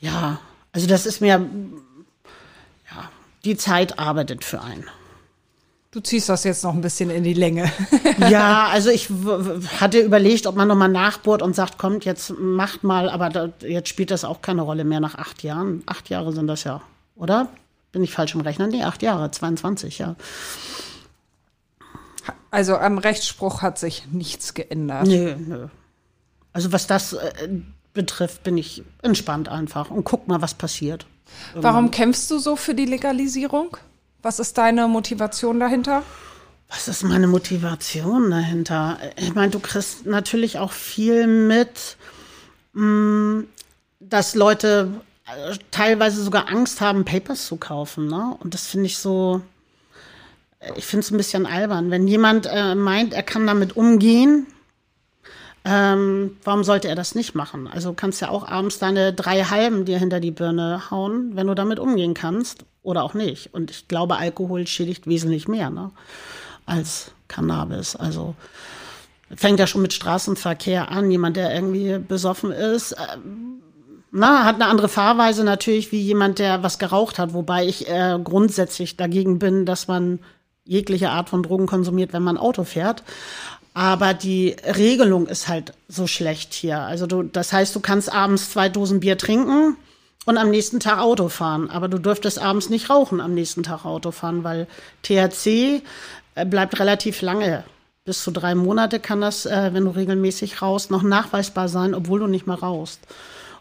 ja, 0.00 0.40
also 0.72 0.86
das 0.86 1.04
ist 1.04 1.20
mir 1.20 1.46
die 3.48 3.56
Zeit 3.56 3.98
arbeitet 3.98 4.44
für 4.44 4.60
einen. 4.60 4.84
Du 5.90 6.00
ziehst 6.00 6.28
das 6.28 6.44
jetzt 6.44 6.64
noch 6.64 6.74
ein 6.74 6.82
bisschen 6.82 7.08
in 7.08 7.24
die 7.24 7.34
Länge. 7.34 7.70
Ja, 8.30 8.66
also 8.66 8.90
ich 8.90 9.08
hatte 9.80 10.00
überlegt, 10.00 10.48
ob 10.48 10.56
man 10.56 10.66
nochmal 10.66 10.88
nachbohrt 10.88 11.40
und 11.40 11.54
sagt, 11.54 11.78
kommt, 11.78 12.04
jetzt 12.04 12.34
macht 12.36 12.82
mal, 12.82 13.08
aber 13.08 13.28
da, 13.28 13.50
jetzt 13.60 13.88
spielt 13.88 14.10
das 14.10 14.24
auch 14.24 14.42
keine 14.42 14.62
Rolle 14.62 14.84
mehr 14.84 14.98
nach 14.98 15.14
acht 15.14 15.44
Jahren. 15.44 15.84
Acht 15.86 16.10
Jahre 16.10 16.32
sind 16.32 16.48
das 16.48 16.64
ja, 16.64 16.82
oder? 17.14 17.48
Bin 17.92 18.02
ich 18.02 18.12
falsch 18.12 18.34
im 18.34 18.40
Rechnen? 18.40 18.70
Nee, 18.70 18.82
acht 18.82 19.02
Jahre, 19.02 19.30
22, 19.30 19.98
ja. 19.98 20.16
Also 22.50 22.76
am 22.76 22.98
Rechtsspruch 22.98 23.62
hat 23.62 23.78
sich 23.78 24.08
nichts 24.10 24.52
geändert. 24.52 25.06
Nö, 25.06 25.36
nö. 25.38 25.68
Also 26.52 26.72
was 26.72 26.88
das 26.88 27.12
äh, 27.12 27.48
betrifft, 27.98 28.44
bin 28.44 28.56
ich 28.56 28.84
entspannt 29.02 29.48
einfach 29.48 29.90
und 29.90 30.04
guck 30.04 30.28
mal, 30.28 30.40
was 30.40 30.54
passiert. 30.54 31.04
Warum 31.54 31.90
kämpfst 31.90 32.30
du 32.30 32.38
so 32.38 32.54
für 32.54 32.74
die 32.74 32.84
Legalisierung? 32.84 33.76
Was 34.22 34.38
ist 34.38 34.56
deine 34.56 34.86
Motivation 34.86 35.58
dahinter? 35.58 36.04
Was 36.68 36.86
ist 36.86 37.02
meine 37.02 37.26
Motivation 37.26 38.30
dahinter? 38.30 38.98
Ich 39.16 39.34
meine, 39.34 39.50
du 39.50 39.58
kriegst 39.58 40.06
natürlich 40.06 40.58
auch 40.58 40.70
viel 40.70 41.26
mit, 41.26 41.96
mh, 42.72 43.44
dass 43.98 44.36
Leute 44.36 44.92
äh, 45.26 45.56
teilweise 45.72 46.22
sogar 46.22 46.48
Angst 46.48 46.80
haben, 46.80 47.04
Papers 47.04 47.46
zu 47.46 47.56
kaufen. 47.56 48.06
Ne? 48.06 48.36
Und 48.38 48.54
das 48.54 48.68
finde 48.68 48.86
ich 48.86 48.98
so, 48.98 49.40
ich 50.76 50.86
finde 50.86 51.04
es 51.04 51.10
ein 51.10 51.16
bisschen 51.16 51.46
albern. 51.46 51.90
Wenn 51.90 52.06
jemand 52.06 52.46
äh, 52.46 52.76
meint, 52.76 53.12
er 53.12 53.24
kann 53.24 53.46
damit 53.46 53.76
umgehen, 53.76 54.46
ähm, 55.64 56.36
warum 56.44 56.64
sollte 56.64 56.88
er 56.88 56.94
das 56.94 57.14
nicht 57.14 57.34
machen? 57.34 57.68
Also 57.68 57.92
kannst 57.92 58.20
ja 58.20 58.30
auch 58.30 58.46
abends 58.46 58.78
deine 58.78 59.12
drei 59.12 59.42
Halben 59.44 59.84
dir 59.84 59.98
hinter 59.98 60.20
die 60.20 60.30
Birne 60.30 60.90
hauen, 60.90 61.32
wenn 61.34 61.46
du 61.46 61.54
damit 61.54 61.78
umgehen 61.78 62.14
kannst 62.14 62.64
oder 62.82 63.02
auch 63.02 63.14
nicht. 63.14 63.52
Und 63.52 63.70
ich 63.70 63.88
glaube, 63.88 64.16
Alkohol 64.16 64.66
schädigt 64.66 65.06
wesentlich 65.06 65.48
mehr 65.48 65.70
ne, 65.70 65.90
als 66.64 67.12
Cannabis. 67.28 67.96
Also 67.96 68.34
fängt 69.34 69.58
ja 69.58 69.66
schon 69.66 69.82
mit 69.82 69.92
Straßenverkehr 69.92 70.90
an. 70.90 71.10
Jemand, 71.10 71.36
der 71.36 71.54
irgendwie 71.54 71.98
besoffen 71.98 72.50
ist, 72.50 72.92
äh, 72.92 73.16
na, 74.10 74.44
hat 74.44 74.54
eine 74.54 74.66
andere 74.66 74.88
Fahrweise 74.88 75.44
natürlich 75.44 75.92
wie 75.92 76.00
jemand, 76.00 76.38
der 76.38 76.62
was 76.62 76.78
geraucht 76.78 77.18
hat. 77.18 77.34
Wobei 77.34 77.66
ich 77.66 77.88
äh, 77.88 78.18
grundsätzlich 78.22 78.96
dagegen 78.96 79.38
bin, 79.38 79.66
dass 79.66 79.86
man 79.86 80.20
jegliche 80.64 81.10
Art 81.10 81.28
von 81.28 81.42
Drogen 81.42 81.66
konsumiert, 81.66 82.12
wenn 82.12 82.22
man 82.22 82.38
Auto 82.38 82.64
fährt. 82.64 83.02
Aber 83.78 84.12
die 84.12 84.56
Regelung 84.66 85.28
ist 85.28 85.46
halt 85.46 85.72
so 85.86 86.08
schlecht 86.08 86.52
hier. 86.52 86.80
Also 86.80 87.06
du, 87.06 87.22
das 87.22 87.52
heißt, 87.52 87.76
du 87.76 87.78
kannst 87.78 88.12
abends 88.12 88.50
zwei 88.50 88.68
Dosen 88.68 88.98
Bier 88.98 89.16
trinken 89.16 89.76
und 90.26 90.36
am 90.36 90.50
nächsten 90.50 90.80
Tag 90.80 90.98
Auto 90.98 91.28
fahren. 91.28 91.70
Aber 91.70 91.86
du 91.86 92.00
dürftest 92.00 92.40
abends 92.40 92.70
nicht 92.70 92.90
rauchen 92.90 93.20
am 93.20 93.34
nächsten 93.34 93.62
Tag 93.62 93.84
Auto 93.84 94.10
fahren, 94.10 94.42
weil 94.42 94.66
THC 95.04 95.84
äh, 96.34 96.44
bleibt 96.44 96.80
relativ 96.80 97.22
lange. 97.22 97.62
Bis 98.04 98.24
zu 98.24 98.32
drei 98.32 98.56
Monate 98.56 98.98
kann 98.98 99.20
das, 99.20 99.46
äh, 99.46 99.70
wenn 99.72 99.84
du 99.84 99.92
regelmäßig 99.92 100.60
raust, 100.60 100.90
noch 100.90 101.04
nachweisbar 101.04 101.68
sein, 101.68 101.94
obwohl 101.94 102.18
du 102.18 102.26
nicht 102.26 102.48
mehr 102.48 102.58
raust. 102.58 102.98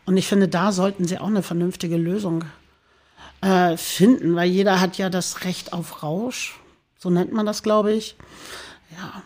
Und 0.08 0.18
ich 0.18 0.28
finde, 0.28 0.48
da 0.48 0.72
sollten 0.72 1.06
sie 1.06 1.20
auch 1.20 1.28
eine 1.28 1.44
vernünftige 1.44 1.98
Lösung 1.98 2.44
äh, 3.42 3.78
finden, 3.78 4.36
weil 4.36 4.50
jeder 4.50 4.82
hat 4.82 4.98
ja 4.98 5.12
das 5.12 5.44
Recht 5.44 5.74
auf 5.74 6.02
Rausch. 6.02 6.60
So 6.98 7.12
nennt 7.12 7.34
man 7.34 7.46
das, 7.46 7.62
glaube 7.62 7.94
ich. 7.94 8.16
Ja. 8.98 9.22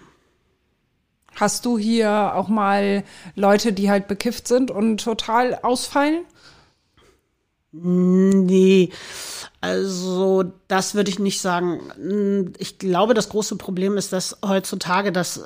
Hast 1.42 1.66
du 1.66 1.80
hier 1.80 2.36
auch 2.36 2.50
mal 2.50 3.04
Leute, 3.34 3.74
die 3.74 3.90
halt 3.90 4.08
bekifft 4.08 4.48
sind 4.48 4.70
und 4.70 5.04
total 5.04 5.56
ausfallen? 5.56 6.24
Nee, 7.72 8.92
also 9.60 10.54
das 10.68 10.94
würde 10.94 11.10
ich 11.10 11.18
nicht 11.18 11.42
sagen. 11.42 12.54
Ich 12.60 12.78
glaube, 12.78 13.16
das 13.16 13.30
große 13.30 13.56
Problem 13.56 13.98
ist, 13.98 14.14
dass 14.14 14.38
heutzutage 14.46 15.12
das 15.12 15.38
äh, 15.38 15.44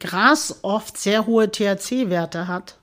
Gras 0.00 0.58
oft 0.62 0.98
sehr 0.98 1.26
hohe 1.26 1.48
THC-Werte 1.48 2.48
hat 2.48 2.78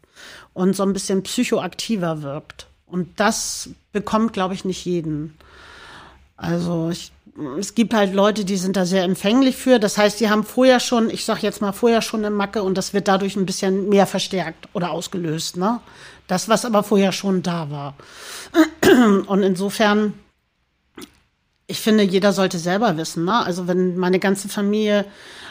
und 0.53 0.73
so 0.73 0.83
ein 0.83 0.93
bisschen 0.93 1.23
psychoaktiver 1.23 2.21
wirkt. 2.21 2.67
Und 2.85 3.19
das 3.19 3.71
bekommt, 3.91 4.31
glaube 4.31 4.53
ich, 4.53 4.63
nicht 4.63 4.85
jeden. 4.85 5.37
Also 6.37 6.91
ich, 6.91 7.11
es 7.60 7.75
gibt 7.75 7.93
halt 7.93 8.13
Leute, 8.13 8.45
die 8.45 8.58
sind 8.58 8.75
da 8.75 8.86
sehr 8.86 9.04
empfänglich 9.04 9.56
für. 9.56 9.80
Das 9.80 9.97
heißt, 9.97 10.19
die 10.19 10.30
haben 10.30 10.43
vorher 10.43 10.80
schon, 10.80 11.10
ich 11.10 11.25
sag 11.25 11.41
jetzt 11.41 11.62
mal 11.62 11.71
vorher 11.71 12.01
schon 12.01 12.21
eine 12.21 12.36
Macke 12.36 12.63
und 12.63 12.77
das 12.77 12.93
wird 12.93 13.08
dadurch 13.08 13.36
ein 13.36 13.45
bisschen 13.45 13.89
mehr 13.89 14.08
verstärkt 14.08 14.67
oder 14.73 14.91
ausgelöst. 14.91 15.58
Ne? 15.58 15.80
Das, 16.27 16.49
was 16.49 16.65
aber 16.65 16.84
vorher 16.84 17.12
schon 17.12 17.43
da 17.43 17.69
war. 17.69 17.95
Und 19.27 19.43
insofern, 19.43 20.13
ich 21.67 21.80
finde, 21.80 22.04
jeder 22.04 22.34
sollte 22.34 22.58
selber 22.58 22.97
wissen. 22.97 23.25
Ne? 23.25 23.45
Also 23.45 23.67
wenn 23.67 23.97
meine 23.97 24.19
ganze 24.19 24.49
Familie 24.49 25.06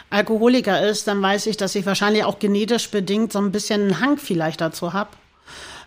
Alkoholiker 0.09 0.87
ist, 0.87 1.07
dann 1.07 1.21
weiß 1.21 1.47
ich, 1.47 1.57
dass 1.57 1.75
ich 1.75 1.85
wahrscheinlich 1.85 2.25
auch 2.25 2.39
genetisch 2.39 2.89
bedingt 2.91 3.31
so 3.31 3.39
ein 3.39 3.51
bisschen 3.51 3.81
einen 3.81 3.99
Hang 3.99 4.17
vielleicht 4.17 4.61
dazu 4.61 4.93
habe. 4.93 5.09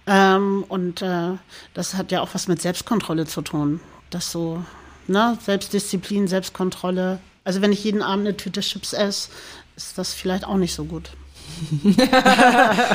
Ähm, 0.06 0.64
und 0.68 1.02
äh, 1.02 1.32
das 1.74 1.94
hat 1.94 2.10
ja 2.10 2.20
auch 2.20 2.30
was 2.32 2.48
mit 2.48 2.60
Selbstkontrolle 2.60 3.26
zu 3.26 3.42
tun. 3.42 3.80
Das 4.10 4.30
so, 4.30 4.62
ne, 5.08 5.38
Selbstdisziplin, 5.44 6.28
Selbstkontrolle. 6.28 7.20
Also 7.44 7.60
wenn 7.60 7.72
ich 7.72 7.84
jeden 7.84 8.02
Abend 8.02 8.26
eine 8.26 8.36
Tüte 8.36 8.60
Chips 8.60 8.92
esse, 8.92 9.28
ist 9.76 9.98
das 9.98 10.14
vielleicht 10.14 10.46
auch 10.46 10.56
nicht 10.56 10.74
so 10.74 10.84
gut. 10.84 11.10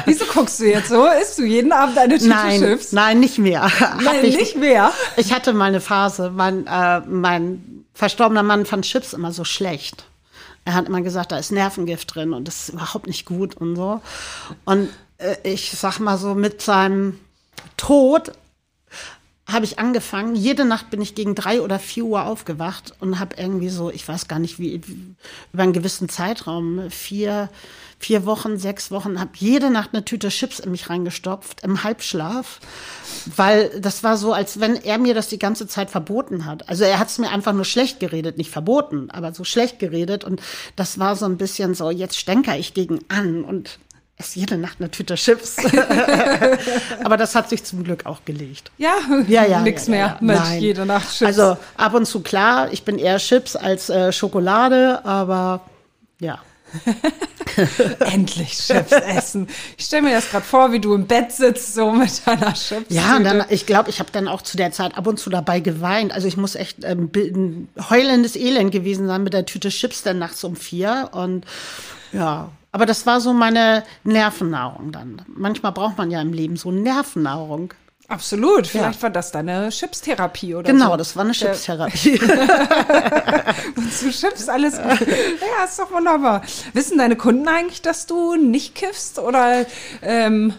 Wieso 0.05 0.25
guckst 0.25 0.59
du 0.59 0.65
jetzt 0.65 0.89
so? 0.89 1.05
Isst 1.05 1.37
du 1.37 1.43
jeden 1.43 1.71
Abend 1.71 1.97
eine 1.97 2.15
Tüte 2.15 2.29
nein, 2.29 2.59
Chips? 2.59 2.91
Nein, 2.91 3.19
nicht 3.19 3.37
mehr. 3.37 3.71
Nein, 4.03 4.23
ich, 4.25 4.37
nicht 4.37 4.55
mehr. 4.55 4.91
Ich 5.17 5.33
hatte 5.33 5.53
mal 5.53 5.65
eine 5.65 5.81
Phase. 5.81 6.31
Mein, 6.35 6.65
äh, 6.67 7.01
mein 7.01 7.85
verstorbener 7.93 8.43
Mann 8.43 8.65
fand 8.65 8.85
Chips 8.85 9.13
immer 9.13 9.31
so 9.31 9.43
schlecht. 9.43 10.05
Er 10.65 10.73
hat 10.73 10.87
immer 10.87 11.01
gesagt, 11.01 11.31
da 11.31 11.37
ist 11.37 11.51
Nervengift 11.51 12.13
drin 12.13 12.33
und 12.33 12.47
das 12.47 12.63
ist 12.63 12.69
überhaupt 12.69 13.07
nicht 13.07 13.25
gut 13.25 13.55
und 13.55 13.75
so. 13.75 14.01
Und 14.65 14.89
äh, 15.17 15.35
ich 15.43 15.71
sag 15.71 15.99
mal 15.99 16.17
so, 16.17 16.35
mit 16.35 16.61
seinem 16.61 17.19
Tod 17.77 18.31
habe 19.51 19.65
ich 19.65 19.79
angefangen. 19.79 20.35
Jede 20.35 20.65
Nacht 20.65 20.89
bin 20.89 21.01
ich 21.01 21.15
gegen 21.15 21.35
drei 21.35 21.61
oder 21.61 21.79
vier 21.79 22.05
Uhr 22.05 22.25
aufgewacht 22.25 22.93
und 22.99 23.19
habe 23.19 23.35
irgendwie 23.37 23.69
so, 23.69 23.89
ich 23.89 24.07
weiß 24.07 24.27
gar 24.27 24.39
nicht 24.39 24.59
wie, 24.59 24.81
über 25.53 25.63
einen 25.63 25.73
gewissen 25.73 26.09
Zeitraum, 26.09 26.89
vier, 26.89 27.49
vier 27.99 28.25
Wochen, 28.25 28.57
sechs 28.57 28.91
Wochen, 28.91 29.19
habe 29.19 29.31
jede 29.35 29.69
Nacht 29.69 29.89
eine 29.93 30.05
Tüte 30.05 30.29
Chips 30.29 30.59
in 30.59 30.71
mich 30.71 30.89
reingestopft, 30.89 31.63
im 31.63 31.83
Halbschlaf, 31.83 32.59
weil 33.35 33.81
das 33.81 34.03
war 34.03 34.17
so, 34.17 34.33
als 34.33 34.59
wenn 34.59 34.75
er 34.75 34.97
mir 34.97 35.13
das 35.13 35.27
die 35.27 35.39
ganze 35.39 35.67
Zeit 35.67 35.89
verboten 35.89 36.45
hat. 36.45 36.69
Also 36.69 36.83
er 36.83 36.99
hat 36.99 37.09
es 37.09 37.17
mir 37.17 37.29
einfach 37.29 37.53
nur 37.53 37.65
schlecht 37.65 37.99
geredet, 37.99 38.37
nicht 38.37 38.51
verboten, 38.51 39.09
aber 39.11 39.33
so 39.33 39.43
schlecht 39.43 39.79
geredet 39.79 40.23
und 40.23 40.41
das 40.75 40.99
war 40.99 41.15
so 41.15 41.25
ein 41.25 41.37
bisschen 41.37 41.75
so, 41.75 41.91
jetzt 41.91 42.17
stänker 42.17 42.57
ich 42.57 42.73
gegen 42.73 42.99
an 43.09 43.43
und 43.43 43.79
esse 44.19 44.39
jede 44.39 44.57
Nacht 44.57 44.77
eine 44.79 44.91
Tüte 44.91 45.15
Chips. 45.15 45.57
Aber 47.03 47.17
das 47.17 47.35
hat 47.35 47.49
sich 47.49 47.63
zum 47.63 47.83
Glück 47.83 48.05
auch 48.05 48.25
gelegt. 48.25 48.69
Ja, 48.77 48.95
ja, 49.27 49.45
ja 49.45 49.61
nix 49.61 49.87
ja, 49.87 49.91
mehr 49.91 50.05
ja, 50.05 50.17
mit 50.19 50.35
Nein. 50.35 50.61
jede 50.61 50.85
Nacht 50.85 51.09
Chips. 51.09 51.39
Also 51.39 51.57
ab 51.77 51.93
und 51.93 52.05
zu 52.05 52.21
klar, 52.21 52.71
ich 52.71 52.83
bin 52.83 52.99
eher 52.99 53.17
Chips 53.17 53.55
als 53.55 53.89
äh, 53.89 54.11
Schokolade, 54.11 55.03
aber 55.05 55.61
ja. 56.19 56.39
Endlich 57.99 58.57
Chips 58.57 58.91
essen. 58.91 59.47
Ich 59.77 59.85
stelle 59.85 60.03
mir 60.03 60.11
das 60.11 60.29
gerade 60.29 60.45
vor, 60.45 60.71
wie 60.71 60.79
du 60.79 60.93
im 60.93 61.07
Bett 61.07 61.31
sitzt, 61.31 61.73
so 61.73 61.91
mit 61.91 62.27
deiner 62.27 62.53
Chips. 62.53 62.93
Ja, 62.93 63.15
und 63.15 63.23
dann, 63.23 63.45
ich 63.49 63.65
glaube, 63.65 63.89
ich 63.89 63.99
habe 63.99 64.11
dann 64.11 64.27
auch 64.27 64.41
zu 64.41 64.55
der 64.55 64.71
Zeit 64.71 64.97
ab 64.97 65.07
und 65.07 65.17
zu 65.17 65.29
dabei 65.29 65.61
geweint. 65.61 66.11
Also 66.11 66.27
ich 66.27 66.37
muss 66.37 66.55
echt 66.55 66.83
ähm, 66.83 67.09
ein 67.15 67.69
heulendes 67.89 68.35
Elend 68.35 68.71
gewesen 68.71 69.07
sein 69.07 69.23
mit 69.23 69.33
der 69.33 69.45
Tüte 69.45 69.69
Chips 69.69 70.03
dann 70.03 70.19
nachts 70.19 70.43
um 70.43 70.55
vier. 70.55 71.09
Und 71.13 71.45
ja, 72.11 72.51
aber 72.71 72.85
das 72.85 73.05
war 73.05 73.19
so 73.21 73.33
meine 73.33 73.83
Nervennahrung 74.03 74.91
dann. 74.91 75.21
Manchmal 75.27 75.71
braucht 75.71 75.97
man 75.97 76.11
ja 76.11 76.21
im 76.21 76.33
Leben 76.33 76.55
so 76.55 76.71
Nervennahrung. 76.71 77.73
Absolut. 78.09 78.65
Vielleicht 78.65 78.99
ja. 78.99 79.03
war 79.03 79.09
das 79.11 79.31
deine 79.31 79.69
Chipstherapie 79.69 80.55
oder 80.55 80.71
genau, 80.71 80.91
so. 80.91 80.97
das 80.97 81.15
war 81.15 81.23
eine 81.23 81.33
Chipstherapie. 81.33 82.19
Und 83.75 83.93
zu 83.93 84.09
Chips 84.09 84.49
alles. 84.49 84.77
ja, 84.77 85.63
ist 85.63 85.77
doch 85.77 85.91
wunderbar. 85.91 86.41
Wissen 86.73 86.97
deine 86.97 87.15
Kunden 87.15 87.47
eigentlich, 87.47 87.83
dass 87.83 88.07
du 88.07 88.35
nicht 88.35 88.73
kiffst 88.73 89.19
oder 89.19 89.65
ähm, 90.01 90.53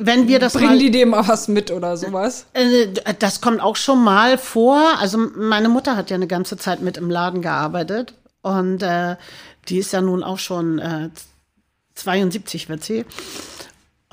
wenn 0.00 0.26
wir 0.26 0.40
das 0.40 0.54
bringen 0.54 0.80
die 0.80 0.90
dir 0.90 1.06
mal 1.06 1.26
was 1.28 1.46
mit 1.46 1.70
oder 1.70 1.96
sowas? 1.96 2.46
Äh, 2.54 2.88
das 3.18 3.40
kommt 3.40 3.60
auch 3.60 3.76
schon 3.76 4.02
mal 4.02 4.36
vor. 4.36 4.98
Also 4.98 5.18
meine 5.18 5.68
Mutter 5.68 5.96
hat 5.96 6.10
ja 6.10 6.16
eine 6.16 6.26
ganze 6.26 6.56
Zeit 6.56 6.80
mit 6.80 6.96
im 6.96 7.08
Laden 7.08 7.40
gearbeitet 7.40 8.14
und 8.42 8.82
äh, 8.82 9.16
die 9.68 9.78
ist 9.78 9.92
ja 9.92 10.00
nun 10.00 10.22
auch 10.22 10.38
schon 10.38 10.78
äh, 10.78 11.10
72 11.94 12.68
wird 12.68 12.84
sie. 12.84 13.04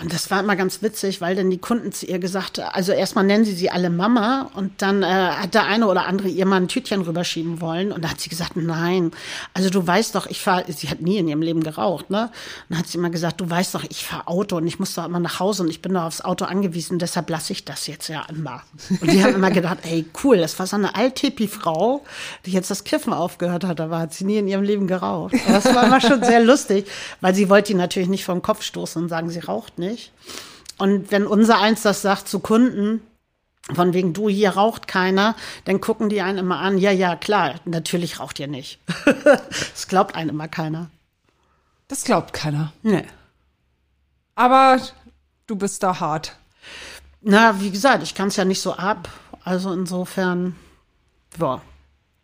Und 0.01 0.13
das 0.13 0.31
war 0.31 0.39
immer 0.39 0.55
ganz 0.55 0.81
witzig, 0.81 1.19
weil 1.19 1.35
dann 1.35 1.49
die 1.49 1.57
Kunden 1.57 1.91
zu 1.91 2.05
ihr 2.05 2.19
gesagt, 2.19 2.59
also 2.59 2.93
erstmal 2.93 3.25
nennen 3.25 3.43
sie 3.43 3.53
sie 3.53 3.69
alle 3.69 3.89
Mama 3.89 4.49
und 4.55 4.81
dann 4.81 5.03
äh, 5.03 5.05
hat 5.05 5.53
der 5.53 5.65
eine 5.65 5.87
oder 5.87 6.05
andere 6.05 6.29
ihr 6.29 6.45
mal 6.45 6.55
ein 6.55 6.69
Tütchen 6.69 7.01
rüberschieben 7.01 7.59
wollen 7.59 7.91
und 7.91 8.03
da 8.03 8.11
hat 8.11 8.21
sie 8.21 8.29
gesagt, 8.29 8.55
nein, 8.55 9.11
also 9.53 9.69
du 9.69 9.85
weißt 9.85 10.15
doch, 10.15 10.27
ich 10.27 10.41
fahre, 10.41 10.63
sie 10.71 10.89
hat 10.89 11.01
nie 11.01 11.17
in 11.17 11.27
ihrem 11.27 11.41
Leben 11.41 11.63
geraucht, 11.63 12.09
ne? 12.09 12.23
Und 12.23 12.31
dann 12.69 12.79
hat 12.79 12.87
sie 12.87 12.97
immer 12.97 13.09
gesagt, 13.09 13.41
du 13.41 13.49
weißt 13.49 13.75
doch, 13.75 13.83
ich 13.83 14.05
fahre 14.05 14.27
Auto 14.27 14.57
und 14.57 14.67
ich 14.67 14.79
muss 14.79 14.93
doch 14.93 15.05
immer 15.05 15.19
nach 15.19 15.41
Hause 15.41 15.63
und 15.63 15.69
ich 15.69 15.81
bin 15.81 15.93
doch 15.93 16.03
aufs 16.03 16.21
Auto 16.21 16.45
angewiesen, 16.45 16.97
deshalb 16.97 17.29
lasse 17.29 17.51
ich 17.51 17.65
das 17.65 17.87
jetzt 17.87 18.07
ja 18.07 18.25
immer. 18.29 18.63
Und 19.01 19.11
die 19.11 19.21
haben 19.21 19.35
immer 19.35 19.51
gedacht, 19.51 19.79
ey, 19.83 20.05
cool, 20.23 20.37
das 20.37 20.57
war 20.59 20.67
so 20.67 20.77
eine 20.77 20.95
Alttipi-Frau, 20.95 22.05
die 22.45 22.51
jetzt 22.51 22.71
das 22.71 22.85
Kiffen 22.85 23.11
aufgehört 23.11 23.65
hat, 23.65 23.81
aber 23.81 23.99
hat 23.99 24.13
sie 24.13 24.23
nie 24.23 24.37
in 24.37 24.47
ihrem 24.47 24.63
Leben 24.63 24.87
geraucht. 24.87 25.35
Aber 25.45 25.53
das 25.53 25.65
war 25.75 25.85
immer 25.85 25.99
schon 25.99 26.23
sehr 26.23 26.39
lustig, 26.39 26.87
weil 27.19 27.35
sie 27.35 27.49
wollte 27.49 27.73
ihn 27.73 27.77
natürlich 27.77 28.09
nicht 28.09 28.23
vom 28.23 28.41
Kopf 28.41 28.61
stoßen 28.61 29.01
und 29.03 29.09
sagen, 29.09 29.29
sie 29.29 29.39
raucht 29.39 29.77
nicht 29.77 29.88
nicht. 29.89 30.11
Und 30.77 31.11
wenn 31.11 31.27
unser 31.27 31.59
eins 31.59 31.81
das 31.81 32.01
sagt 32.01 32.27
zu 32.27 32.39
Kunden, 32.39 33.01
von 33.73 33.93
wegen 33.93 34.13
du, 34.13 34.29
hier 34.29 34.51
raucht 34.51 34.87
keiner, 34.87 35.35
dann 35.65 35.81
gucken 35.81 36.09
die 36.09 36.21
einen 36.21 36.39
immer 36.39 36.59
an, 36.59 36.77
ja, 36.77 36.91
ja, 36.91 37.15
klar, 37.15 37.55
natürlich 37.65 38.19
raucht 38.19 38.39
ihr 38.39 38.47
nicht. 38.47 38.79
das 39.23 39.87
glaubt 39.87 40.15
einem 40.15 40.31
immer 40.31 40.47
keiner. 40.47 40.89
Das 41.87 42.03
glaubt 42.03 42.33
keiner. 42.33 42.71
Nee. 42.81 43.05
Aber 44.35 44.79
du 45.47 45.55
bist 45.55 45.83
da 45.83 45.99
hart. 45.99 46.37
Na, 47.21 47.59
wie 47.61 47.71
gesagt, 47.71 48.03
ich 48.03 48.15
kann 48.15 48.29
es 48.29 48.37
ja 48.37 48.45
nicht 48.45 48.61
so 48.61 48.73
ab. 48.73 49.09
Also 49.43 49.73
insofern, 49.73 50.55
ja. 51.37 51.61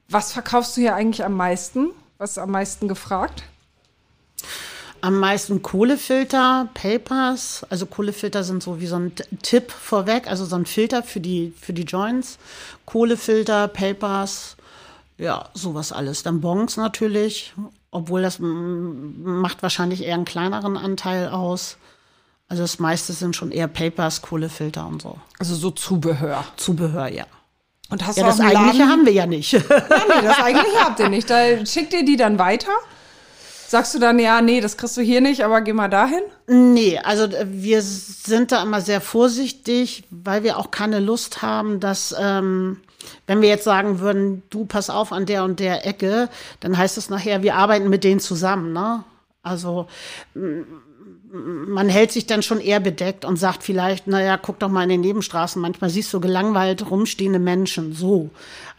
Was 0.07 0.31
verkaufst 0.31 0.77
du 0.77 0.81
hier 0.81 0.95
eigentlich 0.95 1.25
am 1.25 1.33
meisten? 1.33 1.89
Was 2.17 2.31
ist 2.31 2.37
am 2.37 2.51
meisten 2.51 2.87
gefragt? 2.87 3.43
Am 5.05 5.19
meisten 5.19 5.61
Kohlefilter, 5.61 6.67
Papers. 6.73 7.63
Also 7.69 7.85
Kohlefilter 7.85 8.43
sind 8.43 8.63
so 8.63 8.79
wie 8.81 8.87
so 8.87 8.95
ein 8.95 9.11
Tipp 9.43 9.71
vorweg, 9.71 10.27
also 10.27 10.45
so 10.45 10.55
ein 10.55 10.65
Filter 10.65 11.03
für 11.03 11.19
die, 11.19 11.53
für 11.61 11.73
die 11.73 11.83
Joints. 11.83 12.39
Kohlefilter, 12.85 13.67
Papers, 13.67 14.55
Ja, 15.17 15.49
sowas 15.53 15.91
alles. 15.91 16.23
Dann 16.23 16.41
Bons 16.41 16.75
natürlich, 16.77 17.53
obwohl 17.91 18.23
das 18.23 18.39
macht 18.39 19.61
wahrscheinlich 19.61 20.03
eher 20.03 20.15
einen 20.15 20.25
kleineren 20.25 20.75
Anteil 20.75 21.29
aus. 21.29 21.77
Also 22.47 22.63
das 22.63 22.79
meiste 22.79 23.13
sind 23.13 23.35
schon 23.35 23.51
eher 23.51 23.67
Papers, 23.67 24.21
Kohlefilter 24.23 24.87
und 24.87 25.01
so. 25.03 25.17
Also 25.39 25.55
so 25.55 25.69
Zubehör. 25.71 26.43
Zubehör, 26.57 27.07
ja. 27.09 27.25
Und 27.89 28.05
hast 28.05 28.17
Ja, 28.17 28.23
du 28.23 28.29
das 28.29 28.39
eigentliche 28.39 28.87
haben 28.87 29.05
wir 29.05 29.13
ja 29.13 29.27
nicht. 29.27 29.51
Ja, 29.51 29.59
nee, 29.59 30.21
das 30.27 30.39
eigentliche 30.39 30.79
habt 30.79 30.99
ihr 30.99 31.09
nicht. 31.09 31.29
Da 31.29 31.63
schickt 31.65 31.93
ihr 31.93 32.03
die 32.03 32.17
dann 32.17 32.39
weiter? 32.39 32.71
Sagst 33.67 33.95
du 33.95 33.99
dann, 33.99 34.19
ja, 34.19 34.41
nee, 34.41 34.61
das 34.61 34.77
kriegst 34.77 34.95
du 34.97 35.01
hier 35.01 35.21
nicht, 35.21 35.43
aber 35.43 35.61
geh 35.61 35.73
mal 35.73 35.87
dahin? 35.87 36.21
Nee, 36.47 36.99
also 36.99 37.23
äh, 37.23 37.45
wir 37.49 37.81
sind 37.81 38.51
da 38.51 38.61
immer 38.61 38.81
sehr 38.81 39.01
vorsichtig, 39.01 40.03
weil 40.11 40.43
wir 40.43 40.57
auch 40.57 40.71
keine 40.71 40.99
Lust 40.99 41.41
haben, 41.41 41.79
dass, 41.79 42.15
ähm, 42.19 42.81
wenn 43.27 43.41
wir 43.41 43.49
jetzt 43.49 43.63
sagen 43.63 43.99
würden, 43.99 44.43
du 44.49 44.65
pass 44.65 44.89
auf 44.89 45.11
an 45.11 45.25
der 45.25 45.43
und 45.43 45.59
der 45.59 45.85
Ecke, 45.85 46.29
dann 46.59 46.77
heißt 46.77 46.97
es 46.97 47.09
nachher, 47.09 47.41
wir 47.41 47.55
arbeiten 47.55 47.89
mit 47.89 48.03
denen 48.03 48.19
zusammen, 48.19 48.73
ne? 48.73 49.03
Also 49.41 49.87
man 51.35 51.89
hält 51.89 52.11
sich 52.11 52.25
dann 52.25 52.43
schon 52.43 52.59
eher 52.59 52.79
bedeckt 52.79 53.25
und 53.25 53.37
sagt 53.37 53.63
vielleicht, 53.63 54.07
naja, 54.07 54.37
guck 54.37 54.59
doch 54.59 54.69
mal 54.69 54.83
in 54.83 54.89
den 54.89 55.01
Nebenstraßen, 55.01 55.61
manchmal 55.61 55.89
siehst 55.89 56.13
du 56.13 56.19
gelangweilt 56.19 56.89
rumstehende 56.89 57.39
Menschen, 57.39 57.93
so. 57.93 58.29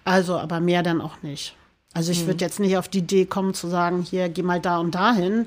Also, 0.04 0.38
aber 0.38 0.60
mehr 0.60 0.82
dann 0.82 1.00
auch 1.00 1.22
nicht. 1.22 1.54
Also 1.96 2.12
ich 2.12 2.26
würde 2.26 2.44
jetzt 2.44 2.60
nicht 2.60 2.76
auf 2.76 2.88
die 2.88 2.98
Idee 2.98 3.24
kommen 3.24 3.54
zu 3.54 3.68
sagen, 3.68 4.02
hier, 4.02 4.28
geh 4.28 4.42
mal 4.42 4.60
da 4.60 4.76
und 4.76 4.94
dahin. 4.94 5.46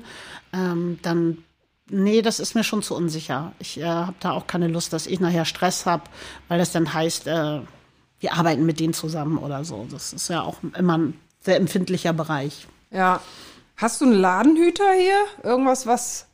Ähm, 0.52 0.98
dann, 1.02 1.38
nee, 1.88 2.22
das 2.22 2.40
ist 2.40 2.56
mir 2.56 2.64
schon 2.64 2.82
zu 2.82 2.96
unsicher. 2.96 3.52
Ich 3.60 3.78
äh, 3.78 3.84
habe 3.84 4.16
da 4.18 4.32
auch 4.32 4.48
keine 4.48 4.66
Lust, 4.66 4.92
dass 4.92 5.06
ich 5.06 5.20
nachher 5.20 5.44
Stress 5.44 5.86
habe, 5.86 6.02
weil 6.48 6.58
das 6.58 6.72
dann 6.72 6.92
heißt, 6.92 7.28
äh, 7.28 7.60
wir 8.18 8.32
arbeiten 8.32 8.66
mit 8.66 8.80
denen 8.80 8.94
zusammen 8.94 9.38
oder 9.38 9.64
so. 9.64 9.86
Das 9.92 10.12
ist 10.12 10.26
ja 10.26 10.42
auch 10.42 10.56
immer 10.76 10.98
ein 10.98 11.20
sehr 11.40 11.56
empfindlicher 11.56 12.12
Bereich. 12.12 12.66
Ja. 12.90 13.20
Hast 13.76 14.00
du 14.00 14.06
einen 14.06 14.14
Ladenhüter 14.14 14.92
hier? 14.98 15.48
Irgendwas, 15.48 15.86
was 15.86 16.26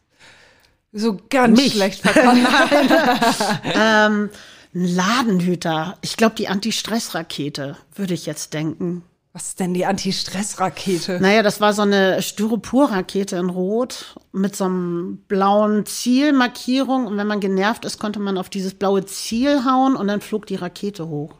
so 0.94 1.20
ganz 1.28 1.60
Mich? 1.60 1.74
schlecht 1.74 2.00
verkauft? 2.00 2.38
Ein 3.74 4.30
Ladenhüter. 4.72 5.98
Ich 6.00 6.16
glaube, 6.16 6.36
die 6.36 6.48
Anti-Stress-Rakete, 6.48 7.76
würde 7.94 8.14
ich 8.14 8.24
jetzt 8.24 8.54
denken. 8.54 9.02
Was 9.36 9.48
ist 9.48 9.60
denn 9.60 9.74
die 9.74 9.84
Anti-Stress-Rakete? 9.84 11.20
Naja, 11.20 11.42
das 11.42 11.60
war 11.60 11.74
so 11.74 11.82
eine 11.82 12.22
Styropor-Rakete 12.22 13.36
in 13.36 13.50
Rot 13.50 14.16
mit 14.32 14.56
so 14.56 14.64
einem 14.64 15.18
blauen 15.28 15.84
Zielmarkierung. 15.84 17.06
Und 17.06 17.18
wenn 17.18 17.26
man 17.26 17.40
genervt 17.40 17.84
ist, 17.84 17.98
konnte 17.98 18.18
man 18.18 18.38
auf 18.38 18.48
dieses 18.48 18.72
blaue 18.72 19.04
Ziel 19.04 19.66
hauen 19.66 19.94
und 19.94 20.08
dann 20.08 20.22
flog 20.22 20.46
die 20.46 20.54
Rakete 20.54 21.08
hoch. 21.08 21.34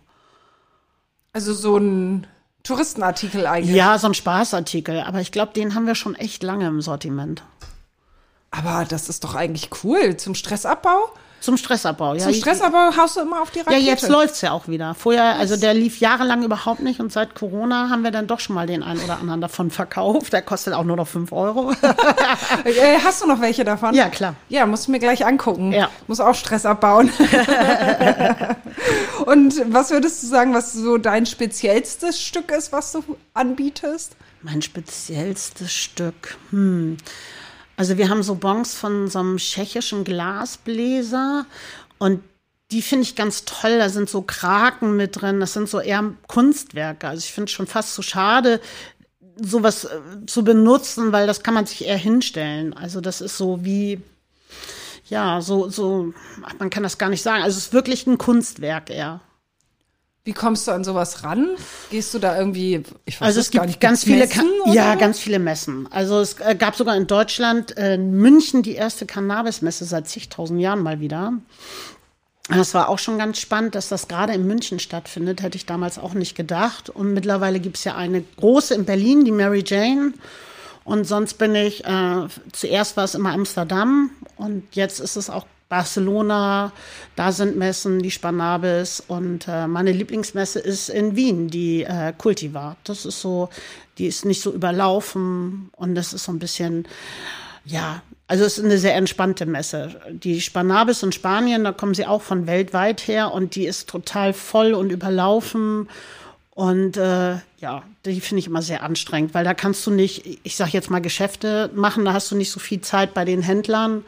Also 1.33 1.55
so 1.55 1.79
ein 1.79 2.27
Touristenartikel 2.65 3.47
eigentlich. 3.47 3.75
Ja, 3.75 3.97
so 3.97 4.09
ein 4.09 4.15
Spaßartikel. 4.15 5.01
Aber 5.01 5.23
ich 5.23 5.33
glaube, 5.33 5.55
den 5.55 5.75
haben 5.75 5.87
wir 5.87 5.95
schon 5.95 6.17
echt 6.17 6.43
lange 6.43 6.67
im 6.67 6.83
Sortiment. 6.83 7.45
Aber 8.51 8.85
das 8.85 9.09
ist 9.09 9.25
doch 9.25 9.35
eigentlich 9.35 9.71
cool. 9.85 10.19
Zum 10.19 10.35
Stressabbau? 10.35 11.15
Zum 11.41 11.57
Stressabbau, 11.57 12.15
ja. 12.15 12.21
Zum 12.21 12.35
Stressabbau 12.35 12.97
haust 12.97 13.17
du 13.17 13.21
immer 13.21 13.43
auf 13.43 13.51
die 13.51 13.59
Ja, 13.61 13.65
Rakete. 13.67 13.85
jetzt 13.85 14.09
läuft's 14.09 14.41
ja 14.41 14.53
auch 14.53 14.69
wieder. 14.69 14.95
Vorher, 14.95 15.37
also 15.37 15.57
der 15.57 15.75
lief 15.75 16.01
jahrelang 16.01 16.43
überhaupt 16.43 16.81
nicht 16.81 16.99
und 16.99 17.13
seit 17.13 17.35
Corona 17.35 17.89
haben 17.91 18.03
wir 18.03 18.11
dann 18.11 18.27
doch 18.27 18.41
schon 18.41 18.55
mal 18.55 18.67
den 18.67 18.83
einen 18.83 19.01
oder 19.01 19.19
anderen 19.19 19.41
davon 19.41 19.71
verkauft. 19.71 20.33
Der 20.33 20.43
kostet 20.43 20.75
auch 20.75 20.85
nur 20.85 20.97
noch 20.97 21.09
5 21.09 21.33
Euro. 21.33 21.73
Äh, 22.65 22.99
hast 23.05 23.23
du 23.23 23.27
noch 23.27 23.41
welche 23.41 23.65
davon? 23.65 23.95
ja, 23.95 24.09
klar. 24.09 24.35
Ja, 24.49 24.67
musst 24.67 24.89
du 24.89 24.91
mir 24.91 24.99
gleich 24.99 25.25
angucken. 25.25 25.73
Ja. 25.73 25.89
Muss 26.09 26.21
auch 26.21 26.35
Stress 26.35 26.67
abbauen. 26.67 27.11
Und 29.27 29.55
was 29.73 29.91
würdest 29.91 30.23
du 30.23 30.27
sagen, 30.27 30.55
was 30.55 30.73
so 30.73 30.99
dein 30.99 31.27
speziellstes 31.27 32.21
Stück 32.21 32.51
ist, 32.51 32.73
was 32.73 32.93
du 32.93 33.03
anbietest? 33.35 34.17
Mein 34.43 34.63
speziellstes 34.63 35.73
Stück. 35.73 36.37
Hm. 36.51 36.97
Also 37.77 37.99
wir 37.99 38.09
haben 38.09 38.23
so 38.23 38.37
Bons 38.37 38.75
von 38.75 39.09
so 39.09 39.19
einem 39.19 39.37
tschechischen 39.37 40.05
Glasbläser 40.05 41.47
und 41.99 42.23
die 42.71 42.83
finde 42.83 43.05
ich 43.05 43.15
ganz 43.15 43.45
toll. 43.45 43.79
Da 43.79 43.89
sind 43.89 44.11
so 44.11 44.23
Kraken 44.23 44.97
mit 44.97 45.21
drin. 45.21 45.41
Das 45.41 45.53
sind 45.53 45.69
so 45.69 45.81
eher 45.81 46.13
Kunstwerke. 46.27 47.07
Also 47.09 47.21
ich 47.21 47.33
finde 47.33 47.45
es 47.45 47.53
schon 47.53 47.67
fast 47.67 47.95
zu 47.95 48.03
schade, 48.03 48.61
sowas 49.37 49.85
äh, 49.85 50.27
zu 50.27 50.43
benutzen, 50.43 51.13
weil 51.13 51.27
das 51.27 51.43
kann 51.43 51.55
man 51.55 51.67
sich 51.67 51.85
eher 51.85 51.97
hinstellen. 51.97 52.73
Also 52.73 53.01
das 53.01 53.21
ist 53.21 53.37
so 53.37 53.65
wie, 53.65 54.01
ja, 55.09 55.41
so, 55.41 55.69
so, 55.69 56.13
man 56.59 56.71
kann 56.71 56.83
das 56.83 56.99
gar 56.99 57.11
nicht 57.11 57.23
sagen. 57.23 57.43
Also 57.43 57.59
es 57.59 57.67
ist 57.67 57.73
wirklich 57.73 58.07
ein 58.07 58.19
Kunstwerk 58.19 58.91
eher. 58.91 59.21
Wie 60.27 60.33
kommst 60.33 60.67
du 60.67 60.73
an 60.73 60.83
sowas 60.83 61.23
ran? 61.23 61.51
Gehst 61.89 62.13
du 62.13 62.19
da 62.19 62.37
irgendwie, 62.37 62.83
ich 63.05 63.21
weiß 63.21 63.29
Also 63.29 63.39
es 63.39 63.53
gar 63.53 63.61
gibt 63.61 63.67
nicht, 63.69 63.81
ganz 63.81 64.03
viele, 64.03 64.27
Messen 64.27 64.51
ja, 64.73 64.97
ganz 64.97 65.21
viele 65.21 65.39
Messen. 65.39 65.87
Also 65.93 66.19
es 66.19 66.41
äh, 66.41 66.57
gab 66.57 66.75
sogar 66.75 66.97
in 66.97 67.07
Deutschland, 67.07 67.79
äh, 67.79 67.95
in 67.95 68.11
München, 68.11 68.65
die 68.65 68.75
erste 68.75 69.07
Cannabis-Messe 69.07 69.85
seit 69.85 70.09
zigtausend 70.09 70.61
Jahren 70.61 70.83
mal 70.83 70.99
wieder. 70.99 71.35
Das 72.49 72.75
war 72.75 72.89
auch 72.89 72.99
schon 72.99 73.19
ganz 73.19 73.39
spannend, 73.39 73.77
dass 73.77 73.89
das 73.89 74.09
gerade 74.09 74.33
in 74.33 74.49
München 74.49 74.81
stattfindet, 74.81 75.43
hätte 75.43 75.57
ich 75.57 75.65
damals 75.65 75.97
auch 75.97 76.15
nicht 76.15 76.35
gedacht. 76.35 76.91
Und 76.91 77.13
mittlerweile 77.13 77.61
gibt 77.61 77.77
es 77.77 77.85
ja 77.85 77.95
eine 77.95 78.25
große 78.39 78.75
in 78.75 78.85
Berlin, 78.85 79.25
die 79.25 79.31
Mary 79.31 79.63
Jane. 79.65 80.13
Und 80.83 81.05
sonst 81.05 81.35
bin 81.35 81.55
ich, 81.55 81.85
äh, 81.85 82.27
zuerst 82.51 82.97
war 82.97 83.05
es 83.05 83.15
immer 83.15 83.33
Amsterdam 83.33 84.11
und 84.37 84.65
jetzt 84.73 84.99
ist 84.99 85.15
es 85.15 85.31
auch 85.31 85.47
Barcelona, 85.69 86.73
da 87.17 87.33
sind 87.33 87.57
Messen, 87.57 88.01
die 88.01 88.11
Spanabis 88.11 89.03
und 89.07 89.49
äh, 89.49 89.67
meine 89.67 89.93
Lieblingsmesse 89.93 90.61
ist 90.61 90.89
in 90.89 91.17
Wien, 91.17 91.49
die 91.49 91.83
äh, 91.83 92.13
Cultivar. 92.17 92.77
Das 92.85 93.05
ist 93.05 93.21
so, 93.21 93.49
die 93.99 94.07
ist 94.07 94.25
nicht 94.25 94.43
so 94.43 94.53
überlaufen 94.53 95.71
und 95.77 95.95
das 95.97 96.13
ist 96.13 96.25
so 96.25 96.33
ein 96.33 96.39
bisschen, 96.39 96.87
ja, 97.65 98.03
also 98.29 98.45
es 98.45 98.59
ist 98.59 98.65
eine 98.65 98.79
sehr 98.79 98.95
entspannte 98.95 99.47
Messe. 99.47 100.01
Die 100.11 100.41
Spanabis 100.41 101.03
in 101.03 101.13
Spanien, 101.13 101.65
da 101.65 101.73
kommen 101.73 101.95
sie 101.95 102.07
auch 102.07 102.23
von 102.23 102.47
weltweit 102.47 103.07
her 103.07 103.33
und 103.33 103.55
die 103.55 103.67
ist 103.67 103.89
total 103.89 104.33
voll 104.33 104.75
und 104.75 104.91
überlaufen. 104.91 105.89
Und 106.51 106.97
äh, 106.97 107.37
ja, 107.59 107.83
die 108.05 108.21
finde 108.21 108.39
ich 108.41 108.47
immer 108.47 108.63
sehr 108.63 108.83
anstrengend, 108.83 109.35
weil 109.35 109.45
da 109.45 109.53
kannst 109.53 109.87
du 109.87 109.91
nicht, 109.91 110.41
ich 110.43 110.57
sag 110.57 110.73
jetzt 110.73 110.91
mal, 110.91 111.01
Geschäfte 111.01 111.71
machen, 111.75 112.05
da 112.05 112.15
hast 112.15 112.31
du 112.31 112.37
nicht 112.37 112.51
so 112.51 112.59
viel 112.61 112.81
Zeit 112.81 113.15
bei 113.15 113.25
den 113.25 113.43
Händlern. 113.43 114.05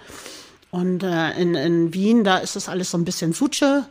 Und 0.70 1.02
äh, 1.02 1.32
in, 1.40 1.54
in 1.54 1.94
Wien, 1.94 2.24
da 2.24 2.38
ist 2.38 2.56
das 2.56 2.68
alles 2.68 2.90
so 2.90 2.98
ein 2.98 3.04
bisschen 3.04 3.32
Suche. 3.32 3.86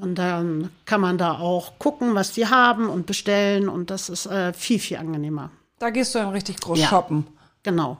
Und 0.00 0.16
dann 0.16 0.70
kann 0.84 1.00
man 1.00 1.18
da 1.18 1.38
auch 1.38 1.78
gucken, 1.78 2.14
was 2.14 2.32
die 2.32 2.46
haben 2.46 2.88
und 2.88 3.06
bestellen. 3.06 3.68
Und 3.68 3.90
das 3.90 4.08
ist 4.08 4.26
äh, 4.26 4.52
viel, 4.52 4.78
viel 4.78 4.96
angenehmer. 4.98 5.50
Da 5.78 5.90
gehst 5.90 6.14
du 6.14 6.18
dann 6.18 6.30
richtig 6.30 6.60
groß 6.60 6.78
Ja. 6.80 6.88
shoppen. 6.88 7.26
Genau. 7.62 7.96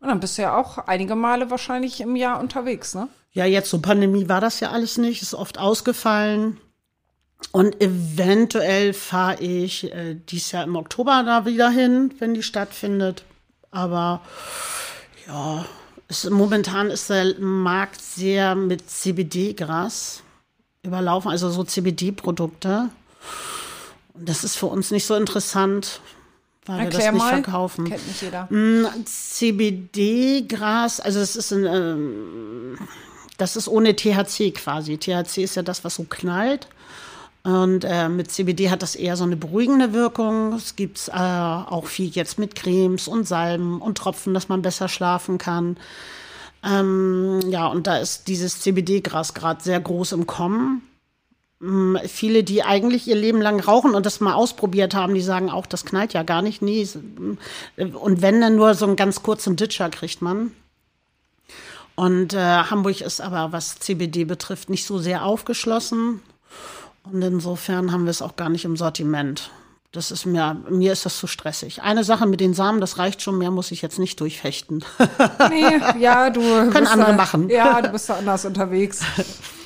Und 0.00 0.08
dann 0.08 0.20
bist 0.20 0.38
du 0.38 0.42
ja 0.42 0.56
auch 0.56 0.78
einige 0.78 1.14
Male 1.14 1.50
wahrscheinlich 1.50 2.00
im 2.00 2.16
Jahr 2.16 2.40
unterwegs, 2.40 2.94
ne? 2.94 3.08
Ja, 3.32 3.44
jetzt 3.44 3.70
so 3.70 3.80
Pandemie 3.80 4.28
war 4.28 4.40
das 4.40 4.58
ja 4.60 4.70
alles 4.70 4.98
nicht, 4.98 5.22
ist 5.22 5.34
oft 5.34 5.58
ausgefallen. 5.58 6.58
Und 7.52 7.80
eventuell 7.80 8.92
fahre 8.92 9.40
ich 9.40 9.92
äh, 9.92 10.14
dies 10.14 10.52
Jahr 10.52 10.64
im 10.64 10.74
Oktober 10.76 11.22
da 11.24 11.44
wieder 11.46 11.70
hin, 11.70 12.12
wenn 12.18 12.34
die 12.34 12.42
stattfindet. 12.42 13.24
Aber 13.70 14.20
ja, 15.26 15.64
momentan 16.30 16.90
ist 16.90 17.08
der 17.10 17.38
Markt 17.38 18.00
sehr 18.02 18.54
mit 18.54 18.90
CBD-Gras 18.90 20.22
überlaufen, 20.82 21.30
also 21.30 21.50
so 21.50 21.62
CBD-Produkte. 21.64 22.90
Und 24.14 24.28
das 24.28 24.44
ist 24.44 24.56
für 24.56 24.66
uns 24.66 24.90
nicht 24.90 25.06
so 25.06 25.14
interessant, 25.14 26.00
weil 26.66 26.78
wir 26.78 26.84
Erklär 26.84 27.06
das 27.06 27.14
nicht 27.14 27.22
mal. 27.22 27.42
verkaufen. 27.42 27.84
Kennt 27.84 28.06
nicht 28.06 28.22
jeder. 28.22 28.48
CBD-Gras, 29.04 31.00
also 31.00 31.20
es 31.20 31.36
ist 31.36 31.52
ein, 31.52 31.66
ähm, 31.66 32.78
das 33.38 33.56
ist 33.56 33.68
ohne 33.68 33.94
THC 33.94 34.52
quasi. 34.52 34.98
THC 34.98 35.38
ist 35.44 35.54
ja 35.56 35.62
das, 35.62 35.84
was 35.84 35.94
so 35.94 36.04
knallt. 36.08 36.68
Und 37.42 37.84
äh, 37.84 38.08
mit 38.08 38.30
CBD 38.30 38.70
hat 38.70 38.82
das 38.82 38.94
eher 38.94 39.16
so 39.16 39.24
eine 39.24 39.36
beruhigende 39.36 39.94
Wirkung. 39.94 40.52
Es 40.52 40.76
gibt 40.76 41.08
äh, 41.08 41.12
auch 41.12 41.86
viel 41.86 42.10
jetzt 42.10 42.38
mit 42.38 42.54
Cremes 42.54 43.08
und 43.08 43.26
Salben 43.26 43.80
und 43.80 43.96
Tropfen, 43.96 44.34
dass 44.34 44.48
man 44.48 44.60
besser 44.60 44.88
schlafen 44.88 45.38
kann. 45.38 45.78
Ähm, 46.62 47.40
ja, 47.48 47.66
und 47.66 47.86
da 47.86 47.96
ist 47.96 48.28
dieses 48.28 48.60
CBD-Gras 48.60 49.32
gerade 49.32 49.62
sehr 49.62 49.80
groß 49.80 50.12
im 50.12 50.26
Kommen. 50.26 50.82
Mm, 51.60 51.96
Viele, 52.06 52.44
die 52.44 52.62
eigentlich 52.62 53.08
ihr 53.08 53.16
Leben 53.16 53.40
lang 53.40 53.60
rauchen 53.60 53.94
und 53.94 54.04
das 54.04 54.20
mal 54.20 54.34
ausprobiert 54.34 54.94
haben, 54.94 55.14
die 55.14 55.22
sagen 55.22 55.50
auch, 55.50 55.64
das 55.64 55.86
knallt 55.86 56.12
ja 56.12 56.22
gar 56.22 56.42
nicht. 56.42 56.60
Nie. 56.60 56.86
Und 57.76 58.20
wenn, 58.20 58.42
dann 58.42 58.56
nur 58.56 58.74
so 58.74 58.84
einen 58.84 58.96
ganz 58.96 59.22
kurzen 59.22 59.56
Ditcher 59.56 59.88
kriegt 59.88 60.20
man. 60.20 60.50
Und 61.94 62.34
äh, 62.34 62.38
Hamburg 62.38 63.00
ist 63.00 63.20
aber, 63.22 63.52
was 63.52 63.78
CBD 63.78 64.24
betrifft, 64.24 64.68
nicht 64.68 64.86
so 64.86 64.98
sehr 64.98 65.24
aufgeschlossen. 65.24 66.20
Und 67.04 67.22
insofern 67.22 67.92
haben 67.92 68.04
wir 68.04 68.10
es 68.10 68.22
auch 68.22 68.36
gar 68.36 68.48
nicht 68.48 68.64
im 68.64 68.76
Sortiment. 68.76 69.50
Das 69.92 70.12
ist 70.12 70.24
mir, 70.24 70.56
mir 70.68 70.92
ist 70.92 71.04
das 71.04 71.18
zu 71.18 71.26
stressig. 71.26 71.82
Eine 71.82 72.04
Sache 72.04 72.26
mit 72.26 72.38
den 72.38 72.54
Samen, 72.54 72.80
das 72.80 72.98
reicht 72.98 73.22
schon, 73.22 73.38
mehr 73.38 73.50
muss 73.50 73.72
ich 73.72 73.82
jetzt 73.82 73.98
nicht 73.98 74.20
durchfechten. 74.20 74.84
Nee, 75.48 75.80
ja, 75.98 76.30
du. 76.30 76.40
Können 76.40 76.86
andere 76.86 77.10
da, 77.10 77.16
machen. 77.16 77.48
Ja, 77.48 77.82
du 77.82 77.88
bist 77.88 78.08
da 78.08 78.16
anders 78.16 78.44
unterwegs. 78.44 79.00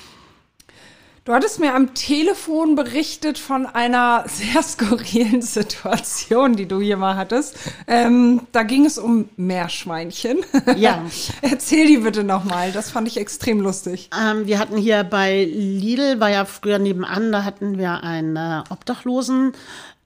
Du 1.24 1.32
hattest 1.32 1.58
mir 1.58 1.74
am 1.74 1.94
Telefon 1.94 2.74
berichtet 2.74 3.38
von 3.38 3.64
einer 3.64 4.24
sehr 4.28 4.62
skurrilen 4.62 5.40
Situation, 5.40 6.54
die 6.54 6.66
du 6.66 6.82
hier 6.82 6.98
mal 6.98 7.16
hattest. 7.16 7.56
Ähm, 7.86 8.42
da 8.52 8.62
ging 8.62 8.84
es 8.84 8.98
um 8.98 9.30
Meerschweinchen. 9.36 10.44
Ja. 10.76 11.02
Erzähl 11.40 11.86
die 11.86 11.96
bitte 11.96 12.24
nochmal. 12.24 12.72
Das 12.72 12.90
fand 12.90 13.08
ich 13.08 13.16
extrem 13.16 13.60
lustig. 13.60 14.10
Ähm, 14.14 14.46
wir 14.46 14.58
hatten 14.58 14.76
hier 14.76 15.02
bei 15.02 15.44
Lidl, 15.44 16.20
war 16.20 16.28
ja 16.28 16.44
früher 16.44 16.78
nebenan, 16.78 17.32
da 17.32 17.44
hatten 17.44 17.78
wir 17.78 18.02
einen 18.02 18.36
äh, 18.36 18.62
Obdachlosen, 18.68 19.52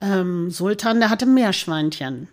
ähm, 0.00 0.52
Sultan, 0.52 1.00
der 1.00 1.10
hatte 1.10 1.26
Meerschweinchen. 1.26 2.28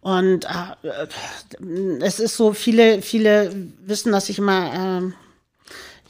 Und 0.00 0.46
äh, 0.46 2.00
es 2.00 2.20
ist 2.20 2.38
so, 2.38 2.54
viele, 2.54 3.02
viele 3.02 3.54
wissen, 3.84 4.12
dass 4.12 4.30
ich 4.30 4.38
immer, 4.38 5.02
äh, 5.02 5.23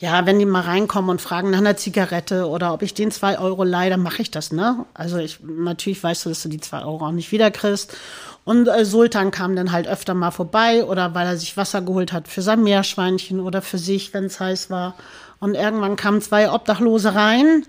ja, 0.01 0.27
wenn 0.27 0.39
die 0.39 0.45
mal 0.45 0.63
reinkommen 0.63 1.11
und 1.11 1.21
fragen 1.21 1.51
nach 1.51 1.59
einer 1.59 1.77
Zigarette 1.77 2.49
oder 2.49 2.75
ob 2.75 2.83
ich 2.83 2.95
den 2.95 3.11
zwei 3.11 3.39
Euro 3.39 3.63
leihe, 3.63 3.91
dann 3.91 4.03
mache 4.03 4.23
ich 4.23 4.31
das, 4.31 4.53
ne? 4.53 4.85
Also 4.93 5.19
ich, 5.19 5.39
natürlich 5.41 6.03
weißt 6.03 6.25
du, 6.25 6.31
dass 6.31 6.43
du 6.43 6.49
die 6.49 6.61
zwei 6.61 6.83
Euro 6.83 7.07
auch 7.07 7.13
nicht 7.13 7.31
wiederkriegst. 7.31 7.97
Und 8.45 8.69
äh, 8.69 8.85
Sultan 8.85 9.31
kam 9.31 9.57
dann 9.57 9.73
halt 9.73 9.87
öfter 9.87 10.15
mal 10.15 10.33
vorbei 10.33 10.85
oder 10.85 11.15
weil 11.15 11.27
er 11.27 11.37
sich 11.37 11.57
Wasser 11.57 11.81
geholt 11.81 12.13
hat 12.13 12.29
für 12.29 12.43
sein 12.43 12.63
Meerschweinchen 12.63 13.41
oder 13.41 13.63
für 13.63 13.79
sich, 13.79 14.13
wenn 14.13 14.25
es 14.25 14.41
heiß 14.41 14.69
war. 14.69 14.95
Und 15.41 15.55
irgendwann 15.55 15.97
kamen 15.97 16.21
zwei 16.21 16.51
Obdachlose 16.51 17.15
rein 17.15 17.65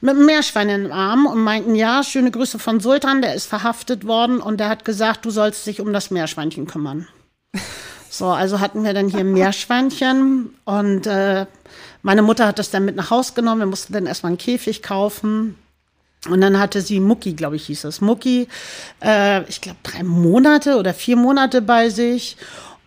mit 0.00 0.16
einem 0.16 0.26
Meerschwein 0.26 0.68
im 0.68 0.92
Arm 0.92 1.26
und 1.26 1.42
meinten, 1.42 1.74
ja, 1.74 2.02
schöne 2.02 2.30
Grüße 2.30 2.58
von 2.58 2.80
Sultan, 2.80 3.22
der 3.22 3.34
ist 3.34 3.46
verhaftet 3.46 4.06
worden 4.06 4.40
und 4.40 4.58
der 4.58 4.68
hat 4.68 4.84
gesagt, 4.84 5.24
du 5.24 5.30
sollst 5.30 5.66
dich 5.66 5.80
um 5.80 5.92
das 5.92 6.10
Meerschweinchen 6.10 6.66
kümmern. 6.66 7.06
So, 8.10 8.26
also 8.26 8.60
hatten 8.60 8.84
wir 8.84 8.94
dann 8.94 9.08
hier 9.08 9.20
ein 9.20 9.32
Meerschweinchen 9.32 10.54
und 10.64 11.06
äh, 11.06 11.46
meine 12.02 12.22
Mutter 12.22 12.46
hat 12.46 12.58
das 12.58 12.70
dann 12.70 12.84
mit 12.84 12.96
nach 12.96 13.10
Haus 13.10 13.34
genommen. 13.34 13.60
Wir 13.60 13.66
mussten 13.66 13.92
dann 13.92 14.06
erstmal 14.06 14.30
einen 14.30 14.38
Käfig 14.38 14.82
kaufen. 14.82 15.56
Und 16.28 16.40
dann 16.40 16.58
hatte 16.58 16.80
sie 16.80 17.00
Mucki, 17.00 17.34
glaube 17.34 17.56
ich, 17.56 17.66
hieß 17.66 17.84
es. 17.84 18.00
Mucki, 18.00 18.48
äh, 19.04 19.42
ich 19.48 19.60
glaube, 19.60 19.78
drei 19.82 20.02
Monate 20.02 20.76
oder 20.76 20.92
vier 20.92 21.16
Monate 21.16 21.62
bei 21.62 21.90
sich. 21.90 22.36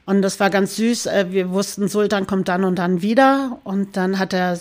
Und 0.05 0.21
das 0.21 0.39
war 0.39 0.49
ganz 0.49 0.75
süß. 0.75 1.05
Äh, 1.05 1.27
wir 1.29 1.51
wussten, 1.51 1.87
Sultan 1.87 2.27
kommt 2.27 2.49
dann 2.49 2.63
und 2.63 2.75
dann 2.75 3.01
wieder. 3.01 3.59
Und 3.63 3.95
dann 3.95 4.19
hat 4.19 4.33
er, 4.33 4.59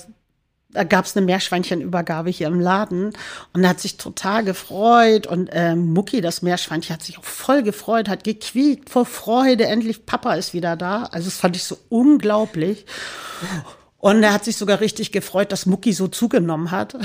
da 0.72 0.84
gab 0.84 1.04
es 1.04 1.16
eine 1.16 1.26
Meerschweinchenübergabe 1.26 2.30
hier 2.30 2.46
im 2.46 2.60
Laden. 2.60 3.12
Und 3.52 3.64
er 3.64 3.70
hat 3.70 3.80
sich 3.80 3.96
total 3.96 4.44
gefreut. 4.44 5.26
Und 5.26 5.48
äh, 5.48 5.74
Mucki, 5.74 6.20
das 6.20 6.42
Meerschweinchen, 6.42 6.94
hat 6.94 7.02
sich 7.02 7.18
auch 7.18 7.24
voll 7.24 7.62
gefreut, 7.62 8.08
hat 8.08 8.24
gequiekt 8.24 8.90
vor 8.90 9.06
Freude. 9.06 9.66
Endlich, 9.66 10.06
Papa 10.06 10.34
ist 10.34 10.54
wieder 10.54 10.76
da. 10.76 11.04
Also 11.04 11.26
das 11.26 11.36
fand 11.36 11.56
ich 11.56 11.64
so 11.64 11.78
unglaublich. 11.88 12.86
Und 13.98 14.22
er 14.22 14.32
hat 14.32 14.44
sich 14.44 14.56
sogar 14.56 14.80
richtig 14.80 15.12
gefreut, 15.12 15.52
dass 15.52 15.66
Mucki 15.66 15.92
so 15.92 16.08
zugenommen 16.08 16.70
hat. 16.70 16.96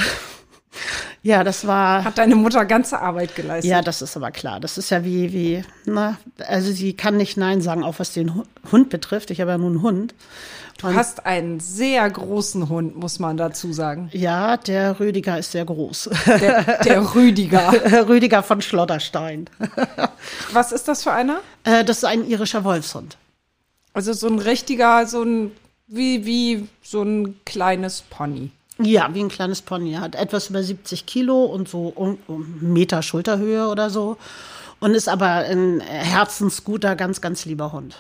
Ja, 1.24 1.44
das 1.44 1.66
war. 1.66 2.04
Hat 2.04 2.18
deine 2.18 2.36
Mutter 2.36 2.66
ganze 2.66 3.00
Arbeit 3.00 3.36
geleistet? 3.36 3.72
Ja, 3.72 3.82
das 3.82 4.02
ist 4.02 4.16
aber 4.16 4.32
klar. 4.32 4.60
Das 4.60 4.78
ist 4.78 4.90
ja 4.90 5.04
wie, 5.04 5.34
wie, 5.34 5.64
na, 5.86 6.18
also 6.48 6.72
sie 6.72 6.94
kann 6.94 7.18
nicht 7.18 7.38
Nein 7.38 7.62
sagen, 7.62 7.84
auch 7.84 7.96
was 7.98 8.14
den 8.14 8.44
Hund 8.72 8.90
betrifft. 8.90 9.32
Ich 9.32 9.42
habe 9.42 9.52
ja 9.52 9.58
nun 9.58 9.74
einen 9.74 9.82
Hund. 9.82 10.16
Du 10.78 10.94
hast 10.94 11.26
einen 11.26 11.62
sehr 11.62 12.08
großen 12.10 12.68
Hund, 12.68 12.98
muss 12.98 13.20
man 13.20 13.38
dazu 13.38 13.72
sagen. 13.72 14.10
Ja, 14.12 14.58
der 14.58 15.00
Rüdiger 15.00 15.40
ist 15.40 15.54
sehr 15.54 15.64
groß. 15.64 16.10
Der, 16.26 16.84
der 16.84 17.16
Rüdiger. 17.16 18.08
Rüdiger 18.10 18.44
von 18.44 18.62
Schlotterstein. 18.62 19.50
Was 20.52 20.74
ist 20.74 20.88
das 20.90 21.04
für 21.04 21.14
einer? 21.14 21.40
Äh, 21.64 21.86
das 21.86 22.00
ist 22.00 22.04
ein 22.04 22.28
irischer 22.28 22.66
Wolfshund. 22.66 23.18
Also 23.94 24.12
so 24.12 24.28
ein 24.28 24.40
richtiger, 24.40 25.08
so 25.08 25.24
ein, 25.24 25.52
wie, 25.88 26.26
wie 26.26 26.68
so 26.84 27.04
ein 27.04 27.40
kleines 27.46 28.02
Pony. 28.02 28.52
Ja, 28.78 29.14
wie 29.14 29.22
ein 29.22 29.30
kleines 29.30 29.62
Pony. 29.62 29.94
Er 29.94 30.02
hat 30.02 30.16
etwas 30.16 30.50
über 30.50 30.62
70 30.62 31.06
Kilo 31.06 31.46
und 31.46 31.70
so 31.70 31.94
um, 31.96 32.18
um 32.28 32.58
Meter 32.62 33.02
Schulterhöhe 33.02 33.70
oder 33.70 33.90
so. 33.90 34.18
Und 34.80 34.94
ist 34.94 35.08
aber 35.08 35.28
ein 35.28 35.80
herzensguter, 35.80 36.96
ganz, 36.96 37.22
ganz 37.22 37.46
lieber 37.46 37.72
Hund. 37.72 37.96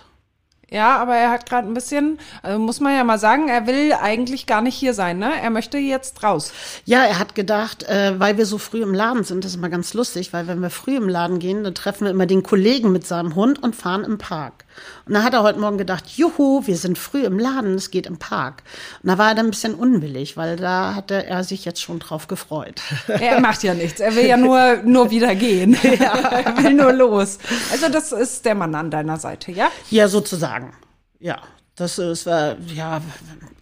Ja, 0.69 0.97
aber 0.97 1.15
er 1.15 1.29
hat 1.29 1.47
gerade 1.47 1.67
ein 1.67 1.73
bisschen, 1.73 2.19
also 2.41 2.59
muss 2.59 2.79
man 2.79 2.95
ja 2.95 3.03
mal 3.03 3.19
sagen, 3.19 3.47
er 3.47 3.67
will 3.67 3.93
eigentlich 3.93 4.47
gar 4.47 4.61
nicht 4.61 4.75
hier 4.75 4.93
sein, 4.93 5.19
ne? 5.19 5.31
Er 5.41 5.51
möchte 5.51 5.77
jetzt 5.77 6.23
raus. 6.23 6.51
Ja, 6.85 7.03
er 7.03 7.19
hat 7.19 7.35
gedacht, 7.35 7.83
äh, 7.83 8.19
weil 8.19 8.37
wir 8.37 8.45
so 8.45 8.57
früh 8.57 8.81
im 8.81 8.93
Laden 8.93 9.23
sind, 9.23 9.43
das 9.43 9.51
ist 9.51 9.57
immer 9.57 9.69
ganz 9.69 9.93
lustig, 9.93 10.33
weil 10.33 10.47
wenn 10.47 10.61
wir 10.61 10.71
früh 10.71 10.97
im 10.97 11.07
Laden 11.07 11.39
gehen, 11.39 11.63
dann 11.63 11.75
treffen 11.75 12.05
wir 12.05 12.11
immer 12.11 12.25
den 12.25 12.41
Kollegen 12.41 12.91
mit 12.91 13.05
seinem 13.05 13.35
Hund 13.35 13.61
und 13.61 13.75
fahren 13.75 14.03
im 14.03 14.17
Park. 14.17 14.64
Und 15.05 15.13
da 15.13 15.23
hat 15.23 15.33
er 15.33 15.43
heute 15.43 15.59
Morgen 15.59 15.77
gedacht, 15.77 16.07
juhu, 16.07 16.65
wir 16.65 16.77
sind 16.77 16.97
früh 16.97 17.23
im 17.23 17.37
Laden, 17.39 17.75
es 17.75 17.91
geht 17.91 18.07
im 18.07 18.17
Park. 18.17 18.63
Und 19.03 19.09
da 19.09 19.17
war 19.17 19.29
er 19.29 19.35
dann 19.35 19.47
ein 19.47 19.51
bisschen 19.51 19.75
unwillig, 19.75 20.35
weil 20.37 20.55
da 20.55 20.95
hatte 20.95 21.25
er 21.25 21.43
sich 21.43 21.65
jetzt 21.65 21.81
schon 21.81 21.99
drauf 21.99 22.27
gefreut. 22.27 22.81
Er 23.07 23.39
macht 23.39 23.63
ja 23.63 23.73
nichts, 23.73 23.99
er 23.99 24.15
will 24.15 24.25
ja 24.25 24.37
nur, 24.37 24.77
nur 24.83 25.11
wieder 25.11 25.35
gehen. 25.35 25.77
Ja. 25.99 26.13
er 26.15 26.63
will 26.63 26.73
nur 26.73 26.91
los. 26.91 27.37
Also 27.71 27.89
das 27.89 28.11
ist 28.11 28.45
der 28.45 28.55
Mann 28.55 28.75
an 28.75 28.91
deiner 28.91 29.17
Seite, 29.17 29.51
ja? 29.51 29.69
Ja, 29.89 30.07
sozusagen. 30.07 30.73
Ja, 31.19 31.41
das 31.75 31.97
ist, 31.97 32.27
äh, 32.27 32.55
ja, 32.73 33.01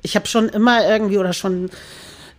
ich 0.01 0.16
habe 0.16 0.28
schon 0.28 0.49
immer 0.49 0.88
irgendwie 0.88 1.18
oder 1.18 1.34
schon 1.34 1.70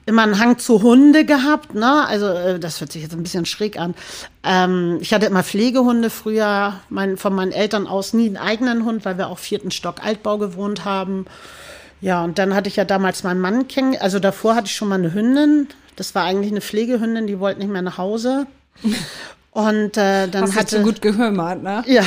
immer 0.07 0.22
einen 0.22 0.38
Hang 0.38 0.59
zu 0.59 0.82
Hunde 0.82 1.24
gehabt, 1.24 1.74
ne? 1.74 2.07
Also 2.07 2.26
äh, 2.26 2.59
das 2.59 2.80
hört 2.80 2.92
sich 2.92 3.02
jetzt 3.02 3.14
ein 3.14 3.22
bisschen 3.22 3.46
schräg 3.46 3.78
an. 3.78 3.94
Ähm, 4.42 4.98
ich 5.00 5.14
hatte 5.14 5.26
immer 5.26 5.42
Pflegehunde 5.42 6.11
früher, 6.11 6.74
mein, 6.88 7.16
von 7.16 7.34
meinen 7.34 7.52
Eltern 7.52 7.86
aus 7.86 8.12
nie 8.12 8.26
einen 8.26 8.36
eigenen 8.36 8.84
Hund, 8.84 9.05
weil 9.05 9.18
wir 9.18 9.28
auch 9.28 9.38
vierten 9.38 9.70
Stock 9.70 10.05
Altbau 10.05 10.38
gewohnt 10.38 10.84
haben. 10.84 11.26
Ja, 12.00 12.22
und 12.22 12.38
dann 12.38 12.55
hatte 12.55 12.68
ich 12.68 12.76
ja 12.76 12.84
damals 12.84 13.22
meinen 13.22 13.40
Mann 13.40 13.66
kennen, 13.66 13.96
also 13.98 14.18
davor 14.18 14.55
hatte 14.55 14.66
ich 14.66 14.76
schon 14.76 14.88
mal 14.88 14.98
eine 14.98 15.14
Hündin. 15.14 15.68
Das 15.96 16.14
war 16.14 16.24
eigentlich 16.24 16.50
eine 16.50 16.61
Pflegehündin, 16.61 17.26
die 17.26 17.40
wollte 17.40 17.61
nicht 17.61 17.70
mehr 17.70 17.82
nach 17.82 17.98
Hause. 17.98 18.46
Und 19.52 19.96
äh, 19.96 20.26
dann 20.26 20.42
Hast 20.42 20.57
hatte 20.57 20.78
du 20.78 20.82
gut 20.82 21.00
gehömert, 21.00 21.62
ne? 21.62 21.84
Ja. 21.86 22.02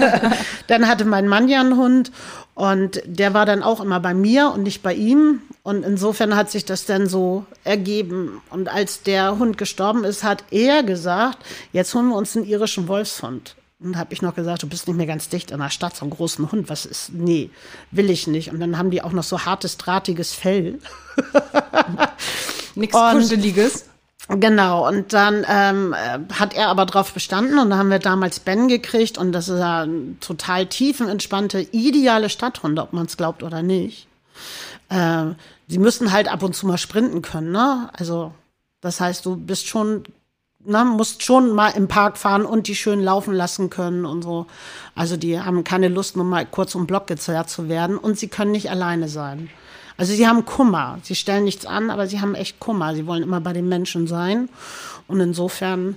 dann 0.66 0.86
hatte 0.86 1.06
mein 1.06 1.26
Mann 1.26 1.48
ja 1.48 1.60
einen 1.60 1.78
Hund 1.78 2.12
und 2.54 3.02
der 3.06 3.32
war 3.32 3.46
dann 3.46 3.62
auch 3.62 3.80
immer 3.80 4.00
bei 4.00 4.14
mir 4.14 4.50
und 4.50 4.62
nicht 4.62 4.82
bei 4.82 4.94
ihm. 4.94 5.40
Und 5.62 5.84
insofern 5.84 6.36
hat 6.36 6.50
sich 6.50 6.64
das 6.64 6.84
dann 6.84 7.06
so 7.06 7.46
ergeben. 7.64 8.42
Und 8.50 8.68
als 8.68 9.02
der 9.02 9.38
Hund 9.38 9.56
gestorben 9.56 10.04
ist, 10.04 10.22
hat 10.22 10.44
er 10.50 10.82
gesagt, 10.82 11.38
jetzt 11.72 11.94
holen 11.94 12.08
wir 12.08 12.16
uns 12.16 12.36
einen 12.36 12.46
irischen 12.46 12.88
Wolfshund. 12.88 13.54
Und 13.80 13.96
habe 13.96 14.12
ich 14.12 14.22
noch 14.22 14.34
gesagt, 14.34 14.62
du 14.62 14.68
bist 14.68 14.86
nicht 14.86 14.96
mehr 14.96 15.06
ganz 15.06 15.28
dicht 15.28 15.50
in 15.50 15.58
der 15.58 15.70
Stadt, 15.70 15.96
so 15.96 16.02
einen 16.04 16.10
großen 16.10 16.52
Hund. 16.52 16.68
Was 16.68 16.84
ist? 16.84 17.12
Nee, 17.12 17.50
will 17.90 18.10
ich 18.10 18.26
nicht. 18.26 18.52
Und 18.52 18.60
dann 18.60 18.76
haben 18.78 18.90
die 18.90 19.02
auch 19.02 19.12
noch 19.12 19.24
so 19.24 19.44
hartes, 19.44 19.76
drahtiges 19.76 20.34
Fell. 20.34 20.78
Nichts 22.74 22.96
Kuscheliges. 22.96 23.86
Genau, 24.34 24.88
und 24.88 25.12
dann 25.12 25.44
ähm, 25.46 25.94
hat 26.32 26.54
er 26.54 26.68
aber 26.68 26.86
drauf 26.86 27.12
bestanden 27.12 27.58
und 27.58 27.68
da 27.70 27.76
haben 27.76 27.90
wir 27.90 27.98
damals 27.98 28.40
Ben 28.40 28.66
gekriegt 28.66 29.18
und 29.18 29.32
das 29.32 29.48
ist 29.48 29.58
ja 29.58 29.82
ein 29.82 30.16
total 30.20 30.66
tiefenentspannte, 30.66 31.60
ideale 31.60 32.30
Stadthunde, 32.30 32.80
ob 32.80 32.94
man 32.94 33.06
es 33.06 33.18
glaubt 33.18 33.42
oder 33.42 33.62
nicht. 33.62 34.06
Äh, 34.88 35.34
sie 35.68 35.78
müssen 35.78 36.12
halt 36.12 36.28
ab 36.28 36.42
und 36.42 36.54
zu 36.54 36.66
mal 36.66 36.78
sprinten 36.78 37.20
können, 37.20 37.52
ne? 37.52 37.90
Also 37.92 38.32
das 38.80 39.00
heißt, 39.00 39.26
du 39.26 39.36
bist 39.36 39.66
schon, 39.66 40.04
na, 40.64 40.84
musst 40.84 41.22
schon 41.22 41.52
mal 41.52 41.70
im 41.70 41.88
Park 41.88 42.16
fahren 42.16 42.46
und 42.46 42.68
die 42.68 42.76
schön 42.76 43.02
laufen 43.02 43.34
lassen 43.34 43.68
können 43.68 44.06
und 44.06 44.22
so. 44.22 44.46
Also 44.94 45.18
die 45.18 45.40
haben 45.40 45.62
keine 45.62 45.88
Lust, 45.88 46.16
nur 46.16 46.24
mal 46.24 46.46
kurz 46.46 46.74
um 46.74 46.86
Block 46.86 47.06
gezerrt 47.06 47.50
zu 47.50 47.68
werden 47.68 47.98
und 47.98 48.18
sie 48.18 48.28
können 48.28 48.52
nicht 48.52 48.70
alleine 48.70 49.08
sein. 49.08 49.50
Also 50.02 50.14
sie 50.14 50.26
haben 50.26 50.44
Kummer. 50.44 50.98
Sie 51.04 51.14
stellen 51.14 51.44
nichts 51.44 51.64
an, 51.64 51.88
aber 51.88 52.08
sie 52.08 52.20
haben 52.20 52.34
echt 52.34 52.58
Kummer. 52.58 52.92
Sie 52.92 53.06
wollen 53.06 53.22
immer 53.22 53.40
bei 53.40 53.52
den 53.52 53.68
Menschen 53.68 54.08
sein. 54.08 54.48
Und 55.06 55.20
insofern, 55.20 55.94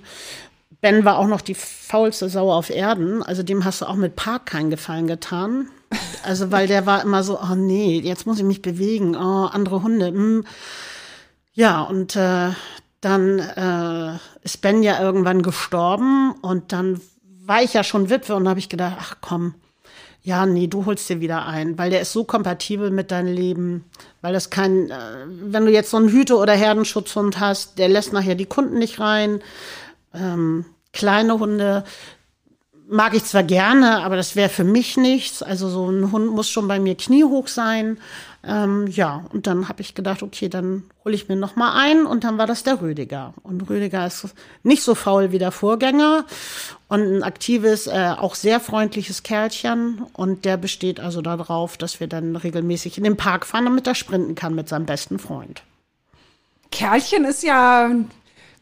Ben 0.80 1.06
war 1.06 1.18
auch 1.18 1.26
noch 1.26 1.42
die 1.42 1.56
faulste 1.56 2.30
Sau 2.30 2.54
auf 2.54 2.70
Erden. 2.70 3.24
Also 3.24 3.42
dem 3.42 3.66
hast 3.66 3.82
du 3.82 3.88
auch 3.88 3.96
mit 3.96 4.16
Park 4.16 4.46
keinen 4.46 4.70
Gefallen 4.70 5.08
getan. 5.08 5.70
Also 6.22 6.52
weil 6.52 6.68
der 6.68 6.86
war 6.86 7.02
immer 7.02 7.24
so, 7.24 7.40
oh 7.40 7.56
nee, 7.56 8.00
jetzt 8.00 8.28
muss 8.28 8.38
ich 8.38 8.44
mich 8.44 8.62
bewegen. 8.62 9.16
Oh, 9.16 9.48
andere 9.52 9.82
Hunde. 9.82 10.10
Hm. 10.10 10.46
Ja, 11.54 11.82
und 11.82 12.16
äh, 12.16 12.52
dann 13.02 13.40
äh, 13.40 14.20
ist 14.44 14.62
Ben 14.62 14.84
ja 14.84 15.02
irgendwann 15.02 15.42
gestorben 15.42 16.36
und 16.44 16.72
dann 16.74 17.02
war 17.44 17.64
ich 17.64 17.74
ja 17.74 17.84
schon 17.84 18.12
Witwe 18.12 18.36
und 18.36 18.48
habe 18.48 18.60
ich 18.60 18.70
gedacht, 18.70 18.98
ach 19.00 19.16
komm, 19.22 19.56
ja, 20.26 20.48
nee, 20.48 20.66
du 20.66 20.88
holst 20.88 21.08
dir 21.08 21.22
wieder 21.22 21.46
ein, 21.46 21.78
weil 21.78 21.92
der 21.92 22.02
ist 22.02 22.12
so 22.12 22.24
kompatibel 22.24 22.90
mit 22.90 23.12
deinem 23.12 23.32
Leben, 23.32 23.86
weil 24.22 24.34
das 24.34 24.50
kein, 24.50 24.90
äh, 24.90 24.98
wenn 25.28 25.66
du 25.66 25.72
jetzt 25.72 25.92
so 25.92 25.98
einen 25.98 26.10
Hüte- 26.10 26.38
oder 26.38 26.54
Herdenschutzhund 26.54 27.40
hast, 27.40 27.78
der 27.78 27.90
lässt 27.90 28.12
nachher 28.12 28.34
die 28.34 28.48
Kunden 28.48 28.80
nicht 28.80 29.00
rein. 29.00 29.40
Ähm, 30.16 30.66
kleine 30.94 31.38
Hunde 31.38 31.84
mag 32.88 33.14
ich 33.14 33.24
zwar 33.24 33.44
gerne, 33.44 34.04
aber 34.04 34.16
das 34.16 34.36
wäre 34.36 34.50
für 34.50 34.64
mich 34.64 34.98
nichts. 34.98 35.44
Also 35.44 35.70
so 35.70 35.92
ein 35.92 36.12
Hund 36.12 36.32
muss 36.32 36.50
schon 36.50 36.68
bei 36.68 36.80
mir 36.80 36.96
kniehoch 36.96 37.48
sein. 37.48 38.00
Ähm, 38.48 38.86
ja, 38.88 39.26
und 39.34 39.48
dann 39.48 39.70
habe 39.70 39.82
ich 39.82 39.96
gedacht, 39.96 40.22
okay, 40.22 40.50
dann 40.50 40.84
hole 41.04 41.16
ich 41.16 41.28
mir 41.28 41.36
noch 41.36 41.56
mal 41.56 41.74
ein 41.74 42.06
und 42.06 42.24
dann 42.24 42.38
war 42.38 42.46
das 42.46 42.64
der 42.64 42.80
Rüdiger. 42.80 43.34
Und 43.42 43.68
Rüdiger 43.70 44.06
ist 44.06 44.36
nicht 44.62 44.84
so 44.84 44.94
faul 44.94 45.32
wie 45.32 45.40
der 45.40 45.52
Vorgänger 45.52 46.26
und 46.88 47.02
ein 47.02 47.24
aktives, 47.24 47.88
äh, 47.88 48.14
auch 48.16 48.36
sehr 48.36 48.60
freundliches 48.60 49.24
Kerlchen 49.24 50.04
und 50.14 50.46
der 50.46 50.58
besteht 50.58 51.00
also 51.00 51.22
darauf, 51.22 51.78
dass 51.78 52.00
wir 52.00 52.08
dann 52.08 52.36
regelmäßig 52.36 53.00
in 53.00 53.04
den 53.04 53.18
Park 53.18 53.48
fahren, 53.48 53.66
damit 53.66 53.88
er 53.88 53.96
sprinten 53.96 54.36
kann 54.36 54.54
mit 54.54 54.70
seinem 54.70 54.86
besten 54.86 55.18
Freund. 55.18 55.64
Kerlchen 56.72 57.26
ist 57.26 57.42
ja 57.42 57.90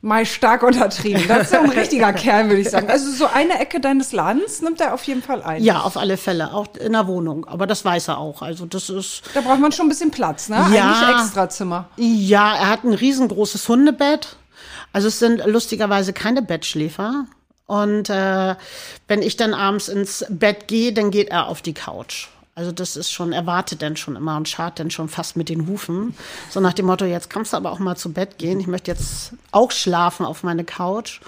mal 0.04 0.26
stark 0.26 0.64
untertrieben. 0.64 1.24
Das 1.28 1.44
ist 1.44 1.54
ja 1.54 1.62
ein 1.62 1.70
richtiger 1.72 2.12
Kerl, 2.12 2.50
würde 2.50 2.62
ich 2.62 2.70
sagen. 2.70 2.90
Also 2.90 3.10
so 3.10 3.26
eine 3.26 3.60
Ecke 3.60 3.80
deines 3.80 4.12
Ladens 4.12 4.62
nimmt 4.62 4.82
er 4.82 4.94
auf 4.94 5.04
jeden 5.06 5.24
Fall 5.24 5.42
ein. 5.42 5.64
Ja, 5.64 5.80
auf 5.82 5.96
alle 5.96 6.18
Fälle, 6.18 6.54
auch 6.54 6.68
in 6.76 6.92
der 6.92 7.08
Wohnung. 7.08 7.46
Aber 7.46 7.66
das 7.66 7.86
weiß 7.86 8.10
er 8.10 8.18
auch. 8.18 8.42
Also 8.42 8.66
das 8.66 8.90
ist. 8.90 9.24
Da 9.34 9.42
braucht 9.42 9.60
man 9.60 9.72
schon 9.72 9.86
ein 9.86 9.90
bisschen 9.90 10.12
Platz, 10.12 10.50
ne? 10.50 10.58
Ja. 10.76 10.92
Eigentlich 10.92 11.22
Extrazimmer. 11.24 11.86
Ja, 11.96 12.54
er 12.54 12.70
hat 12.70 12.84
ein 12.84 12.94
riesengroßes 12.94 13.68
Hundebett. 13.70 14.36
Also 14.92 15.08
es 15.08 15.20
sind 15.20 15.44
lustigerweise 15.46 16.12
keine 16.12 16.42
Bettschläfer. 16.42 17.26
Und 17.66 18.10
äh, 18.10 18.56
wenn 19.08 19.22
ich 19.22 19.38
dann 19.38 19.54
abends 19.54 19.88
ins 19.88 20.26
Bett 20.30 20.68
gehe, 20.68 20.92
dann 20.92 21.12
geht 21.12 21.30
er 21.30 21.48
auf 21.48 21.62
die 21.62 21.74
Couch. 21.74 22.28
Also 22.56 22.72
das 22.72 22.96
ist 22.96 23.12
schon, 23.12 23.34
er 23.34 23.48
wartet 23.48 23.82
dann 23.82 23.98
schon 23.98 24.16
immer 24.16 24.38
und 24.38 24.48
schart 24.48 24.80
dann 24.80 24.92
schon 24.92 25.10
fast 25.10 25.36
mit 25.36 25.50
den 25.50 25.68
Hufen. 25.68 26.16
So 26.52 26.60
nach 26.60 26.74
dem 26.74 26.86
Motto, 26.86 27.06
jetzt 27.06 27.30
kannst 27.30 27.54
du 27.54 27.58
aber 27.58 27.72
auch 27.72 27.80
mal 27.80 27.96
zu 27.96 28.14
Bett 28.14 28.38
gehen. 28.38 28.60
Ich 28.60 28.68
möchte 28.68 28.92
jetzt 28.92 29.34
auch 29.52 29.72
schlafen 29.72 30.26
auf 30.26 30.44
meine 30.44 30.64
Couch. 30.64 31.22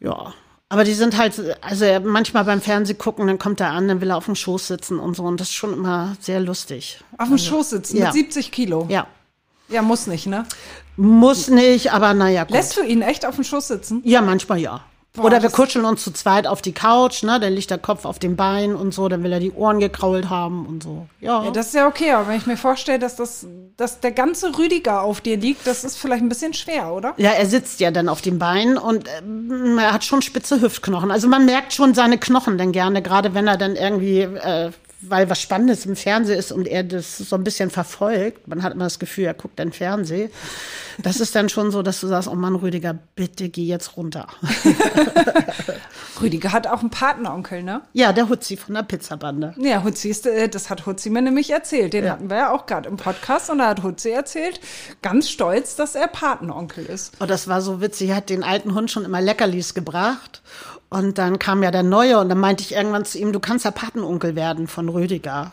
Ja. 0.00 0.34
Aber 0.68 0.84
die 0.84 0.92
sind 0.92 1.16
halt, 1.16 1.40
also 1.62 1.86
manchmal 2.02 2.44
beim 2.44 2.60
Fernseh 2.60 2.94
gucken, 2.94 3.26
dann 3.26 3.38
kommt 3.38 3.60
er 3.60 3.70
an, 3.70 3.88
dann 3.88 4.00
will 4.00 4.10
er 4.10 4.16
auf 4.16 4.26
dem 4.26 4.34
Schoß 4.34 4.66
sitzen 4.66 4.98
und 4.98 5.16
so. 5.16 5.22
Und 5.22 5.40
das 5.40 5.48
ist 5.48 5.54
schon 5.54 5.72
immer 5.72 6.16
sehr 6.20 6.40
lustig. 6.40 7.00
Auf 7.16 7.28
dem 7.28 7.38
Schoß 7.38 7.70
sitzen 7.70 7.96
ja. 7.96 8.06
mit 8.06 8.14
70 8.14 8.52
Kilo. 8.52 8.86
Ja. 8.90 9.06
Ja, 9.68 9.80
muss 9.80 10.06
nicht, 10.06 10.26
ne? 10.26 10.44
Muss 10.96 11.48
nicht, 11.48 11.92
aber 11.92 12.12
naja, 12.12 12.44
gut. 12.44 12.52
Lässt 12.52 12.76
du 12.76 12.82
ihn 12.82 13.00
echt 13.00 13.24
auf 13.24 13.36
dem 13.36 13.44
Schoß 13.44 13.68
sitzen? 13.68 14.02
Ja, 14.04 14.20
manchmal 14.20 14.58
ja. 14.58 14.84
Boah, 15.16 15.26
Oder 15.26 15.42
wir 15.42 15.50
kuscheln 15.50 15.84
uns 15.84 16.02
zu 16.02 16.10
zweit 16.10 16.48
auf 16.48 16.60
die 16.60 16.72
Couch, 16.72 17.22
ne? 17.22 17.38
Dann 17.38 17.52
liegt 17.52 17.70
der 17.70 17.78
Kopf 17.78 18.04
auf 18.04 18.18
dem 18.18 18.34
Bein 18.34 18.74
und 18.74 18.92
so, 18.92 19.08
dann 19.08 19.22
will 19.22 19.32
er 19.32 19.38
die 19.38 19.52
Ohren 19.52 19.78
gekrault 19.78 20.28
haben 20.28 20.66
und 20.66 20.82
so. 20.82 21.06
Ja. 21.20 21.44
Ja, 21.44 21.50
das 21.52 21.68
ist 21.68 21.74
ja 21.74 21.86
okay, 21.86 22.10
aber 22.10 22.28
wenn 22.28 22.36
ich 22.36 22.46
mir 22.46 22.56
vorstelle, 22.56 22.98
dass 22.98 23.14
das, 23.14 23.46
dass 23.76 24.00
der 24.00 24.10
ganze 24.10 24.58
Rüdiger 24.58 25.02
auf 25.02 25.20
dir 25.20 25.36
liegt, 25.36 25.68
das 25.68 25.84
ist 25.84 25.98
vielleicht 25.98 26.22
ein 26.22 26.28
bisschen 26.28 26.52
schwer, 26.52 26.92
oder? 26.92 27.14
ja, 27.16 27.30
er 27.30 27.46
sitzt 27.46 27.78
ja 27.78 27.92
dann 27.92 28.08
auf 28.08 28.22
dem 28.22 28.40
Bein 28.40 28.76
und 28.76 29.08
ähm, 29.18 29.78
er 29.78 29.92
hat 29.92 30.02
schon 30.04 30.20
spitze 30.20 30.60
Hüftknochen. 30.60 31.12
Also 31.12 31.28
man 31.28 31.44
merkt 31.44 31.72
schon 31.72 31.94
seine 31.94 32.18
Knochen 32.18 32.58
dann 32.58 32.72
gerne, 32.72 33.00
gerade 33.00 33.34
wenn 33.34 33.46
er 33.46 33.56
dann 33.56 33.76
irgendwie, 33.76 34.22
äh, 34.22 34.72
weil 35.08 35.28
was 35.30 35.40
Spannendes 35.40 35.86
im 35.86 35.96
Fernsehen 35.96 36.38
ist 36.38 36.52
und 36.52 36.66
er 36.66 36.82
das 36.84 37.18
so 37.18 37.36
ein 37.36 37.44
bisschen 37.44 37.70
verfolgt. 37.70 38.46
Man 38.48 38.62
hat 38.62 38.72
immer 38.74 38.84
das 38.84 38.98
Gefühl, 38.98 39.24
er 39.24 39.34
guckt 39.34 39.58
dann 39.58 39.72
Fernsehen. 39.72 40.30
Das 41.02 41.18
ist 41.20 41.34
dann 41.34 41.48
schon 41.48 41.70
so, 41.70 41.82
dass 41.82 42.00
du 42.00 42.06
sagst, 42.06 42.28
oh 42.28 42.34
Mann, 42.34 42.54
Rüdiger, 42.54 42.96
bitte 43.16 43.48
geh 43.48 43.64
jetzt 43.64 43.96
runter. 43.96 44.28
Rüdiger 46.20 46.52
hat 46.52 46.66
auch 46.68 46.80
einen 46.80 46.90
Partneronkel, 46.90 47.62
ne? 47.62 47.82
Ja, 47.92 48.12
der 48.12 48.28
Hutzi 48.28 48.56
von 48.56 48.74
der 48.74 48.82
Pizzabande. 48.84 49.54
Ja, 49.58 49.82
Hutzi 49.82 50.10
ist, 50.10 50.26
äh, 50.26 50.48
das 50.48 50.70
hat 50.70 50.86
Hutzi 50.86 51.10
mir 51.10 51.22
nämlich 51.22 51.50
erzählt. 51.50 51.92
Den 51.92 52.04
Ja. 52.04 52.12
hatten 52.12 52.30
wir 52.30 52.36
ja 52.36 52.50
auch 52.52 52.66
gerade 52.66 52.88
im 52.88 52.96
Podcast 52.96 53.50
und 53.50 53.58
da 53.58 53.68
hat 53.68 53.82
Hutzi 53.82 54.10
erzählt, 54.10 54.60
ganz 55.02 55.28
stolz, 55.28 55.74
dass 55.76 55.94
er 55.96 56.06
Patenonkel 56.06 56.86
ist. 56.86 57.20
Und 57.20 57.30
das 57.30 57.48
war 57.48 57.60
so 57.60 57.80
witzig. 57.80 58.10
Er 58.10 58.16
hat 58.16 58.30
den 58.30 58.44
alten 58.44 58.74
Hund 58.74 58.90
schon 58.90 59.04
immer 59.04 59.20
Leckerlis 59.20 59.74
gebracht. 59.74 60.42
Und 60.94 61.18
dann 61.18 61.40
kam 61.40 61.64
ja 61.64 61.72
der 61.72 61.82
neue 61.82 62.20
und 62.20 62.28
dann 62.28 62.38
meinte 62.38 62.62
ich 62.62 62.70
irgendwann 62.70 63.04
zu 63.04 63.18
ihm, 63.18 63.32
du 63.32 63.40
kannst 63.40 63.64
ja 63.64 63.72
Patenonkel 63.72 64.36
werden 64.36 64.68
von 64.68 64.88
Rüdiger. 64.88 65.50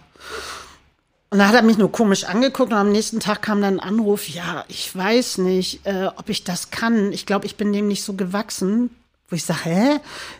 Und 1.31 1.39
da 1.39 1.47
hat 1.47 1.55
er 1.55 1.63
mich 1.63 1.79
nur 1.79 1.91
komisch 1.91 2.25
angeguckt 2.25 2.71
und 2.71 2.77
am 2.77 2.91
nächsten 2.91 3.19
Tag 3.19 3.41
kam 3.41 3.59
dann 3.59 3.79
ein 3.79 3.89
Anruf, 3.89 4.29
ja, 4.29 4.65
ich 4.67 4.95
weiß 4.95 5.39
nicht, 5.39 5.83
äh, 5.87 6.09
ob 6.15 6.29
ich 6.29 6.43
das 6.43 6.69
kann. 6.69 7.11
Ich 7.11 7.25
glaube, 7.25 7.47
ich 7.47 7.55
bin 7.55 7.73
dem 7.73 7.87
nicht 7.87 8.03
so 8.03 8.13
gewachsen. 8.13 8.91
Wo 9.31 9.35
ich 9.37 9.45
sage, 9.45 9.61
hä? 9.63 9.99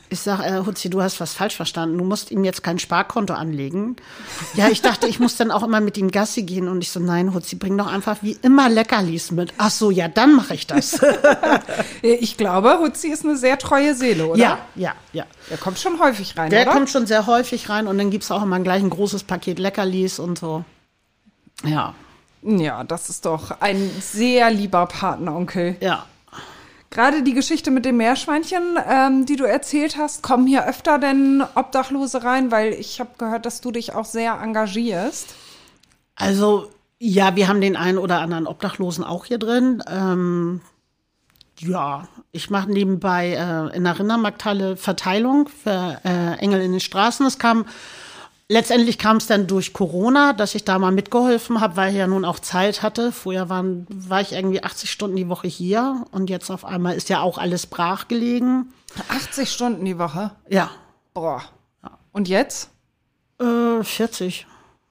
Ich 0.09 0.19
sage, 0.19 0.43
äh, 0.43 0.65
Hutzi, 0.65 0.89
du 0.89 1.01
hast 1.01 1.21
was 1.21 1.33
falsch 1.33 1.55
verstanden. 1.55 1.97
Du 1.97 2.03
musst 2.03 2.29
ihm 2.29 2.43
jetzt 2.43 2.61
kein 2.61 2.77
Sparkonto 2.77 3.33
anlegen. 3.33 3.95
Ja, 4.53 4.67
ich 4.67 4.81
dachte, 4.81 5.07
ich 5.07 5.17
muss 5.21 5.37
dann 5.37 5.49
auch 5.49 5.63
immer 5.63 5.79
mit 5.79 5.97
ihm 5.97 6.11
Gassi 6.11 6.43
gehen. 6.43 6.67
Und 6.67 6.81
ich 6.81 6.91
so, 6.91 6.99
nein, 6.99 7.33
Hutzi, 7.33 7.55
bring 7.55 7.77
doch 7.77 7.87
einfach 7.87 8.17
wie 8.21 8.37
immer 8.41 8.67
Leckerlis 8.67 9.31
mit. 9.31 9.53
Ach 9.57 9.71
so, 9.71 9.91
ja, 9.91 10.09
dann 10.09 10.35
mache 10.35 10.53
ich 10.55 10.67
das. 10.67 10.99
Ich 12.01 12.35
glaube, 12.35 12.79
Hutzi 12.79 13.07
ist 13.09 13.23
eine 13.23 13.37
sehr 13.37 13.57
treue 13.57 13.95
Seele, 13.95 14.25
oder? 14.27 14.37
Ja, 14.39 14.57
ja, 14.75 14.93
ja. 15.13 15.25
Der 15.49 15.57
kommt 15.57 15.79
schon 15.79 15.99
häufig 15.99 16.35
rein, 16.37 16.49
Der 16.49 16.63
oder? 16.63 16.71
kommt 16.71 16.89
schon 16.89 17.05
sehr 17.07 17.27
häufig 17.27 17.69
rein 17.69 17.87
und 17.87 17.97
dann 17.97 18.09
gibt's 18.09 18.29
auch 18.31 18.43
immer 18.43 18.59
gleich 18.59 18.81
ein 18.83 18.89
großes 18.89 19.23
Paket 19.23 19.57
Leckerlis 19.59 20.19
und 20.19 20.37
so. 20.39 20.65
Ja, 21.63 21.93
Ja, 22.41 22.83
das 22.83 23.09
ist 23.09 23.25
doch 23.25 23.51
ein 23.61 23.89
sehr 24.01 24.49
lieber 24.51 24.85
Patenonkel. 24.87 25.77
ja. 25.79 26.05
Gerade 26.91 27.23
die 27.23 27.33
Geschichte 27.33 27.71
mit 27.71 27.85
dem 27.85 27.95
Meerschweinchen, 27.95 28.77
ähm, 28.85 29.25
die 29.25 29.37
du 29.37 29.45
erzählt 29.45 29.95
hast, 29.97 30.21
kommen 30.23 30.45
hier 30.45 30.67
öfter 30.67 30.99
denn 30.99 31.41
Obdachlose 31.55 32.25
rein? 32.25 32.51
Weil 32.51 32.73
ich 32.73 32.99
habe 32.99 33.11
gehört, 33.17 33.45
dass 33.45 33.61
du 33.61 33.71
dich 33.71 33.95
auch 33.95 34.03
sehr 34.03 34.37
engagierst. 34.41 35.33
Also, 36.15 36.69
ja, 36.99 37.37
wir 37.37 37.47
haben 37.47 37.61
den 37.61 37.77
einen 37.77 37.97
oder 37.97 38.19
anderen 38.19 38.45
Obdachlosen 38.45 39.05
auch 39.05 39.23
hier 39.23 39.37
drin. 39.37 39.81
Ähm, 39.89 40.59
ja, 41.59 42.09
ich 42.33 42.49
mache 42.49 42.69
nebenbei 42.69 43.35
äh, 43.35 43.75
in 43.75 43.85
der 43.85 43.97
Rindermarkthalle 43.97 44.75
Verteilung 44.75 45.47
für 45.47 46.01
äh, 46.03 46.33
Engel 46.39 46.61
in 46.61 46.71
den 46.71 46.81
Straßen. 46.81 47.25
Es 47.25 47.39
kam 47.39 47.65
Letztendlich 48.52 48.97
kam 48.97 49.18
es 49.18 49.28
dann 49.28 49.47
durch 49.47 49.72
Corona, 49.72 50.34
dass 50.34 50.56
ich 50.56 50.66
da 50.66 50.78
mal 50.78 50.91
mitgeholfen 50.91 51.62
habe, 51.62 51.78
weil 51.78 51.91
ich 51.91 51.97
ja 51.97 52.08
nun 52.08 52.26
auch 52.26 52.39
Zeit 52.39 52.82
hatte. 52.84 53.12
Vorher 53.12 53.47
waren, 53.49 53.88
war 53.89 54.20
ich 54.22 54.34
irgendwie 54.34 54.62
80 54.64 54.91
Stunden 54.91 55.16
die 55.16 55.30
Woche 55.30 55.47
hier 55.47 56.06
und 56.12 56.30
jetzt 56.30 56.49
auf 56.49 56.66
einmal 56.66 56.95
ist 56.95 57.10
ja 57.10 57.22
auch 57.22 57.38
alles 57.38 57.66
brach 57.66 58.08
gelegen. 58.08 58.74
80 59.08 59.49
Stunden 59.49 59.86
die 59.86 59.97
Woche. 59.97 60.32
Ja, 60.49 60.70
Boah. 61.14 61.43
Und 62.12 62.28
jetzt? 62.28 62.70
Äh, 63.39 63.84
40. 63.84 64.47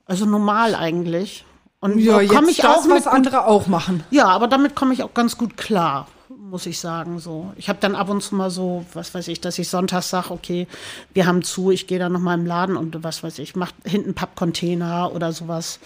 Also 0.06 0.26
normal 0.26 0.74
eigentlich. 0.74 1.44
Und 1.80 1.98
Ja, 1.98 2.22
komme 2.24 2.50
ich 2.50 2.64
auch 2.64 2.76
das, 2.76 2.86
mit 2.86 2.96
was 2.96 3.04
gut, 3.04 3.12
andere 3.12 3.46
auch 3.46 3.66
machen. 3.66 4.04
Ja, 4.10 4.26
aber 4.26 4.48
damit 4.48 4.74
komme 4.74 4.92
ich 4.92 5.02
auch 5.02 5.14
ganz 5.14 5.38
gut 5.38 5.56
klar, 5.56 6.08
muss 6.50 6.66
ich 6.66 6.78
sagen. 6.78 7.18
So, 7.18 7.52
ich 7.56 7.68
habe 7.68 7.78
dann 7.80 7.94
ab 7.94 8.08
und 8.10 8.22
zu 8.22 8.34
mal 8.34 8.50
so, 8.50 8.84
was 8.92 9.14
weiß 9.14 9.28
ich, 9.28 9.40
dass 9.40 9.58
ich 9.58 9.68
sonntags 9.68 10.10
sage, 10.10 10.30
okay, 10.30 10.66
wir 11.14 11.26
haben 11.26 11.42
zu, 11.42 11.70
ich 11.70 11.86
gehe 11.86 11.98
dann 11.98 12.12
noch 12.12 12.20
mal 12.20 12.34
im 12.34 12.44
Laden 12.44 12.76
und 12.76 13.02
was 13.02 13.22
weiß 13.22 13.38
ich, 13.38 13.56
mach 13.56 13.72
hinten 13.84 14.14
Pappcontainer 14.14 15.12
oder 15.14 15.32
sowas. 15.32 15.78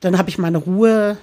Dann 0.00 0.18
habe 0.18 0.28
ich 0.28 0.38
meine 0.38 0.58
Ruhe. 0.58 1.16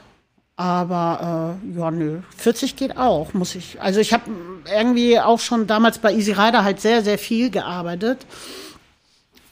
Aber 0.58 1.58
äh, 1.74 1.80
ja, 1.80 1.90
nö, 1.90 2.20
40 2.38 2.76
geht 2.76 2.96
auch, 2.96 3.34
muss 3.34 3.56
ich. 3.56 3.82
Also 3.82 4.00
ich 4.00 4.14
habe 4.14 4.26
irgendwie 4.72 5.20
auch 5.20 5.40
schon 5.40 5.66
damals 5.66 5.98
bei 5.98 6.14
Easy 6.14 6.34
Rider 6.34 6.64
halt 6.64 6.80
sehr, 6.82 7.04
sehr 7.04 7.18
viel 7.18 7.50
gearbeitet. 7.50 8.28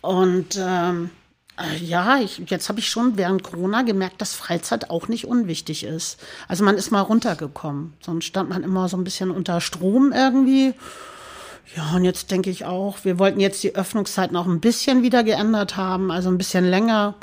Und 0.02 0.60
ähm, 0.62 1.06
äh, 1.06 1.19
ja, 1.82 2.20
ich, 2.20 2.42
jetzt 2.48 2.70
habe 2.70 2.80
ich 2.80 2.90
schon 2.90 3.18
während 3.18 3.44
Corona 3.44 3.82
gemerkt, 3.82 4.22
dass 4.22 4.34
Freizeit 4.34 4.90
auch 4.90 5.08
nicht 5.08 5.26
unwichtig 5.26 5.84
ist. 5.84 6.20
Also 6.48 6.64
man 6.64 6.76
ist 6.76 6.92
mal 6.92 7.02
runtergekommen. 7.02 7.94
Sonst 8.00 8.26
stand 8.26 8.50
man 8.50 8.64
immer 8.64 8.88
so 8.90 8.98
ein 8.98 9.04
bisschen 9.04 9.32
unter 9.32 9.60
Strom 9.62 10.12
irgendwie. 10.12 10.74
Ja, 11.76 11.96
und 11.96 12.04
jetzt 12.04 12.32
denke 12.32 12.50
ich 12.50 12.66
auch, 12.66 13.04
wir 13.04 13.20
wollten 13.20 13.40
jetzt 13.40 13.62
die 13.64 13.76
Öffnungszeiten 13.76 14.36
auch 14.36 14.48
ein 14.48 14.60
bisschen 14.60 15.04
wieder 15.04 15.24
geändert 15.24 15.78
haben, 15.78 16.12
also 16.12 16.30
ein 16.30 16.38
bisschen 16.38 16.66
länger. 16.66 17.16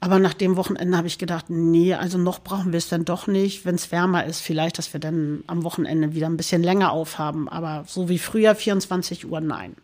Aber 0.00 0.20
nach 0.20 0.34
dem 0.34 0.56
Wochenende 0.56 0.96
habe 0.96 1.08
ich 1.08 1.18
gedacht, 1.18 1.46
nee, 1.48 1.94
also 1.94 2.18
noch 2.18 2.40
brauchen 2.40 2.70
wir 2.72 2.78
es 2.78 2.88
dann 2.88 3.04
doch 3.04 3.26
nicht. 3.26 3.64
Wenn 3.64 3.74
es 3.74 3.90
wärmer 3.90 4.26
ist, 4.26 4.40
vielleicht, 4.40 4.78
dass 4.78 4.92
wir 4.92 5.00
dann 5.00 5.42
am 5.48 5.64
Wochenende 5.64 6.14
wieder 6.14 6.26
ein 6.26 6.36
bisschen 6.36 6.62
länger 6.62 6.92
aufhaben. 6.92 7.48
Aber 7.48 7.84
so 7.88 8.08
wie 8.08 8.18
früher, 8.18 8.54
24 8.54 9.28
Uhr, 9.28 9.40
nein. 9.40 9.74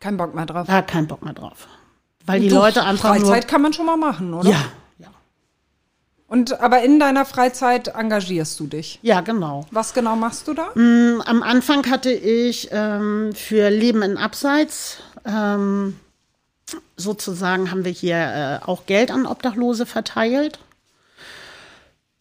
Kein 0.00 0.16
Bock 0.16 0.34
mehr 0.34 0.46
drauf. 0.46 0.66
Hat 0.66 0.88
keinen 0.88 1.06
Bock 1.06 1.24
mehr 1.24 1.32
drauf. 1.34 1.68
Weil 2.26 2.40
die 2.40 2.48
Du, 2.48 2.56
Leute 2.56 2.82
einfach 2.84 3.10
Freizeit 3.10 3.48
kann 3.48 3.62
man 3.62 3.72
schon 3.72 3.86
mal 3.86 3.96
machen, 3.96 4.30
nur. 4.30 4.40
oder? 4.40 4.50
Ja, 4.50 4.64
ja. 4.98 5.08
Und 6.28 6.60
aber 6.60 6.82
in 6.82 6.98
deiner 6.98 7.24
Freizeit 7.24 7.88
engagierst 7.88 8.58
du 8.60 8.66
dich. 8.66 8.98
Ja, 9.02 9.20
genau. 9.20 9.66
Was 9.70 9.94
genau 9.94 10.16
machst 10.16 10.48
du 10.48 10.54
da? 10.54 10.70
Am 10.74 11.42
Anfang 11.42 11.88
hatte 11.88 12.10
ich 12.10 12.68
ähm, 12.72 13.32
für 13.34 13.70
Leben 13.70 14.02
in 14.02 14.16
Abseits 14.16 14.98
ähm, 15.24 15.98
sozusagen 16.96 17.70
haben 17.70 17.84
wir 17.84 17.92
hier 17.92 18.60
äh, 18.64 18.66
auch 18.66 18.86
Geld 18.86 19.10
an 19.10 19.26
Obdachlose 19.26 19.86
verteilt, 19.86 20.58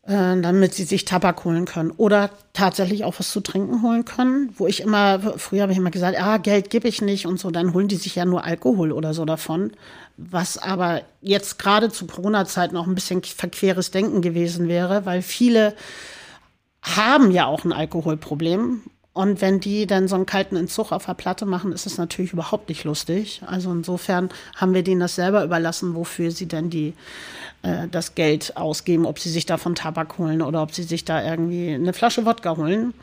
äh, 0.08 0.40
damit 0.40 0.74
sie 0.76 0.84
sich 0.84 1.06
Tabak 1.06 1.46
holen 1.46 1.66
können 1.66 1.92
oder 1.92 2.30
tatsächlich 2.54 3.04
auch 3.04 3.16
was 3.18 3.32
zu 3.32 3.42
trinken 3.42 3.82
holen 3.82 4.06
können. 4.06 4.54
Wo 4.58 4.68
ich 4.68 4.82
immer, 4.82 5.20
früher 5.38 5.64
habe 5.64 5.72
ich 5.72 5.80
immer 5.80 5.92
gesagt, 5.92 6.20
ah, 6.20 6.38
Geld 6.38 6.70
gebe 6.70 6.88
ich 6.88 7.02
nicht 7.02 7.26
und 7.26 7.40
so, 7.40 7.50
dann 7.50 7.74
holen 7.74 7.88
die 7.88 7.96
sich 7.96 8.16
ja 8.16 8.26
nur 8.26 8.44
Alkohol 8.44 8.92
oder 8.92 9.14
so 9.14 9.26
davon. 9.26 9.72
Was 10.18 10.58
aber 10.58 11.02
jetzt 11.22 11.58
gerade 11.58 11.90
zu 11.90 12.06
Corona-Zeiten 12.06 12.78
auch 12.78 12.88
ein 12.88 12.96
bisschen 12.96 13.24
verqueres 13.24 13.92
Denken 13.92 14.22
gewesen 14.22 14.68
wäre, 14.68 15.06
weil 15.06 15.22
viele 15.22 15.74
haben 16.84 17.32
ja 17.32 17.48
auch 17.48 17.66
ein 17.66 17.74
Alkoholproblem. 17.74 18.82
Und 19.12 19.42
wenn 19.42 19.62
die 19.62 19.88
dann 19.88 20.10
so 20.10 20.16
einen 20.16 20.26
kalten 20.26 20.58
Entzug 20.58 20.92
auf 20.92 21.06
der 21.06 21.14
Platte 21.14 21.46
machen, 21.46 21.72
ist 21.72 21.86
es 21.86 21.98
natürlich 21.98 22.34
überhaupt 22.34 22.68
nicht 22.68 22.84
lustig. 22.84 23.42
Also 23.46 23.72
insofern 23.72 24.30
haben 24.58 24.74
wir 24.74 24.84
denen 24.84 25.00
das 25.00 25.16
selber 25.16 25.44
überlassen, 25.44 25.96
wofür 25.96 26.32
sie 26.32 26.48
denn 26.48 26.70
die, 26.70 26.94
äh, 27.66 27.88
das 27.90 28.16
Geld 28.16 28.56
ausgeben, 28.56 29.06
ob 29.06 29.20
sie 29.20 29.30
sich 29.30 29.46
davon 29.46 29.76
Tabak 29.76 30.18
holen 30.18 30.42
oder 30.42 30.62
ob 30.62 30.74
sie 30.74 30.84
sich 30.84 31.04
da 31.04 31.24
irgendwie 31.24 31.74
eine 31.74 31.94
Flasche 31.94 32.26
Wodka 32.26 32.58
holen. 32.58 32.94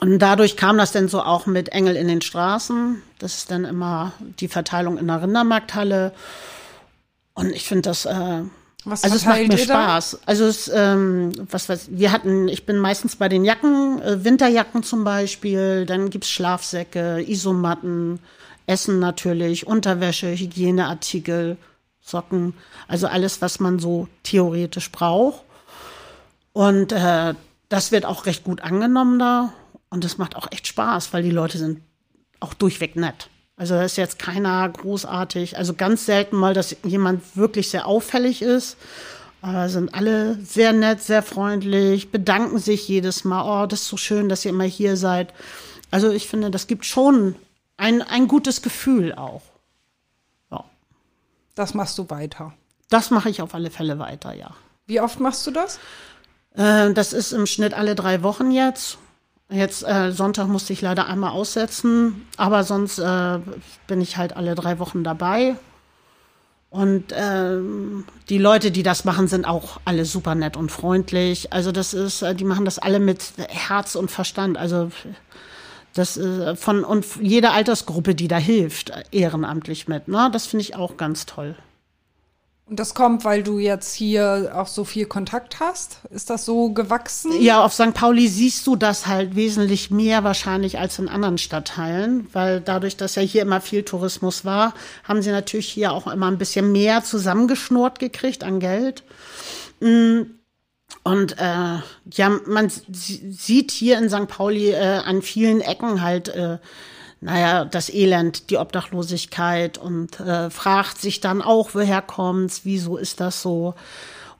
Und 0.00 0.18
dadurch 0.18 0.56
kam 0.56 0.78
das 0.78 0.92
dann 0.92 1.08
so 1.08 1.22
auch 1.22 1.46
mit 1.46 1.70
Engel 1.70 1.96
in 1.96 2.08
den 2.08 2.20
Straßen. 2.20 3.02
Das 3.18 3.38
ist 3.38 3.50
dann 3.50 3.64
immer 3.64 4.12
die 4.40 4.48
Verteilung 4.48 4.98
in 4.98 5.06
der 5.06 5.22
Rindermarkthalle. 5.22 6.12
Und 7.34 7.50
ich 7.50 7.64
finde 7.64 7.82
das 7.82 8.04
äh, 8.04 8.42
Was 8.84 9.04
Also 9.04 9.16
es 9.16 9.24
macht 9.24 9.48
mir 9.48 9.56
ihr 9.56 9.66
da? 9.66 9.84
Spaß. 9.84 10.20
Also 10.26 10.44
es, 10.44 10.70
ähm, 10.74 11.32
was 11.50 11.68
weiß 11.68 11.88
wir 11.92 12.12
hatten, 12.12 12.48
ich 12.48 12.66
bin 12.66 12.78
meistens 12.78 13.16
bei 13.16 13.28
den 13.28 13.44
Jacken, 13.44 14.02
äh, 14.02 14.24
Winterjacken 14.24 14.82
zum 14.82 15.04
Beispiel, 15.04 15.86
dann 15.86 16.10
gibt's 16.10 16.28
Schlafsäcke, 16.28 17.24
Isomatten, 17.26 18.18
Essen 18.66 18.98
natürlich, 18.98 19.66
Unterwäsche, 19.66 20.32
Hygieneartikel, 20.36 21.56
Socken, 22.06 22.54
also 22.86 23.08
alles, 23.08 23.42
was 23.42 23.58
man 23.58 23.78
so 23.78 24.08
theoretisch 24.22 24.92
braucht. 24.92 25.42
Und 26.52 26.92
äh, 26.92 27.34
das 27.68 27.92
wird 27.92 28.04
auch 28.04 28.26
recht 28.26 28.44
gut 28.44 28.60
angenommen 28.62 29.18
da. 29.18 29.52
Und 29.90 30.04
das 30.04 30.16
macht 30.16 30.36
auch 30.36 30.50
echt 30.50 30.66
Spaß, 30.66 31.12
weil 31.12 31.22
die 31.22 31.30
Leute 31.30 31.58
sind 31.58 31.80
auch 32.40 32.54
durchweg 32.54 32.96
nett. 32.96 33.28
Also 33.56 33.74
da 33.74 33.82
ist 33.82 33.96
jetzt 33.96 34.18
keiner 34.18 34.68
großartig. 34.68 35.56
Also 35.56 35.74
ganz 35.74 36.06
selten 36.06 36.36
mal, 36.36 36.54
dass 36.54 36.76
jemand 36.84 37.36
wirklich 37.36 37.70
sehr 37.70 37.86
auffällig 37.86 38.42
ist. 38.42 38.76
Aber 39.42 39.68
sind 39.68 39.94
alle 39.94 40.36
sehr 40.42 40.72
nett, 40.72 41.02
sehr 41.02 41.22
freundlich, 41.22 42.10
bedanken 42.10 42.58
sich 42.58 42.88
jedes 42.88 43.24
Mal. 43.24 43.64
Oh, 43.64 43.66
das 43.66 43.82
ist 43.82 43.88
so 43.88 43.96
schön, 43.96 44.28
dass 44.28 44.44
ihr 44.44 44.50
immer 44.50 44.64
hier 44.64 44.96
seid. 44.96 45.32
Also 45.90 46.10
ich 46.10 46.28
finde, 46.28 46.50
das 46.50 46.66
gibt 46.66 46.84
schon 46.84 47.34
ein, 47.76 48.02
ein 48.02 48.28
gutes 48.28 48.62
Gefühl 48.62 49.14
auch. 49.14 49.42
Das 51.56 51.74
machst 51.74 51.98
du 51.98 52.08
weiter. 52.08 52.52
das 52.90 53.10
mache 53.10 53.28
ich 53.28 53.42
auf 53.42 53.54
alle 53.54 53.70
Fälle 53.70 53.98
weiter, 53.98 54.32
ja. 54.32 54.50
Wie 54.86 55.00
oft 55.00 55.18
machst 55.18 55.44
du 55.46 55.50
das? 55.50 55.80
Äh, 56.54 56.92
das 56.92 57.12
ist 57.12 57.32
im 57.32 57.46
Schnitt 57.46 57.74
alle 57.74 57.96
drei 57.96 58.22
Wochen 58.22 58.52
jetzt. 58.52 58.98
Jetzt 59.48 59.82
äh, 59.84 60.12
Sonntag 60.12 60.46
musste 60.46 60.72
ich 60.72 60.82
leider 60.82 61.06
einmal 61.06 61.30
aussetzen, 61.30 62.26
aber 62.36 62.62
sonst 62.62 62.98
äh, 62.98 63.40
bin 63.88 64.00
ich 64.00 64.16
halt 64.16 64.36
alle 64.36 64.54
drei 64.54 64.78
Wochen 64.78 65.02
dabei. 65.02 65.56
Und 66.68 67.04
ähm, 67.12 68.04
die 68.28 68.38
Leute, 68.38 68.70
die 68.70 68.82
das 68.82 69.04
machen, 69.04 69.28
sind 69.28 69.46
auch 69.46 69.80
alle 69.84 70.04
super 70.04 70.34
nett 70.34 70.56
und 70.56 70.70
freundlich. 70.70 71.52
Also 71.52 71.72
das 71.72 71.94
ist, 71.94 72.22
äh, 72.22 72.34
die 72.34 72.44
machen 72.44 72.64
das 72.64 72.78
alle 72.78 73.00
mit 73.00 73.32
Herz 73.48 73.94
und 73.94 74.10
Verstand. 74.10 74.58
Also 74.58 74.90
das 75.98 76.16
ist 76.16 76.58
von 76.58 76.84
und 76.84 77.04
jede 77.20 77.50
Altersgruppe, 77.50 78.14
die 78.14 78.28
da 78.28 78.36
hilft, 78.36 78.92
ehrenamtlich 79.10 79.88
mit. 79.88 80.08
Ne? 80.08 80.28
Das 80.32 80.46
finde 80.46 80.62
ich 80.62 80.76
auch 80.76 80.96
ganz 80.96 81.26
toll. 81.26 81.56
Und 82.68 82.80
das 82.80 82.94
kommt, 82.94 83.24
weil 83.24 83.44
du 83.44 83.60
jetzt 83.60 83.94
hier 83.94 84.50
auch 84.52 84.66
so 84.66 84.82
viel 84.82 85.06
Kontakt 85.06 85.60
hast? 85.60 86.00
Ist 86.10 86.30
das 86.30 86.44
so 86.44 86.70
gewachsen? 86.70 87.30
Ja, 87.40 87.64
auf 87.64 87.72
St. 87.72 87.94
Pauli 87.94 88.26
siehst 88.26 88.66
du 88.66 88.74
das 88.74 89.06
halt 89.06 89.36
wesentlich 89.36 89.92
mehr 89.92 90.24
wahrscheinlich 90.24 90.76
als 90.76 90.98
in 90.98 91.08
anderen 91.08 91.38
Stadtteilen, 91.38 92.26
weil 92.32 92.60
dadurch, 92.60 92.96
dass 92.96 93.14
ja 93.14 93.22
hier 93.22 93.42
immer 93.42 93.60
viel 93.60 93.84
Tourismus 93.84 94.44
war, 94.44 94.74
haben 95.04 95.22
sie 95.22 95.30
natürlich 95.30 95.68
hier 95.68 95.92
auch 95.92 96.08
immer 96.08 96.26
ein 96.26 96.38
bisschen 96.38 96.72
mehr 96.72 97.04
zusammengeschnurrt 97.04 98.00
gekriegt 98.00 98.42
an 98.42 98.58
Geld. 98.58 99.04
Mm, 99.78 100.22
Und 101.06 101.38
äh, 101.38 101.78
ja, 102.14 102.28
man 102.46 102.68
sieht 102.68 103.70
hier 103.70 103.96
in 103.96 104.10
St. 104.10 104.26
Pauli 104.26 104.72
äh, 104.72 105.02
an 105.04 105.22
vielen 105.22 105.60
Ecken 105.60 106.02
halt, 106.02 106.26
äh, 106.30 106.58
naja, 107.20 107.64
das 107.64 107.94
Elend, 107.94 108.50
die 108.50 108.56
Obdachlosigkeit 108.56 109.78
und 109.78 110.18
äh, 110.18 110.50
fragt 110.50 110.98
sich 111.00 111.20
dann 111.20 111.42
auch, 111.42 111.70
woher 111.74 112.02
kommt's, 112.02 112.62
wieso 112.64 112.96
ist 112.96 113.20
das 113.20 113.40
so? 113.40 113.76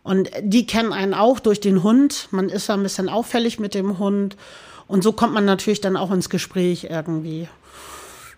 Und 0.02 0.28
die 0.42 0.66
kennen 0.66 0.92
einen 0.92 1.14
auch 1.14 1.38
durch 1.38 1.60
den 1.60 1.84
Hund. 1.84 2.26
Man 2.32 2.48
ist 2.48 2.66
ja 2.66 2.74
ein 2.74 2.82
bisschen 2.82 3.08
auffällig 3.08 3.60
mit 3.60 3.72
dem 3.72 4.00
Hund. 4.00 4.36
Und 4.88 5.04
so 5.04 5.12
kommt 5.12 5.34
man 5.34 5.44
natürlich 5.44 5.80
dann 5.80 5.96
auch 5.96 6.10
ins 6.10 6.30
Gespräch 6.30 6.88
irgendwie. 6.90 7.48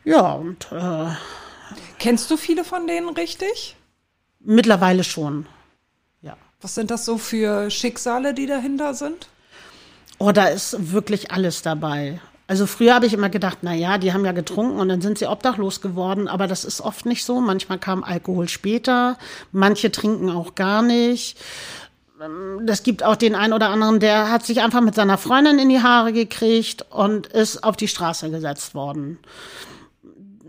Ja, 0.04 0.32
und 0.32 0.70
äh, 0.70 1.08
Kennst 1.98 2.30
du 2.30 2.36
viele 2.36 2.64
von 2.64 2.86
denen 2.86 3.08
richtig? 3.08 3.74
mittlerweile 4.40 5.02
schon. 5.02 5.46
Was 6.60 6.74
sind 6.74 6.90
das 6.90 7.04
so 7.04 7.18
für 7.18 7.70
Schicksale, 7.70 8.34
die 8.34 8.46
dahinter 8.46 8.92
sind? 8.92 9.28
Oh, 10.18 10.32
da 10.32 10.46
ist 10.46 10.92
wirklich 10.92 11.30
alles 11.30 11.62
dabei. 11.62 12.20
Also 12.48 12.66
früher 12.66 12.94
habe 12.94 13.06
ich 13.06 13.12
immer 13.12 13.28
gedacht, 13.28 13.58
na 13.62 13.74
ja, 13.74 13.98
die 13.98 14.12
haben 14.12 14.24
ja 14.24 14.32
getrunken 14.32 14.80
und 14.80 14.88
dann 14.88 15.00
sind 15.00 15.18
sie 15.18 15.28
obdachlos 15.28 15.80
geworden, 15.80 16.26
aber 16.26 16.48
das 16.48 16.64
ist 16.64 16.80
oft 16.80 17.06
nicht 17.06 17.24
so. 17.24 17.40
Manchmal 17.40 17.78
kam 17.78 18.02
Alkohol 18.02 18.48
später, 18.48 19.18
manche 19.52 19.92
trinken 19.92 20.30
auch 20.30 20.56
gar 20.56 20.82
nicht. 20.82 21.38
Das 22.64 22.82
gibt 22.82 23.04
auch 23.04 23.14
den 23.14 23.36
einen 23.36 23.52
oder 23.52 23.68
anderen, 23.68 24.00
der 24.00 24.32
hat 24.32 24.44
sich 24.44 24.60
einfach 24.60 24.80
mit 24.80 24.96
seiner 24.96 25.18
Freundin 25.18 25.60
in 25.60 25.68
die 25.68 25.82
Haare 25.82 26.12
gekriegt 26.12 26.86
und 26.90 27.28
ist 27.28 27.62
auf 27.62 27.76
die 27.76 27.86
Straße 27.86 28.30
gesetzt 28.30 28.74
worden. 28.74 29.20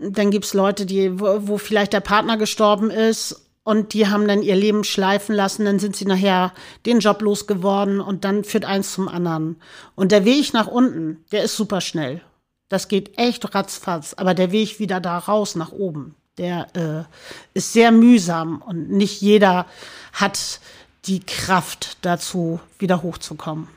Dann 0.00 0.32
gibt's 0.32 0.54
Leute, 0.54 0.86
die, 0.86 1.20
wo, 1.20 1.46
wo 1.46 1.58
vielleicht 1.58 1.92
der 1.92 2.00
Partner 2.00 2.36
gestorben 2.36 2.90
ist 2.90 3.49
und 3.70 3.92
die 3.92 4.08
haben 4.08 4.26
dann 4.26 4.42
ihr 4.42 4.56
Leben 4.56 4.82
schleifen 4.82 5.32
lassen, 5.32 5.64
dann 5.64 5.78
sind 5.78 5.94
sie 5.94 6.04
nachher 6.04 6.52
den 6.86 6.98
Job 6.98 7.22
losgeworden 7.22 8.00
und 8.00 8.24
dann 8.24 8.42
führt 8.42 8.64
eins 8.64 8.92
zum 8.92 9.06
anderen. 9.06 9.62
Und 9.94 10.10
der 10.10 10.24
Weg 10.24 10.52
nach 10.52 10.66
unten, 10.66 11.24
der 11.30 11.44
ist 11.44 11.54
super 11.54 11.80
schnell. 11.80 12.20
Das 12.68 12.88
geht 12.88 13.16
echt 13.16 13.54
ratzfatz, 13.54 14.14
aber 14.14 14.34
der 14.34 14.50
Weg 14.50 14.80
wieder 14.80 14.98
da 14.98 15.18
raus 15.18 15.54
nach 15.54 15.70
oben, 15.70 16.16
der 16.36 16.66
äh, 16.74 17.56
ist 17.56 17.72
sehr 17.72 17.92
mühsam 17.92 18.60
und 18.60 18.90
nicht 18.90 19.20
jeder 19.20 19.66
hat 20.14 20.58
die 21.04 21.20
Kraft 21.20 21.98
dazu, 22.02 22.58
wieder 22.80 23.02
hochzukommen. 23.02 23.68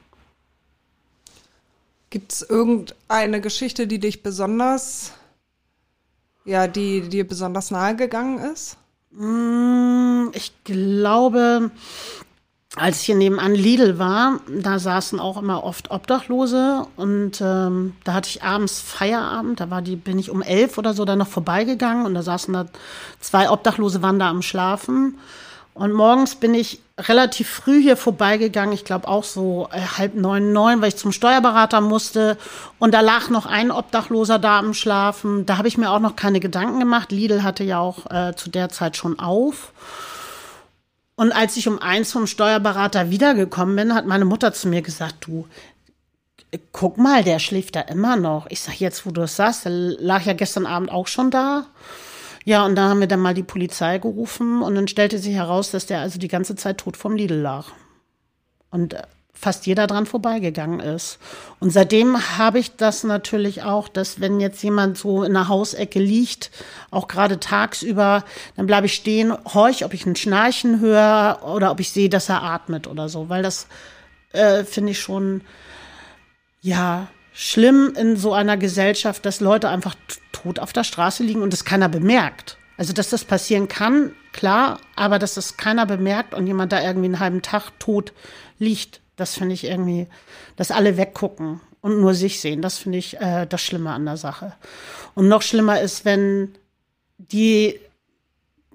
Gibt 2.10 2.34
es 2.34 2.42
irgendeine 2.42 3.42
Geschichte, 3.42 3.86
die 3.86 4.00
dich 4.00 4.24
besonders, 4.24 5.12
ja, 6.46 6.68
die 6.68 7.02
dir 7.10 7.28
besonders 7.28 7.70
nahe 7.70 7.96
gegangen 7.96 8.40
ist? 8.40 8.78
Mm, 9.16 10.32
Ich 10.34 10.52
glaube, 10.64 11.72
als 12.76 13.02
ich 13.02 13.06
hier 13.06 13.16
nebenan 13.16 13.54
Lidl 13.54 14.00
war, 14.00 14.40
da 14.50 14.80
saßen 14.80 15.20
auch 15.20 15.38
immer 15.38 15.64
oft 15.64 15.92
Obdachlose 15.92 16.88
und 16.96 17.40
ähm, 17.40 17.94
da 18.04 18.14
hatte 18.14 18.30
ich 18.30 18.42
abends 18.42 18.82
Feierabend, 18.82 19.60
da 19.60 19.70
war 19.70 19.84
die, 19.84 19.96
bin 19.96 20.18
ich 20.18 20.32
um 20.32 20.42
elf 20.42 20.78
oder 20.80 20.96
so 20.96 21.06
da 21.06 21.16
noch 21.16 21.28
vorbeigegangen 21.28 22.06
und 22.08 22.16
da 22.16 22.24
saßen 22.24 22.52
da 22.54 22.66
zwei 23.20 23.52
Obdachlose, 23.52 24.02
waren 24.02 24.18
da 24.18 24.30
am 24.30 24.42
Schlafen. 24.42 25.20
Und 25.76 25.94
morgens 25.94 26.36
bin 26.36 26.54
ich 26.56 26.82
relativ 27.00 27.50
früh 27.50 27.82
hier 27.82 27.98
vorbeigegangen, 27.98 28.74
ich 28.74 28.86
glaube 28.86 29.08
auch 29.08 29.24
so 29.24 29.68
äh, 29.72 29.80
halb 29.80 30.14
neun, 30.16 30.54
neun, 30.54 30.82
weil 30.82 30.90
ich 30.90 30.96
zum 30.96 31.12
Steuerberater 31.12 31.82
musste. 31.82 32.38
Und 32.80 32.94
da 32.94 33.02
lag 33.02 33.30
noch 33.30 33.46
ein 33.46 33.72
Obdachloser 33.72 34.38
da 34.40 34.60
am 34.60 34.74
Schlafen. 34.74 35.46
Da 35.46 35.58
habe 35.58 35.68
ich 35.68 35.78
mir 35.78 35.90
auch 35.90 36.00
noch 36.00 36.16
keine 36.16 36.40
Gedanken 36.40 36.80
gemacht. 36.80 37.12
Lidl 37.12 37.44
hatte 37.44 37.64
ja 37.64 37.80
auch 37.80 38.10
äh, 38.12 38.36
zu 38.36 38.50
der 38.50 38.70
Zeit 38.70 38.96
schon 38.96 39.18
auf. 39.20 39.74
Und 41.16 41.32
als 41.32 41.58
ich 41.58 41.68
um 41.68 41.80
eins 41.80 42.12
vom 42.12 42.28
Steuerberater 42.28 43.10
wiedergekommen 43.10 43.76
bin, 43.76 43.94
hat 43.94 44.06
meine 44.06 44.26
Mutter 44.26 44.54
zu 44.54 44.68
mir 44.68 44.82
gesagt, 44.82 45.16
du, 45.22 45.48
guck 46.72 46.98
mal, 46.98 47.24
der 47.24 47.40
schläft 47.40 47.76
da 47.76 47.82
immer 47.82 48.16
noch. 48.16 48.48
Ich 48.50 48.62
sag 48.62 48.80
jetzt, 48.80 49.06
wo 49.06 49.12
du 49.12 49.22
es 49.22 49.36
sagst, 49.36 49.66
der 49.66 49.72
lag 49.72 50.24
ja 50.26 50.34
gestern 50.34 50.66
Abend 50.66 50.92
auch 50.92 51.08
schon 51.08 51.32
da. 51.32 51.66
Ja, 52.46 52.66
und 52.66 52.76
da 52.76 52.90
haben 52.90 53.00
wir 53.00 53.08
dann 53.08 53.22
mal 53.22 53.34
die 53.34 53.44
Polizei 53.44 53.98
gerufen 54.00 54.62
und 54.62 54.76
dann 54.76 54.88
stellte 54.88 55.18
sich 55.18 55.34
heraus, 55.34 55.72
dass 55.72 55.86
der 55.86 56.00
also 56.00 56.20
die 56.20 56.28
ganze 56.28 56.56
Zeit 56.56 56.80
tot 56.80 56.98
vom 56.98 57.16
Lidl 57.16 57.36
lag. 57.36 57.68
Und 58.70 58.96
äh, 58.96 59.04
fast 59.44 59.66
jeder 59.66 59.88
dran 59.88 60.06
vorbeigegangen 60.06 60.80
ist. 60.80 61.20
Und 61.60 61.72
seitdem 61.72 62.38
habe 62.38 62.60
ich 62.60 62.76
das 62.76 63.04
natürlich 63.04 63.64
auch, 63.64 63.88
dass 63.88 64.22
wenn 64.22 64.40
jetzt 64.40 64.64
jemand 64.64 64.98
so 64.98 65.24
in 65.24 65.34
der 65.34 65.50
Hausecke 65.50 66.00
liegt, 66.00 66.52
auch 66.92 67.08
gerade 67.08 67.40
tagsüber, 67.40 68.24
dann 68.56 68.68
bleibe 68.68 68.86
ich 68.86 68.94
stehen, 68.94 69.34
horch, 69.54 69.84
ob 69.84 69.94
ich 69.94 70.06
ein 70.06 70.16
Schnarchen 70.16 70.80
höre 70.80 71.42
oder 71.44 71.72
ob 71.72 71.80
ich 71.80 71.92
sehe, 71.92 72.10
dass 72.10 72.30
er 72.30 72.44
atmet 72.44 72.88
oder 72.88 73.10
so, 73.10 73.28
weil 73.28 73.44
das 73.44 73.68
äh, 74.32 74.64
finde 74.64 74.92
ich 74.92 75.00
schon, 75.00 75.42
ja, 76.62 77.08
schlimm 77.34 77.94
in 77.98 78.16
so 78.16 78.34
einer 78.34 78.58
Gesellschaft, 78.58 79.26
dass 79.26 79.40
Leute 79.40 79.70
einfach 79.70 79.96
tot 80.32 80.60
auf 80.60 80.74
der 80.74 80.84
Straße 80.84 81.24
liegen 81.24 81.42
und 81.42 81.52
das 81.52 81.66
keiner 81.66 81.90
bemerkt. 81.90 82.58
Also, 82.78 82.94
dass 82.94 83.10
das 83.10 83.24
passieren 83.26 83.68
kann, 83.68 84.14
klar, 84.32 84.80
aber 84.96 85.20
dass 85.20 85.36
das 85.36 85.58
keiner 85.58 85.86
bemerkt 85.86 86.34
und 86.34 86.48
jemand 86.48 86.72
da 86.72 86.82
irgendwie 86.82 87.06
einen 87.06 87.20
halben 87.20 87.42
Tag 87.42 87.72
tot 87.80 88.14
liegt, 88.58 89.02
das 89.16 89.36
finde 89.36 89.54
ich 89.54 89.66
irgendwie, 89.66 90.08
dass 90.56 90.72
alle 90.72 90.98
weggucken 90.98 91.62
und 91.82 92.00
nur 92.00 92.16
sich 92.16 92.40
sehen, 92.40 92.62
das 92.62 92.78
finde 92.78 92.98
ich 92.98 93.20
äh, 93.20 93.46
das 93.46 93.62
Schlimme 93.62 93.92
an 93.92 94.06
der 94.06 94.18
Sache. 94.18 94.54
Und 95.14 95.28
noch 95.28 95.42
schlimmer 95.44 95.82
ist, 95.82 96.06
wenn 96.06 96.56
die 97.18 97.80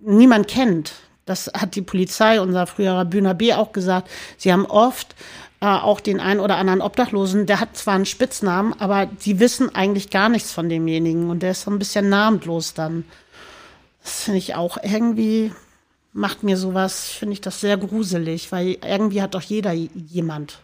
niemand 0.01 0.49
kennt. 0.49 0.93
Das 1.25 1.51
hat 1.55 1.75
die 1.75 1.83
Polizei, 1.83 2.41
unser 2.41 2.67
früherer 2.67 3.05
Bühner 3.05 3.35
B 3.35 3.53
auch 3.53 3.73
gesagt. 3.73 4.09
Sie 4.37 4.53
haben 4.53 4.65
oft 4.67 5.15
äh, 5.61 5.67
auch 5.67 6.01
den 6.01 6.21
einen 6.21 6.41
oder 6.41 6.57
anderen 6.57 6.81
Obdachlosen, 6.81 7.47
der 7.47 7.61
hat 7.61 7.77
zwar 7.77 7.95
einen 7.95 8.07
Spitznamen, 8.07 8.75
aber 8.79 9.09
sie 9.19 9.41
wissen 9.41 9.75
eigentlich 9.75 10.11
gar 10.11 10.29
nichts 10.29 10.53
von 10.53 10.69
demjenigen 10.69 11.31
und 11.31 11.43
der 11.43 11.53
ist 11.53 11.63
so 11.63 11.71
ein 11.71 11.79
bisschen 11.79 12.09
namenlos 12.09 12.75
dann. 12.75 13.05
Das 14.03 14.23
finde 14.23 14.39
ich 14.39 14.55
auch 14.55 14.79
irgendwie, 14.83 15.53
macht 16.13 16.43
mir 16.43 16.57
sowas, 16.57 17.09
finde 17.09 17.35
ich 17.35 17.41
das 17.41 17.61
sehr 17.61 17.77
gruselig, 17.77 18.53
weil 18.53 18.79
irgendwie 18.85 19.23
hat 19.23 19.35
doch 19.35 19.43
jeder 19.43 19.73
jemand. 19.73 20.61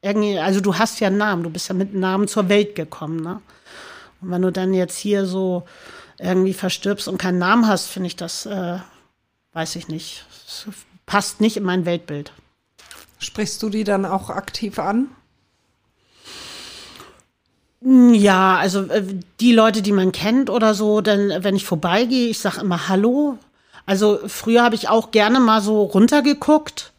Irgendwie, 0.00 0.38
also 0.38 0.60
du 0.60 0.76
hast 0.76 1.00
ja 1.00 1.08
einen 1.08 1.18
Namen, 1.18 1.42
du 1.42 1.50
bist 1.50 1.68
ja 1.68 1.74
mit 1.74 1.90
einem 1.90 2.00
Namen 2.00 2.28
zur 2.28 2.48
Welt 2.48 2.74
gekommen, 2.74 3.22
ne? 3.22 3.40
Und 4.20 4.30
wenn 4.30 4.42
du 4.42 4.52
dann 4.52 4.72
jetzt 4.72 4.98
hier 4.98 5.26
so 5.26 5.64
irgendwie 6.18 6.52
verstirbst 6.52 7.08
und 7.08 7.18
keinen 7.18 7.38
Namen 7.38 7.66
hast, 7.66 7.86
finde 7.86 8.06
ich 8.08 8.16
das 8.16 8.46
äh, 8.46 8.78
weiß 9.52 9.76
ich 9.76 9.88
nicht. 9.88 10.24
Passt 11.06 11.40
nicht 11.40 11.56
in 11.56 11.64
mein 11.64 11.84
Weltbild. 11.84 12.32
Sprichst 13.22 13.62
du 13.62 13.68
die 13.68 13.84
dann 13.84 14.04
auch 14.04 14.30
aktiv 14.30 14.80
an? 14.80 15.06
Ja, 17.80 18.56
also 18.56 18.82
äh, 18.86 19.04
die 19.38 19.52
Leute, 19.52 19.80
die 19.80 19.92
man 19.92 20.10
kennt 20.10 20.50
oder 20.50 20.74
so, 20.74 21.00
denn 21.00 21.32
wenn 21.44 21.54
ich 21.54 21.64
vorbeigehe, 21.64 22.28
ich 22.28 22.40
sage 22.40 22.60
immer 22.60 22.88
Hallo. 22.88 23.38
Also 23.86 24.18
früher 24.26 24.64
habe 24.64 24.74
ich 24.74 24.88
auch 24.88 25.12
gerne 25.12 25.38
mal 25.38 25.62
so 25.62 25.82
runtergeguckt. 25.82 26.92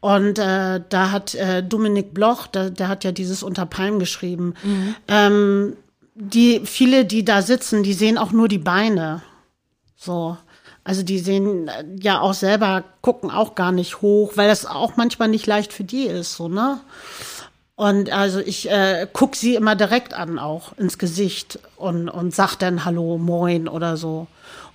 Und 0.00 0.38
äh, 0.38 0.80
da 0.88 1.10
hat 1.10 1.34
äh, 1.34 1.62
Dominik 1.62 2.14
Bloch, 2.14 2.46
der, 2.46 2.70
der 2.70 2.88
hat 2.88 3.04
ja 3.04 3.12
dieses 3.12 3.42
Unter 3.42 3.66
Palmen 3.66 3.98
geschrieben. 3.98 4.54
Mhm. 4.62 4.94
Ähm, 5.06 5.76
die 6.14 6.62
viele, 6.64 7.04
die 7.04 7.24
da 7.26 7.42
sitzen, 7.42 7.82
die 7.82 7.92
sehen 7.92 8.16
auch 8.16 8.32
nur 8.32 8.48
die 8.48 8.58
Beine. 8.58 9.22
So. 9.96 10.38
Also 10.84 11.02
die 11.02 11.18
sehen 11.18 11.68
äh, 11.68 11.84
ja 12.00 12.20
auch 12.20 12.34
selber, 12.34 12.84
gucken 13.02 13.30
auch 13.30 13.54
gar 13.54 13.72
nicht 13.72 14.02
hoch, 14.02 14.32
weil 14.36 14.48
das 14.48 14.66
auch 14.66 14.96
manchmal 14.96 15.28
nicht 15.28 15.46
leicht 15.46 15.72
für 15.72 15.84
die 15.84 16.06
ist, 16.06 16.36
so, 16.36 16.48
ne? 16.48 16.80
Und 17.74 18.12
also 18.12 18.38
ich 18.38 18.70
äh, 18.70 19.08
guck 19.12 19.34
sie 19.34 19.54
immer 19.54 19.74
direkt 19.74 20.14
an, 20.14 20.38
auch 20.38 20.76
ins 20.76 20.98
Gesicht 20.98 21.58
und, 21.76 22.08
und 22.08 22.34
sag 22.34 22.56
dann 22.56 22.84
Hallo, 22.84 23.18
Moin 23.18 23.66
oder 23.66 23.96
so. 23.96 24.26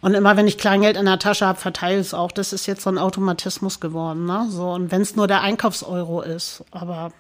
Und 0.02 0.14
immer 0.14 0.36
wenn 0.36 0.48
ich 0.48 0.58
Kleingeld 0.58 0.98
in 0.98 1.06
der 1.06 1.20
Tasche 1.20 1.46
habe, 1.46 1.60
verteile 1.60 2.00
es 2.00 2.14
auch. 2.14 2.32
Das 2.32 2.54
ist 2.54 2.66
jetzt 2.66 2.84
so 2.84 2.90
ein 2.90 2.98
Automatismus 2.98 3.80
geworden, 3.80 4.26
ne? 4.26 4.48
So, 4.50 4.72
und 4.72 4.92
wenn 4.92 5.02
es 5.02 5.16
nur 5.16 5.28
der 5.28 5.42
Einkaufseuro 5.42 6.22
ist, 6.22 6.64
aber 6.72 7.12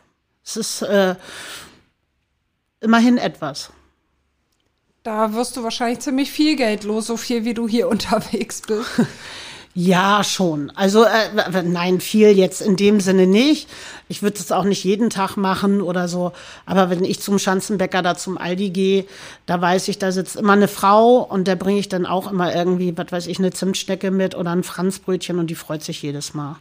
es 0.43 0.57
ist 0.57 0.81
äh, 0.81 1.15
immerhin 2.81 3.17
etwas. 3.17 3.71
Da 5.07 5.31
wirst 5.31 5.55
du 5.55 5.63
wahrscheinlich 5.63 5.99
ziemlich 5.99 6.33
viel 6.33 6.57
Geld 6.57 6.83
los, 6.83 7.07
so 7.07 7.15
viel 7.15 7.45
wie 7.45 7.53
du 7.53 7.65
hier 7.65 7.87
unterwegs 7.89 8.61
bist. 8.67 8.89
Ja, 9.73 10.21
schon. 10.21 10.69
Also 10.75 11.05
äh, 11.05 11.63
nein, 11.63 12.01
viel 12.01 12.31
jetzt 12.31 12.59
in 12.59 12.75
dem 12.75 12.99
Sinne 12.99 13.25
nicht. 13.25 13.69
Ich 14.09 14.21
würde 14.21 14.37
es 14.37 14.51
auch 14.51 14.65
nicht 14.65 14.83
jeden 14.83 15.09
Tag 15.09 15.37
machen 15.37 15.81
oder 15.81 16.09
so. 16.09 16.33
Aber 16.65 16.89
wenn 16.89 17.05
ich 17.05 17.21
zum 17.21 17.39
Schanzenbäcker 17.39 18.01
da 18.01 18.17
zum 18.17 18.37
Aldi 18.37 18.71
gehe, 18.71 19.05
da 19.45 19.61
weiß 19.61 19.87
ich, 19.87 19.97
da 19.97 20.11
sitzt 20.11 20.35
immer 20.35 20.51
eine 20.51 20.67
Frau 20.67 21.19
und 21.19 21.47
der 21.47 21.55
bringe 21.55 21.79
ich 21.79 21.87
dann 21.87 22.05
auch 22.05 22.29
immer 22.29 22.53
irgendwie, 22.53 22.97
was 22.97 23.09
weiß 23.09 23.27
ich, 23.27 23.39
eine 23.39 23.51
Zimtstecke 23.51 24.11
mit 24.11 24.35
oder 24.35 24.51
ein 24.51 24.63
Franzbrötchen 24.63 25.39
und 25.39 25.49
die 25.49 25.55
freut 25.55 25.85
sich 25.85 26.01
jedes 26.01 26.33
Mal. 26.33 26.57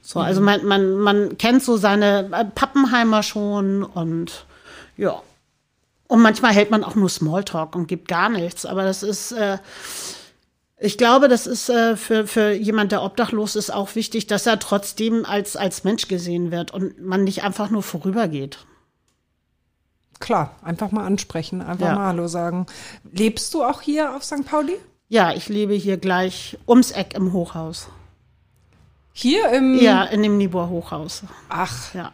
So, 0.00 0.20
also 0.20 0.40
man, 0.40 0.64
man, 0.64 0.92
man 0.92 1.38
kennt 1.38 1.64
so 1.64 1.76
seine 1.76 2.30
äh, 2.30 2.44
Pappenheimer 2.44 3.24
schon 3.24 3.82
und 3.82 4.46
ja. 4.96 5.20
Und 6.10 6.22
manchmal 6.22 6.52
hält 6.52 6.72
man 6.72 6.82
auch 6.82 6.96
nur 6.96 7.08
Smalltalk 7.08 7.76
und 7.76 7.86
gibt 7.86 8.08
gar 8.08 8.28
nichts. 8.28 8.66
Aber 8.66 8.82
das 8.82 9.04
ist, 9.04 9.30
äh, 9.30 9.58
ich 10.76 10.98
glaube, 10.98 11.28
das 11.28 11.46
ist 11.46 11.70
äh, 11.70 11.96
für, 11.96 12.26
für 12.26 12.50
jemand, 12.50 12.90
der 12.90 13.04
obdachlos 13.04 13.54
ist, 13.54 13.72
auch 13.72 13.94
wichtig, 13.94 14.26
dass 14.26 14.44
er 14.44 14.58
trotzdem 14.58 15.24
als, 15.24 15.54
als 15.54 15.84
Mensch 15.84 16.08
gesehen 16.08 16.50
wird 16.50 16.72
und 16.72 17.00
man 17.00 17.22
nicht 17.22 17.44
einfach 17.44 17.70
nur 17.70 17.84
vorübergeht. 17.84 18.58
Klar, 20.18 20.56
einfach 20.62 20.90
mal 20.90 21.06
ansprechen, 21.06 21.62
einfach 21.62 21.86
ja. 21.86 21.94
mal 21.94 22.08
Hallo 22.08 22.26
sagen. 22.26 22.66
Lebst 23.12 23.54
du 23.54 23.62
auch 23.62 23.80
hier 23.80 24.16
auf 24.16 24.24
St. 24.24 24.44
Pauli? 24.44 24.74
Ja, 25.06 25.32
ich 25.32 25.48
lebe 25.48 25.74
hier 25.74 25.96
gleich 25.96 26.58
ums 26.66 26.90
Eck 26.90 27.14
im 27.14 27.32
Hochhaus. 27.32 27.86
Hier 29.12 29.48
im. 29.50 29.78
Ja, 29.78 30.02
in 30.02 30.24
dem 30.24 30.38
Nibor 30.38 30.70
Hochhaus. 30.70 31.22
Ach. 31.48 31.94
Ja. 31.94 32.10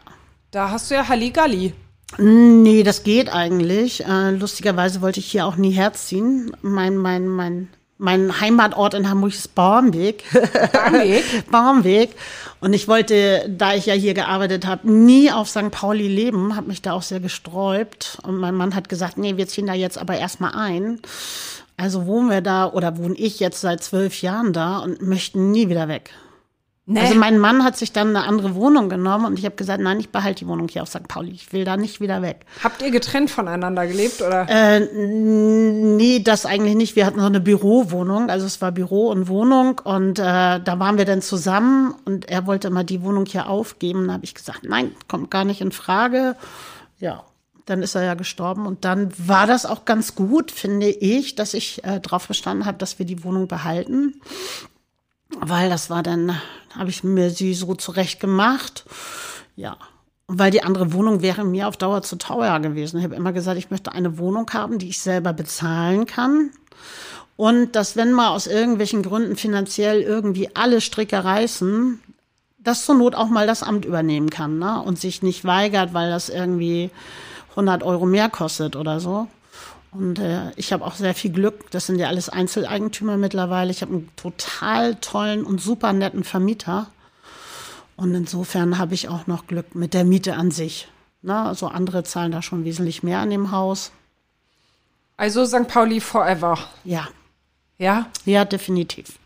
Da 0.51 0.69
hast 0.69 0.91
du 0.91 0.95
ja 0.95 1.07
Halligalli. 1.07 1.73
Nee, 2.17 2.83
das 2.83 3.03
geht 3.03 3.29
eigentlich. 3.29 4.05
Äh, 4.05 4.31
lustigerweise 4.31 5.01
wollte 5.01 5.19
ich 5.19 5.27
hier 5.29 5.45
auch 5.45 5.57
nie 5.57 5.71
herziehen. 5.71 6.55
Mein, 6.61 6.97
mein, 6.97 7.27
mein, 7.27 7.67
mein 7.97 8.39
Heimatort 8.39 8.93
in 8.93 9.09
Hamburg 9.09 9.33
ist 9.33 9.53
Barmbek. 9.53 10.23
Barmbek? 10.73 11.23
Barmbek. 11.51 12.09
Und 12.59 12.73
ich 12.73 12.87
wollte, 12.87 13.45
da 13.49 13.75
ich 13.75 13.85
ja 13.85 13.93
hier 13.93 14.13
gearbeitet 14.13 14.65
habe, 14.65 14.89
nie 14.89 15.31
auf 15.31 15.49
St. 15.49 15.69
Pauli 15.69 16.07
leben, 16.07 16.55
habe 16.55 16.67
mich 16.67 16.81
da 16.81 16.93
auch 16.93 17.03
sehr 17.03 17.19
gesträubt. 17.19 18.17
Und 18.23 18.37
mein 18.37 18.55
Mann 18.55 18.73
hat 18.73 18.89
gesagt, 18.89 19.17
nee, 19.17 19.37
wir 19.37 19.47
ziehen 19.47 19.67
da 19.67 19.73
jetzt 19.73 19.97
aber 19.97 20.17
erstmal 20.17 20.53
ein. 20.55 20.99
Also 21.75 22.07
wohnen 22.07 22.29
wir 22.29 22.41
da 22.41 22.71
oder 22.71 22.97
wohne 22.97 23.15
ich 23.15 23.39
jetzt 23.39 23.61
seit 23.61 23.83
zwölf 23.83 24.23
Jahren 24.23 24.53
da 24.53 24.79
und 24.79 25.01
möchten 25.03 25.51
nie 25.51 25.69
wieder 25.69 25.87
weg. 25.87 26.11
Nee. 26.89 27.01
Also 27.01 27.15
mein 27.15 27.37
Mann 27.37 27.65
hat 27.65 27.75
sich 27.75 27.91
dann 27.91 28.15
eine 28.15 28.25
andere 28.25 28.55
Wohnung 28.55 28.87
genommen 28.87 29.25
und 29.25 29.37
ich 29.37 29.43
habe 29.43 29.57
gesagt, 29.57 29.81
nein, 29.81 29.99
ich 29.99 30.09
behalte 30.09 30.45
die 30.45 30.47
Wohnung 30.47 30.69
hier 30.69 30.83
auf 30.83 30.87
St. 30.87 31.05
Pauli. 31.09 31.31
Ich 31.31 31.51
will 31.51 31.65
da 31.65 31.75
nicht 31.75 31.99
wieder 31.99 32.21
weg. 32.21 32.45
Habt 32.63 32.81
ihr 32.81 32.91
getrennt 32.91 33.29
voneinander 33.29 33.85
gelebt 33.85 34.21
oder? 34.21 34.47
Äh, 34.47 34.87
nee, 34.93 36.21
das 36.21 36.45
eigentlich 36.45 36.75
nicht. 36.75 36.95
Wir 36.95 37.05
hatten 37.05 37.19
so 37.19 37.25
eine 37.25 37.41
Bürowohnung, 37.41 38.29
also 38.29 38.45
es 38.45 38.61
war 38.61 38.71
Büro 38.71 39.09
und 39.09 39.27
Wohnung 39.27 39.81
und 39.83 40.17
äh, 40.17 40.23
da 40.23 40.79
waren 40.79 40.97
wir 40.97 41.03
dann 41.03 41.21
zusammen 41.21 41.93
und 42.05 42.29
er 42.29 42.47
wollte 42.47 42.69
mal 42.69 42.85
die 42.85 43.01
Wohnung 43.01 43.25
hier 43.25 43.49
aufgeben. 43.49 44.07
Da 44.07 44.13
habe 44.13 44.23
ich 44.23 44.33
gesagt, 44.33 44.61
nein, 44.63 44.91
kommt 45.09 45.29
gar 45.29 45.43
nicht 45.43 45.59
in 45.59 45.73
Frage. 45.73 46.37
Ja, 46.99 47.25
dann 47.65 47.83
ist 47.83 47.95
er 47.95 48.03
ja 48.03 48.13
gestorben 48.13 48.65
und 48.65 48.85
dann 48.85 49.11
war 49.17 49.45
das 49.45 49.65
auch 49.65 49.83
ganz 49.83 50.15
gut, 50.15 50.51
finde 50.51 50.87
ich, 50.87 51.35
dass 51.35 51.53
ich 51.53 51.83
äh, 51.83 51.99
darauf 51.99 52.29
bestanden 52.29 52.65
habe, 52.65 52.77
dass 52.77 52.97
wir 52.97 53.05
die 53.05 53.25
Wohnung 53.25 53.49
behalten 53.49 54.21
weil 55.39 55.69
das 55.69 55.89
war 55.89 56.03
dann, 56.03 56.39
habe 56.75 56.89
ich 56.89 57.03
mir 57.03 57.29
sie 57.29 57.53
so 57.53 57.75
zurecht 57.75 58.19
gemacht. 58.19 58.85
Ja. 59.55 59.77
Weil 60.27 60.51
die 60.51 60.63
andere 60.63 60.91
Wohnung 60.91 61.21
wäre 61.21 61.45
mir 61.45 61.67
auf 61.67 61.77
Dauer 61.77 62.01
zu 62.01 62.17
teuer 62.17 62.59
gewesen. 62.59 62.97
Ich 62.97 63.03
habe 63.03 63.15
immer 63.15 63.31
gesagt, 63.31 63.57
ich 63.57 63.71
möchte 63.71 63.93
eine 63.93 64.17
Wohnung 64.17 64.49
haben, 64.51 64.77
die 64.77 64.89
ich 64.89 64.99
selber 64.99 65.31
bezahlen 65.31 66.05
kann. 66.05 66.51
Und 67.37 67.75
dass, 67.75 67.95
wenn 67.95 68.11
mal 68.11 68.29
aus 68.29 68.47
irgendwelchen 68.47 69.03
Gründen 69.03 69.35
finanziell 69.37 70.01
irgendwie 70.01 70.49
alle 70.55 70.81
Stricke 70.81 71.23
reißen, 71.23 72.01
dass 72.57 72.83
zur 72.83 72.95
Not 72.95 73.15
auch 73.15 73.29
mal 73.29 73.47
das 73.47 73.63
Amt 73.63 73.85
übernehmen 73.85 74.29
kann 74.29 74.59
ne? 74.59 74.81
und 74.81 74.99
sich 74.99 75.21
nicht 75.21 75.45
weigert, 75.45 75.93
weil 75.93 76.09
das 76.09 76.27
irgendwie 76.27 76.89
100 77.51 77.83
Euro 77.83 78.05
mehr 78.05 78.29
kostet 78.29 78.75
oder 78.75 78.99
so. 78.99 79.27
Und 79.97 80.19
äh, 80.19 80.51
ich 80.57 80.71
habe 80.73 80.85
auch 80.85 80.93
sehr 80.93 81.15
viel 81.15 81.31
Glück. 81.31 81.71
Das 81.71 81.87
sind 81.87 81.97
ja 81.97 82.07
alles 82.07 82.29
Einzeleigentümer 82.29 83.17
mittlerweile. 83.17 83.71
Ich 83.71 83.81
habe 83.81 83.93
einen 83.93 84.15
total 84.15 84.93
tollen 84.95 85.43
und 85.43 85.59
super 85.59 85.91
netten 85.91 86.23
Vermieter. 86.23 86.91
Und 87.95 88.13
insofern 88.13 88.77
habe 88.77 88.93
ich 88.93 89.09
auch 89.09 89.25
noch 89.25 89.47
Glück 89.47 89.73
mit 89.73 89.95
der 89.95 90.05
Miete 90.05 90.35
an 90.35 90.51
sich. 90.51 90.87
Na, 91.23 91.47
also 91.47 91.67
andere 91.67 92.03
zahlen 92.03 92.31
da 92.31 92.43
schon 92.43 92.63
wesentlich 92.63 93.01
mehr 93.01 93.19
an 93.19 93.31
dem 93.31 93.49
Haus. 93.49 93.91
Also 95.17 95.47
St. 95.47 95.67
Pauli 95.67 95.99
forever. 95.99 96.59
Ja. 96.83 97.07
Ja? 97.79 98.05
Ja, 98.23 98.45
definitiv. 98.45 99.17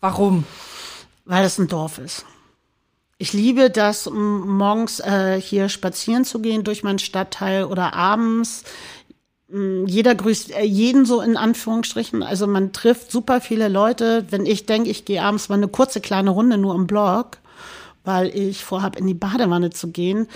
Warum? 0.00 0.44
Weil 1.26 1.44
es 1.44 1.58
ein 1.58 1.68
Dorf 1.68 1.98
ist. 1.98 2.24
Ich 3.20 3.32
liebe 3.32 3.68
das, 3.68 4.08
morgens 4.08 5.00
äh, 5.00 5.40
hier 5.40 5.68
spazieren 5.68 6.24
zu 6.24 6.40
gehen 6.40 6.62
durch 6.62 6.84
meinen 6.84 7.00
Stadtteil 7.00 7.64
oder 7.64 7.92
abends 7.92 8.62
jeder 9.50 10.14
grüßt 10.14 10.50
äh, 10.50 10.64
jeden 10.64 11.06
so 11.06 11.20
in 11.22 11.36
Anführungsstrichen. 11.36 12.22
Also 12.22 12.46
man 12.46 12.72
trifft 12.72 13.10
super 13.10 13.40
viele 13.40 13.68
Leute. 13.68 14.26
Wenn 14.30 14.44
ich 14.44 14.66
denke, 14.66 14.90
ich 14.90 15.04
gehe 15.04 15.22
abends 15.22 15.48
mal 15.48 15.54
eine 15.54 15.68
kurze 15.68 16.00
kleine 16.00 16.30
Runde 16.30 16.58
nur 16.58 16.74
im 16.74 16.86
Blog, 16.86 17.38
weil 18.04 18.28
ich 18.28 18.64
vorhabe, 18.64 18.98
in 18.98 19.06
die 19.06 19.14
Badewanne 19.14 19.70
zu 19.70 19.88
gehen, 19.88 20.28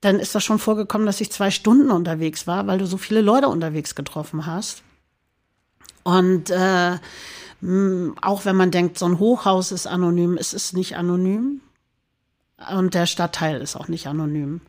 dann 0.00 0.18
ist 0.18 0.34
das 0.34 0.42
schon 0.42 0.58
vorgekommen, 0.58 1.06
dass 1.06 1.20
ich 1.20 1.30
zwei 1.30 1.50
Stunden 1.50 1.90
unterwegs 1.90 2.46
war, 2.46 2.66
weil 2.66 2.78
du 2.78 2.86
so 2.86 2.96
viele 2.96 3.20
Leute 3.20 3.48
unterwegs 3.48 3.94
getroffen 3.94 4.46
hast. 4.46 4.82
Und 6.02 6.50
äh, 6.50 6.96
mm, 7.60 8.16
auch 8.20 8.44
wenn 8.46 8.56
man 8.56 8.70
denkt, 8.70 8.98
so 8.98 9.06
ein 9.06 9.18
Hochhaus 9.18 9.70
ist 9.70 9.86
anonym, 9.86 10.36
es 10.36 10.54
ist 10.54 10.72
nicht 10.72 10.96
anonym. 10.96 11.60
Und 12.74 12.94
der 12.94 13.06
Stadtteil 13.06 13.60
ist 13.60 13.76
auch 13.76 13.88
nicht 13.88 14.06
anonym. 14.06 14.60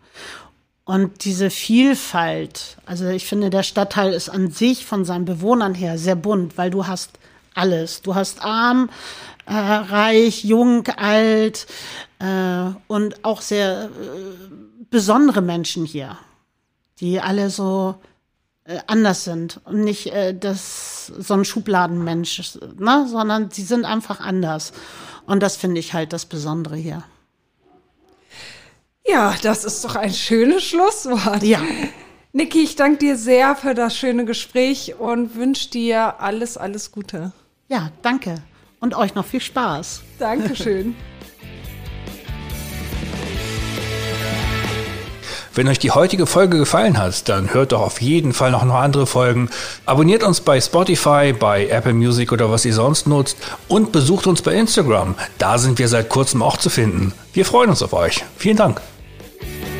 Und 0.92 1.24
diese 1.24 1.50
Vielfalt, 1.50 2.76
also 2.86 3.08
ich 3.08 3.26
finde, 3.26 3.50
der 3.50 3.64
Stadtteil 3.64 4.12
ist 4.12 4.28
an 4.28 4.52
sich 4.52 4.86
von 4.86 5.06
seinen 5.06 5.24
Bewohnern 5.24 5.74
her 5.74 5.98
sehr 5.98 6.18
bunt, 6.18 6.58
weil 6.58 6.70
du 6.70 6.86
hast 6.86 7.12
alles. 7.54 8.02
Du 8.02 8.14
hast 8.14 8.44
arm, 8.44 8.90
äh, 9.46 9.54
reich, 9.54 10.44
jung, 10.44 10.86
alt 10.98 11.66
äh, 12.20 12.72
und 12.88 13.24
auch 13.24 13.40
sehr 13.40 13.86
äh, 13.86 13.88
besondere 14.90 15.42
Menschen 15.42 15.86
hier, 15.86 16.18
die 17.00 17.22
alle 17.22 17.50
so 17.50 17.96
äh, 18.66 18.80
anders 18.86 19.24
sind 19.24 19.62
und 19.64 19.86
nicht 19.86 20.08
äh, 20.08 20.38
das 20.38 21.08
so 21.08 21.36
ein 21.36 21.46
Schubladenmensch, 21.46 22.58
ne, 22.78 23.08
sondern 23.10 23.50
sie 23.50 23.64
sind 23.64 23.86
einfach 23.86 24.20
anders. 24.20 24.74
Und 25.26 25.42
das 25.42 25.56
finde 25.56 25.80
ich 25.80 25.94
halt 25.94 26.12
das 26.12 26.26
Besondere 26.26 26.76
hier. 26.76 27.06
Ja, 29.06 29.36
das 29.42 29.66
ist 29.66 29.84
doch 29.84 29.96
ein 29.96 30.14
schönes 30.14 30.64
Schlusswort. 30.64 31.44
Ja. 31.44 31.62
Niki, 32.34 32.64
ich 32.64 32.76
danke 32.76 33.00
dir 33.00 33.18
sehr 33.18 33.56
für 33.56 33.74
das 33.74 33.98
schöne 33.98 34.26
Gespräch 34.26 34.96
und 35.00 35.36
wünsche 35.36 35.70
dir 35.70 36.22
alles, 36.22 36.58
alles 36.58 36.92
Gute. 36.92 37.34
Ja, 37.68 37.92
danke. 38.02 38.36
Und 38.80 38.96
euch 38.96 39.16
noch 39.16 39.26
viel 39.26 39.42
Spaß. 39.42 40.02
Dankeschön. 40.18 40.96
Wenn 45.54 45.68
euch 45.68 45.80
die 45.80 45.92
heutige 45.92 46.28
Folge 46.28 46.58
gefallen 46.58 46.98
hat, 46.98 47.28
dann 47.28 47.54
hört 47.54 47.74
doch 47.74 47.82
auf 47.82 48.00
jeden 48.02 48.32
Fall 48.32 48.52
noch, 48.52 48.64
noch 48.64 48.76
andere 48.76 49.06
Folgen. 49.06 49.50
Abonniert 49.86 50.24
uns 50.24 50.40
bei 50.40 50.62
Spotify, 50.62 51.34
bei 51.38 51.68
Apple 51.68 51.94
Music 51.94 52.32
oder 52.32 52.50
was 52.50 52.64
ihr 52.64 52.74
sonst 52.74 53.06
nutzt 53.06 53.36
und 53.68 53.92
besucht 53.92 54.28
uns 54.28 54.42
bei 54.42 54.56
Instagram. 54.56 55.16
Da 55.38 55.58
sind 55.58 55.78
wir 55.78 55.90
seit 55.90 56.08
kurzem 56.08 56.42
auch 56.42 56.56
zu 56.56 56.70
finden. 56.70 57.12
Wir 57.34 57.44
freuen 57.46 57.70
uns 57.70 57.84
auf 57.84 57.92
euch. 57.92 58.24
Vielen 58.38 58.56
Dank. 58.56 58.82
Bye. 59.42 59.71